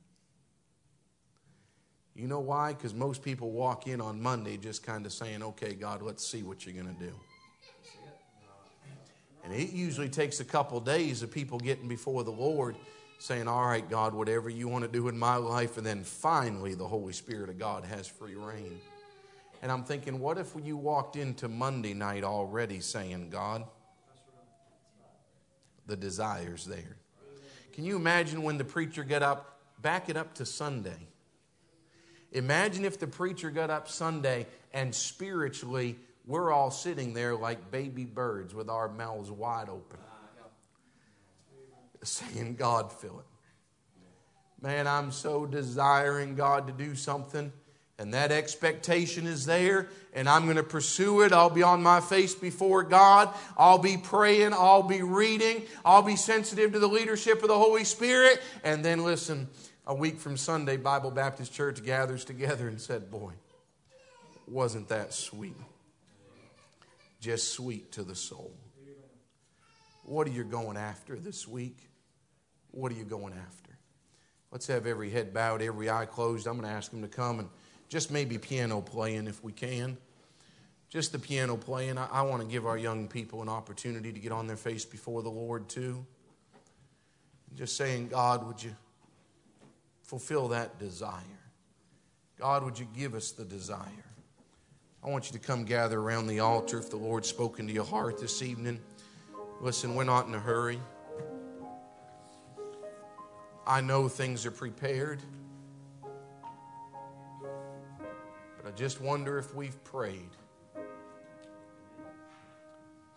You 2.15 2.27
know 2.27 2.39
why? 2.39 2.73
Because 2.73 2.93
most 2.93 3.21
people 3.21 3.51
walk 3.51 3.87
in 3.87 3.99
on 3.99 4.21
Monday 4.21 4.55
just 4.57 4.83
kind 4.83 5.05
of 5.05 5.11
saying, 5.11 5.43
okay, 5.43 5.73
God, 5.73 6.01
let's 6.01 6.25
see 6.25 6.43
what 6.43 6.65
you're 6.65 6.81
going 6.81 6.95
to 6.95 7.03
do. 7.03 7.13
And 9.43 9.53
it 9.53 9.73
usually 9.73 10.09
takes 10.09 10.39
a 10.39 10.45
couple 10.45 10.79
days 10.79 11.21
of 11.21 11.29
people 11.29 11.59
getting 11.59 11.87
before 11.87 12.23
the 12.23 12.31
Lord 12.31 12.75
saying, 13.19 13.47
All 13.47 13.65
right, 13.65 13.87
God, 13.87 14.13
whatever 14.13 14.49
you 14.49 14.67
want 14.67 14.83
to 14.83 14.91
do 14.91 15.07
in 15.07 15.17
my 15.17 15.35
life. 15.35 15.77
And 15.77 15.85
then 15.85 16.03
finally, 16.03 16.73
the 16.73 16.87
Holy 16.87 17.13
Spirit 17.13 17.49
of 17.49 17.59
God 17.59 17.85
has 17.85 18.07
free 18.07 18.35
rein. 18.35 18.79
And 19.61 19.71
I'm 19.71 19.83
thinking, 19.83 20.19
what 20.19 20.37
if 20.37 20.53
you 20.63 20.77
walked 20.77 21.15
into 21.15 21.47
Monday 21.47 21.93
night 21.93 22.23
already 22.23 22.79
saying, 22.81 23.29
God, 23.29 23.65
the 25.87 25.95
desire's 25.95 26.65
there? 26.65 26.97
Can 27.73 27.83
you 27.83 27.95
imagine 27.95 28.43
when 28.43 28.57
the 28.57 28.65
preacher 28.65 29.03
got 29.03 29.23
up, 29.23 29.59
back 29.81 30.09
it 30.09 30.17
up 30.17 30.33
to 30.35 30.45
Sunday? 30.45 31.07
Imagine 32.35 32.85
if 32.85 32.99
the 32.99 33.07
preacher 33.07 33.49
got 33.49 33.69
up 33.69 33.87
Sunday 33.87 34.45
and 34.73 34.93
spiritually 34.93 35.97
we're 36.27 36.51
all 36.51 36.71
sitting 36.71 37.13
there 37.13 37.35
like 37.35 37.69
baby 37.69 38.03
birds 38.03 38.55
with 38.55 38.69
our 38.69 38.89
mouths 38.89 39.29
wide 39.29 39.69
open 39.69 39.99
saying, 42.05 42.55
God, 42.55 42.91
fill 42.91 43.19
it. 43.19 43.25
Man, 44.61 44.87
I'm 44.87 45.11
so 45.11 45.45
desiring 45.45 46.35
God 46.35 46.67
to 46.67 46.73
do 46.73 46.95
something. 46.95 47.51
And 47.97 48.13
that 48.13 48.31
expectation 48.31 49.25
is 49.25 49.45
there, 49.45 49.87
and 50.13 50.27
I'm 50.27 50.43
going 50.43 50.57
to 50.57 50.63
pursue 50.63 51.21
it. 51.21 51.31
I'll 51.31 51.49
be 51.49 51.63
on 51.63 51.81
my 51.81 52.01
face 52.01 52.35
before 52.35 52.83
God. 52.83 53.29
I'll 53.57 53.77
be 53.77 53.95
praying. 53.95 54.51
I'll 54.51 54.83
be 54.83 55.01
reading. 55.01 55.63
I'll 55.85 56.01
be 56.01 56.17
sensitive 56.17 56.73
to 56.73 56.79
the 56.79 56.89
leadership 56.89 57.41
of 57.41 57.47
the 57.47 57.57
Holy 57.57 57.85
Spirit. 57.85 58.41
And 58.65 58.83
then, 58.83 59.05
listen, 59.05 59.47
a 59.87 59.93
week 59.93 60.19
from 60.19 60.37
Sunday, 60.37 60.77
Bible 60.77 61.11
Baptist 61.11 61.53
Church 61.53 61.83
gathers 61.83 62.25
together 62.25 62.67
and 62.67 62.79
said, 62.81 63.11
Boy, 63.11 63.33
wasn't 64.47 64.89
that 64.89 65.13
sweet? 65.13 65.55
Just 67.19 67.53
sweet 67.53 67.91
to 67.93 68.03
the 68.03 68.15
soul. 68.15 68.53
What 70.03 70.27
are 70.27 70.31
you 70.31 70.43
going 70.43 70.77
after 70.77 71.15
this 71.15 71.47
week? 71.47 71.77
What 72.71 72.91
are 72.91 72.95
you 72.95 73.05
going 73.05 73.33
after? 73.33 73.71
Let's 74.51 74.67
have 74.67 74.85
every 74.85 75.09
head 75.09 75.33
bowed, 75.33 75.61
every 75.61 75.89
eye 75.89 76.05
closed. 76.05 76.47
I'm 76.47 76.57
going 76.59 76.67
to 76.67 76.75
ask 76.75 76.91
them 76.91 77.01
to 77.01 77.07
come 77.07 77.39
and 77.39 77.49
just 77.89 78.11
maybe 78.11 78.37
piano 78.37 78.81
playing 78.81 79.27
if 79.27 79.43
we 79.43 79.51
can. 79.51 79.97
Just 80.89 81.11
the 81.11 81.19
piano 81.19 81.57
playing. 81.57 81.97
I, 81.97 82.07
I 82.11 82.21
want 82.21 82.41
to 82.41 82.47
give 82.47 82.65
our 82.65 82.77
young 82.77 83.07
people 83.07 83.41
an 83.41 83.49
opportunity 83.49 84.11
to 84.11 84.19
get 84.19 84.31
on 84.31 84.47
their 84.47 84.57
face 84.57 84.85
before 84.85 85.23
the 85.23 85.29
Lord, 85.29 85.67
too. 85.67 86.05
Just 87.55 87.75
saying, 87.75 88.09
God, 88.09 88.45
would 88.45 88.63
you 88.63 88.75
fulfill 90.15 90.47
that 90.47 90.79
desire? 90.79 91.19
God, 92.39 92.63
would 92.63 92.79
you 92.79 92.87
give 92.95 93.15
us 93.15 93.31
the 93.33 93.43
desire? 93.43 94.05
I 95.03 95.09
want 95.09 95.25
you 95.25 95.37
to 95.37 95.45
come 95.45 95.65
gather 95.65 95.99
around 95.99 96.27
the 96.27 96.39
altar 96.39 96.79
if 96.79 96.89
the 96.89 96.95
Lord's 96.95 97.27
spoken 97.27 97.67
to 97.67 97.73
your 97.73 97.83
heart 97.83 98.17
this 98.17 98.41
evening. 98.41 98.79
Listen, 99.59 99.93
we're 99.93 100.05
not 100.05 100.25
in 100.25 100.33
a 100.33 100.39
hurry. 100.39 100.79
I 103.67 103.81
know 103.81 104.07
things 104.07 104.45
are 104.45 104.51
prepared. 104.51 105.19
But 107.51 108.67
I 108.67 108.71
just 108.71 109.01
wonder 109.01 109.37
if 109.37 109.53
we've 109.53 109.83
prayed. 109.83 110.29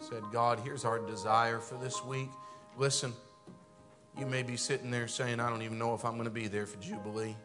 Said, 0.01 0.24
God, 0.32 0.59
here's 0.64 0.84
our 0.84 0.99
desire 0.99 1.61
for 1.61 1.76
this 1.76 2.05
week. 2.05 2.30
Listen, 2.76 3.12
you 4.19 4.27
may 4.27 4.43
be 4.43 4.57
sitting 4.57 4.91
there 4.91 5.07
saying, 5.09 5.39
I 5.41 5.49
don't 5.49 5.62
even 5.62 5.79
know 5.79 5.95
if 5.95 6.05
I'm 6.05 6.12
going 6.12 6.25
to 6.25 6.31
be 6.31 6.49
there 6.49 6.66
for 6.66 6.79
Jubilee. 6.81 7.37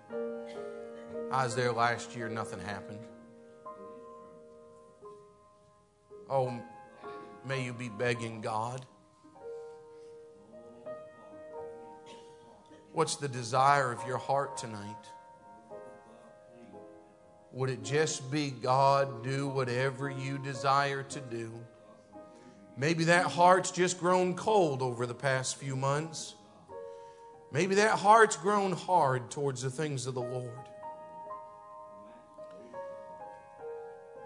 I 1.32 1.46
was 1.46 1.56
there 1.56 1.72
last 1.72 2.16
year, 2.16 2.30
nothing 2.30 2.60
happened. 2.60 3.06
Oh, 6.30 6.60
may 7.46 7.64
you 7.64 7.74
be 7.74 7.90
begging 7.90 8.42
God. 8.42 8.86
What's 12.92 13.18
the 13.18 13.28
desire 13.28 13.92
of 13.92 14.06
your 14.08 14.18
heart 14.18 14.58
tonight? 14.58 15.06
Would 17.52 17.70
it 17.70 17.84
just 17.84 18.32
be 18.32 18.50
God, 18.50 19.24
do 19.24 19.48
whatever 19.48 20.10
you 20.10 20.40
desire 20.40 21.04
to 21.04 21.20
do? 21.20 21.52
Maybe 22.78 23.04
that 23.06 23.26
heart's 23.26 23.70
just 23.70 24.00
grown 24.00 24.36
cold 24.36 24.82
over 24.82 25.06
the 25.06 25.14
past 25.14 25.58
few 25.58 25.76
months. 25.76 26.34
Maybe 27.54 27.76
that 27.76 28.00
heart's 28.00 28.36
grown 28.36 28.72
hard 28.72 29.30
towards 29.30 29.62
the 29.62 29.70
things 29.70 30.08
of 30.08 30.16
the 30.16 30.22
Lord. 30.22 30.50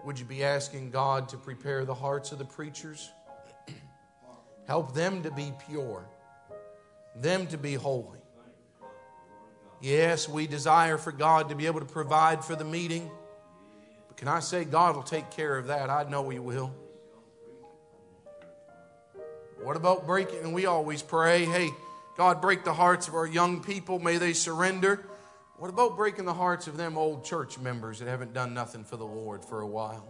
Would 0.04 0.18
you 0.18 0.24
be 0.24 0.42
asking 0.42 0.90
God 0.90 1.28
to 1.28 1.36
prepare 1.36 1.84
the 1.84 1.94
hearts 1.94 2.32
of 2.32 2.38
the 2.38 2.46
preachers? 2.46 3.10
Help 4.66 4.94
them 4.94 5.22
to 5.24 5.30
be 5.30 5.52
pure, 5.68 6.08
them 7.14 7.46
to 7.48 7.58
be 7.58 7.74
holy. 7.74 8.18
Yes, 9.82 10.26
we 10.26 10.46
desire 10.46 10.96
for 10.96 11.12
God 11.12 11.50
to 11.50 11.54
be 11.54 11.66
able 11.66 11.80
to 11.80 11.86
provide 11.86 12.42
for 12.42 12.56
the 12.56 12.64
meeting. 12.64 13.10
But 14.08 14.16
can 14.16 14.28
I 14.28 14.40
say 14.40 14.64
God 14.64 14.96
will 14.96 15.02
take 15.02 15.30
care 15.30 15.58
of 15.58 15.66
that? 15.66 15.90
I 15.90 16.04
know 16.04 16.30
He 16.30 16.38
will. 16.38 16.74
What 19.62 19.76
about 19.76 20.06
breaking? 20.06 20.38
And 20.38 20.54
we 20.54 20.64
always 20.64 21.02
pray, 21.02 21.44
hey, 21.44 21.68
God, 22.18 22.40
break 22.40 22.64
the 22.64 22.74
hearts 22.74 23.06
of 23.06 23.14
our 23.14 23.28
young 23.28 23.62
people. 23.62 24.00
May 24.00 24.16
they 24.16 24.32
surrender. 24.32 25.06
What 25.56 25.70
about 25.70 25.96
breaking 25.96 26.24
the 26.24 26.34
hearts 26.34 26.66
of 26.66 26.76
them 26.76 26.98
old 26.98 27.24
church 27.24 27.60
members 27.60 28.00
that 28.00 28.08
haven't 28.08 28.34
done 28.34 28.54
nothing 28.54 28.82
for 28.82 28.96
the 28.96 29.06
Lord 29.06 29.44
for 29.44 29.60
a 29.60 29.66
while? 29.66 30.04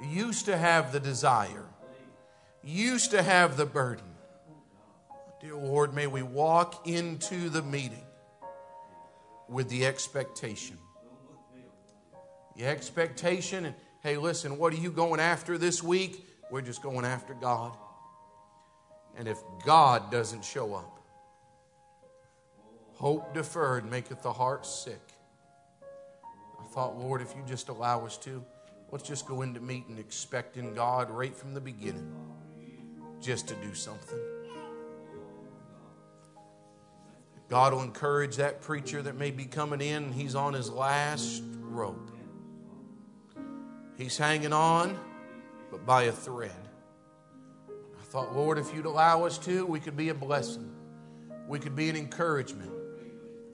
Used 0.00 0.44
to 0.44 0.56
have 0.56 0.92
the 0.92 1.00
desire, 1.00 1.66
used 2.62 3.10
to 3.10 3.22
have 3.22 3.56
the 3.56 3.66
burden. 3.66 4.04
Dear 5.40 5.56
Lord, 5.56 5.92
may 5.92 6.06
we 6.06 6.22
walk 6.22 6.86
into 6.86 7.48
the 7.48 7.62
meeting 7.62 8.06
with 9.48 9.68
the 9.68 9.86
expectation. 9.86 10.78
The 12.56 12.66
expectation, 12.66 13.66
and 13.66 13.74
hey, 14.04 14.18
listen, 14.18 14.56
what 14.56 14.72
are 14.72 14.76
you 14.76 14.92
going 14.92 15.18
after 15.18 15.58
this 15.58 15.82
week? 15.82 16.24
We're 16.48 16.62
just 16.62 16.80
going 16.80 17.04
after 17.04 17.34
God. 17.34 17.76
And 19.16 19.26
if 19.26 19.38
God 19.64 20.10
doesn't 20.10 20.44
show 20.44 20.74
up, 20.74 21.00
hope 22.94 23.34
deferred 23.34 23.90
maketh 23.90 24.22
the 24.22 24.32
heart 24.32 24.66
sick. 24.66 25.00
I 26.60 26.64
thought, 26.74 26.98
Lord, 26.98 27.22
if 27.22 27.34
you 27.34 27.42
just 27.46 27.68
allow 27.68 28.04
us 28.04 28.16
to, 28.18 28.44
let's 28.90 29.06
just 29.06 29.26
go 29.26 29.42
into 29.42 29.60
meeting 29.60 29.96
expecting 29.98 30.74
God 30.74 31.10
right 31.10 31.34
from 31.34 31.54
the 31.54 31.60
beginning 31.60 32.14
just 33.20 33.48
to 33.48 33.54
do 33.54 33.74
something. 33.74 34.18
God 37.48 37.72
will 37.72 37.82
encourage 37.82 38.36
that 38.36 38.60
preacher 38.60 39.02
that 39.02 39.16
may 39.16 39.30
be 39.30 39.44
coming 39.44 39.80
in 39.80 40.12
he's 40.12 40.34
on 40.34 40.52
his 40.52 40.68
last 40.68 41.42
rope. 41.60 42.10
He's 43.96 44.18
hanging 44.18 44.52
on, 44.52 44.98
but 45.70 45.86
by 45.86 46.04
a 46.04 46.12
thread. 46.12 46.65
Thought, 48.10 48.34
Lord, 48.34 48.58
if 48.58 48.72
you'd 48.74 48.86
allow 48.86 49.24
us 49.24 49.36
to, 49.38 49.66
we 49.66 49.80
could 49.80 49.96
be 49.96 50.10
a 50.10 50.14
blessing. 50.14 50.70
We 51.48 51.58
could 51.58 51.74
be 51.74 51.90
an 51.90 51.96
encouragement. 51.96 52.70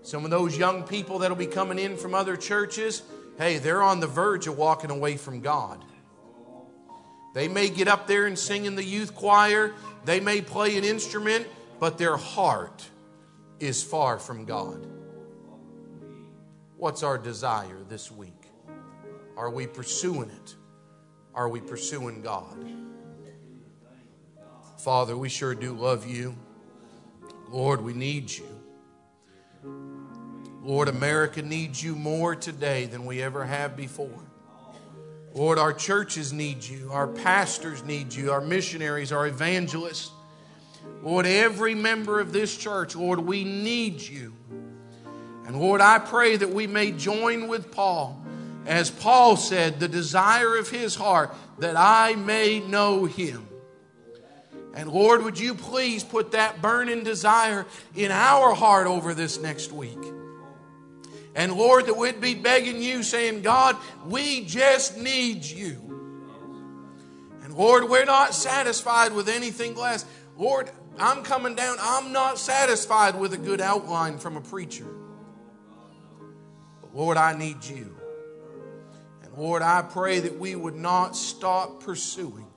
Some 0.03 0.25
of 0.25 0.31
those 0.31 0.57
young 0.59 0.83
people 0.83 1.21
that'll 1.21 1.37
be 1.37 1.47
coming 1.47 1.79
in 1.79 1.97
from 1.97 2.15
other 2.15 2.37
churches, 2.37 3.03
hey, 3.39 3.59
they're 3.59 3.83
on 3.83 4.01
the 4.01 4.07
verge 4.07 4.47
of 4.47 4.59
walking 4.59 4.91
away 4.91 5.17
from 5.17 5.41
God. 5.41 5.85
They 7.35 7.49
may 7.49 7.71
get 7.71 7.89
up 7.89 8.07
there 8.07 8.27
and 8.27 8.39
sing 8.39 8.67
in 8.67 8.77
the 8.77 8.85
youth 8.85 9.15
choir, 9.15 9.75
they 10.05 10.21
may 10.21 10.43
play 10.43 10.77
an 10.77 10.85
instrument, 10.85 11.47
but 11.81 11.97
their 11.97 12.17
heart 12.17 12.89
is 13.59 13.83
far 13.83 14.19
from 14.19 14.45
God. 14.45 14.87
What's 16.77 17.03
our 17.03 17.17
desire 17.17 17.79
this 17.89 18.11
week? 18.11 18.45
Are 19.37 19.51
we 19.51 19.67
pursuing 19.67 20.31
it? 20.31 20.57
Are 21.35 21.49
we 21.49 21.61
pursuing 21.61 22.21
God? 22.21 22.92
Father, 24.83 25.17
we 25.17 25.29
sure 25.29 25.55
do 25.55 25.75
love 25.75 26.09
you. 26.09 26.35
Lord, 27.49 27.83
we 27.83 27.93
need 27.93 28.33
you. 28.33 28.49
Lord, 30.61 30.89
America 30.89 31.41
needs 31.41 31.81
you 31.81 31.95
more 31.95 32.35
today 32.35 32.87
than 32.87 33.07
we 33.07 33.23
ever 33.23 33.45
have 33.45 33.77
before. 33.77 34.25
Lord, 35.35 35.57
our 35.61 35.73
churches 35.73 36.33
need 36.33 36.65
you. 36.65 36.91
Our 36.91 37.07
pastors 37.07 37.85
need 37.85 38.13
you. 38.13 38.33
Our 38.33 38.41
missionaries, 38.41 39.13
our 39.13 39.29
evangelists. 39.29 40.11
Lord, 41.01 41.27
every 41.27 41.77
member 41.77 42.19
of 42.19 42.33
this 42.33 42.57
church, 42.57 42.97
Lord, 42.97 43.21
we 43.21 43.45
need 43.45 44.01
you. 44.01 44.35
And 45.47 45.61
Lord, 45.61 45.81
I 45.81 46.01
pray 46.01 46.37
that 46.37 46.51
we 46.51 46.67
may 46.67 46.91
join 46.91 47.47
with 47.47 47.71
Paul. 47.71 48.21
As 48.67 48.91
Paul 48.91 49.37
said, 49.37 49.79
the 49.79 49.87
desire 49.87 50.57
of 50.57 50.71
his 50.71 50.97
heart 50.97 51.33
that 51.61 51.77
I 51.77 52.17
may 52.17 52.59
know 52.59 53.05
him. 53.05 53.47
And 54.75 54.91
Lord, 54.91 55.23
would 55.23 55.39
you 55.39 55.55
please 55.55 56.03
put 56.03 56.33
that 56.33 56.63
burning 56.63 57.05
desire 57.05 57.67
in 57.95 58.11
our 58.11 58.55
heart 58.55 58.87
over 58.87 59.13
this 59.15 59.39
next 59.39 59.73
week? 59.73 59.99
And 61.35 61.53
Lord, 61.55 61.87
that 61.87 61.97
we'd 61.97 62.21
be 62.21 62.35
begging 62.35 62.83
you, 62.83 63.03
saying, 63.03 63.43
God, 63.43 63.77
we 64.07 64.45
just 64.45 64.99
need 64.99 65.45
you. 65.45 65.79
And 67.43 67.55
Lord, 67.55 67.89
we're 67.89 68.05
not 68.05 68.35
satisfied 68.35 69.13
with 69.13 69.29
anything 69.29 69.75
less. 69.75 70.05
Lord, 70.37 70.71
I'm 70.99 71.23
coming 71.23 71.55
down. 71.55 71.77
I'm 71.81 72.13
not 72.13 72.39
satisfied 72.39 73.19
with 73.19 73.33
a 73.33 73.39
good 73.39 73.61
outline 73.61 74.19
from 74.19 74.37
a 74.37 74.41
preacher. 74.41 74.87
But 76.81 76.95
Lord, 76.95 77.17
I 77.17 77.37
need 77.37 77.65
you. 77.65 77.97
And 79.23 79.33
Lord, 79.37 79.63
I 79.63 79.83
pray 79.83 80.21
that 80.21 80.39
we 80.39 80.55
would 80.55 80.77
not 80.77 81.17
stop 81.17 81.83
pursuing, 81.83 82.52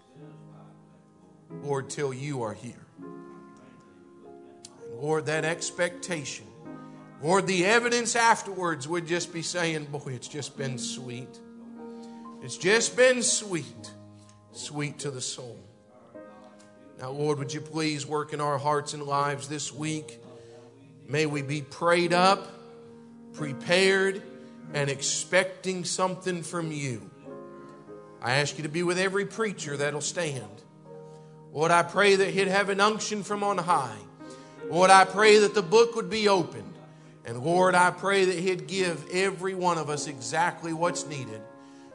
Lord, 1.49 1.89
till 1.89 2.13
you 2.13 2.43
are 2.43 2.53
here. 2.53 2.73
Lord, 4.93 5.25
that 5.25 5.45
expectation, 5.45 6.45
Lord, 7.21 7.47
the 7.47 7.65
evidence 7.65 8.15
afterwards 8.15 8.87
would 8.87 9.07
just 9.07 9.33
be 9.33 9.41
saying, 9.41 9.85
Boy, 9.85 10.13
it's 10.13 10.27
just 10.27 10.57
been 10.57 10.77
sweet. 10.77 11.39
It's 12.41 12.57
just 12.57 12.95
been 12.95 13.23
sweet, 13.23 13.91
sweet 14.51 14.99
to 14.99 15.11
the 15.11 15.21
soul. 15.21 15.57
Now, 16.99 17.11
Lord, 17.11 17.39
would 17.39 17.53
you 17.53 17.61
please 17.61 18.05
work 18.05 18.33
in 18.33 18.39
our 18.39 18.57
hearts 18.57 18.93
and 18.93 19.03
lives 19.03 19.47
this 19.47 19.73
week? 19.73 20.21
May 21.07 21.25
we 21.25 21.41
be 21.41 21.61
prayed 21.61 22.13
up, 22.13 22.47
prepared, 23.33 24.21
and 24.73 24.89
expecting 24.89 25.83
something 25.83 26.41
from 26.41 26.71
you. 26.71 27.09
I 28.21 28.35
ask 28.35 28.57
you 28.57 28.63
to 28.63 28.69
be 28.69 28.83
with 28.83 28.97
every 28.97 29.25
preacher 29.25 29.77
that'll 29.77 30.01
stand. 30.01 30.63
Lord, 31.55 31.71
I 31.71 31.83
pray 31.83 32.17
that 32.17 32.31
he'd 32.31 32.49
have 32.49 32.67
an 32.67 32.81
unction 32.81 33.23
from 33.23 33.41
on 33.41 33.57
high. 33.57 33.97
Lord, 34.69 34.89
I 34.89 35.05
pray 35.05 35.39
that 35.39 35.55
the 35.55 35.61
book 35.61 35.95
would 35.95 36.09
be 36.09 36.27
opened. 36.27 36.73
And 37.23 37.39
Lord, 37.39 37.75
I 37.75 37.91
pray 37.91 38.25
that 38.25 38.37
he'd 38.37 38.67
give 38.67 39.09
every 39.09 39.55
one 39.55 39.77
of 39.77 39.89
us 39.89 40.07
exactly 40.07 40.73
what's 40.73 41.07
needed. 41.07 41.41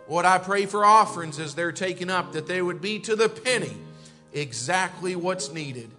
Lord, 0.09 0.25
I 0.25 0.39
pray 0.39 0.65
for 0.65 0.83
offerings 0.83 1.39
as 1.39 1.55
they're 1.55 1.73
taken 1.73 2.09
up, 2.09 2.33
that 2.33 2.47
they 2.47 2.63
would 2.63 2.81
be 2.81 3.01
to 3.01 3.15
the 3.15 3.29
penny 3.29 3.77
exactly 4.33 5.15
what's 5.15 5.53
needed. 5.53 5.91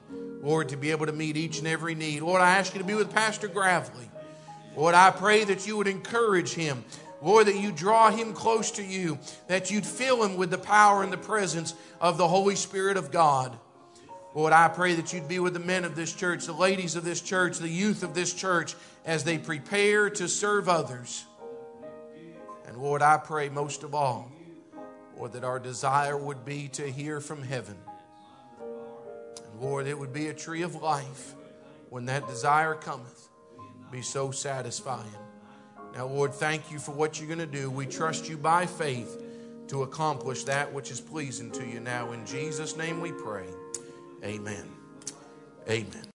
Lord, 0.41 0.69
to 0.69 0.75
be 0.75 0.89
able 0.89 1.05
to 1.05 1.13
meet 1.13 1.37
each 1.37 1.59
and 1.59 1.67
every 1.67 1.93
need. 1.93 2.23
Lord, 2.23 2.41
I 2.41 2.57
ask 2.57 2.73
you 2.73 2.79
to 2.79 2.85
be 2.85 2.95
with 2.95 3.13
Pastor 3.13 3.47
Gravely. 3.47 4.09
Lord, 4.75 4.95
I 4.95 5.11
pray 5.11 5.43
that 5.43 5.67
you 5.67 5.77
would 5.77 5.87
encourage 5.87 6.55
him. 6.55 6.83
Lord, 7.21 7.47
that 7.47 7.59
you 7.59 7.71
draw 7.71 8.09
him 8.09 8.33
close 8.33 8.71
to 8.71 8.83
you, 8.83 9.19
that 9.47 9.69
you'd 9.69 9.85
fill 9.85 10.23
him 10.23 10.37
with 10.37 10.49
the 10.49 10.57
power 10.57 11.03
and 11.03 11.13
the 11.13 11.17
presence 11.17 11.75
of 11.99 12.17
the 12.17 12.27
Holy 12.27 12.55
Spirit 12.55 12.97
of 12.97 13.11
God. 13.11 13.57
Lord, 14.33 14.53
I 14.53 14.69
pray 14.69 14.95
that 14.95 15.13
you'd 15.13 15.27
be 15.27 15.39
with 15.39 15.53
the 15.53 15.59
men 15.59 15.83
of 15.83 15.95
this 15.95 16.13
church, 16.13 16.45
the 16.45 16.53
ladies 16.53 16.95
of 16.95 17.03
this 17.03 17.21
church, 17.21 17.57
the 17.57 17.67
youth 17.67 18.01
of 18.01 18.13
this 18.13 18.33
church, 18.33 18.75
as 19.05 19.23
they 19.23 19.37
prepare 19.37 20.09
to 20.11 20.27
serve 20.27 20.69
others. 20.69 21.25
And 22.65 22.77
Lord, 22.77 23.01
I 23.01 23.17
pray 23.17 23.49
most 23.49 23.83
of 23.83 23.93
all, 23.93 24.31
Lord, 25.17 25.33
that 25.33 25.43
our 25.43 25.59
desire 25.59 26.17
would 26.17 26.45
be 26.45 26.69
to 26.69 26.89
hear 26.89 27.19
from 27.19 27.43
heaven. 27.43 27.77
And 28.59 29.61
Lord, 29.61 29.85
it 29.85 29.99
would 29.99 30.13
be 30.13 30.29
a 30.29 30.33
tree 30.33 30.61
of 30.61 30.75
life 30.81 31.35
when 31.89 32.05
that 32.05 32.25
desire 32.27 32.73
cometh, 32.73 33.27
be 33.91 34.01
so 34.01 34.31
satisfying. 34.31 35.20
Now, 35.93 36.07
Lord, 36.07 36.33
thank 36.33 36.71
you 36.71 36.79
for 36.79 36.91
what 36.91 37.19
you're 37.19 37.27
going 37.27 37.39
to 37.39 37.45
do. 37.45 37.69
We 37.69 37.85
trust 37.85 38.29
you 38.29 38.37
by 38.37 38.65
faith 38.65 39.21
to 39.67 39.83
accomplish 39.83 40.43
that 40.45 40.71
which 40.71 40.91
is 40.91 41.01
pleasing 41.01 41.51
to 41.51 41.65
you. 41.65 41.79
Now, 41.79 42.11
in 42.11 42.25
Jesus' 42.25 42.75
name 42.77 43.01
we 43.01 43.11
pray. 43.11 43.47
Amen. 44.23 44.69
Amen. 45.69 46.05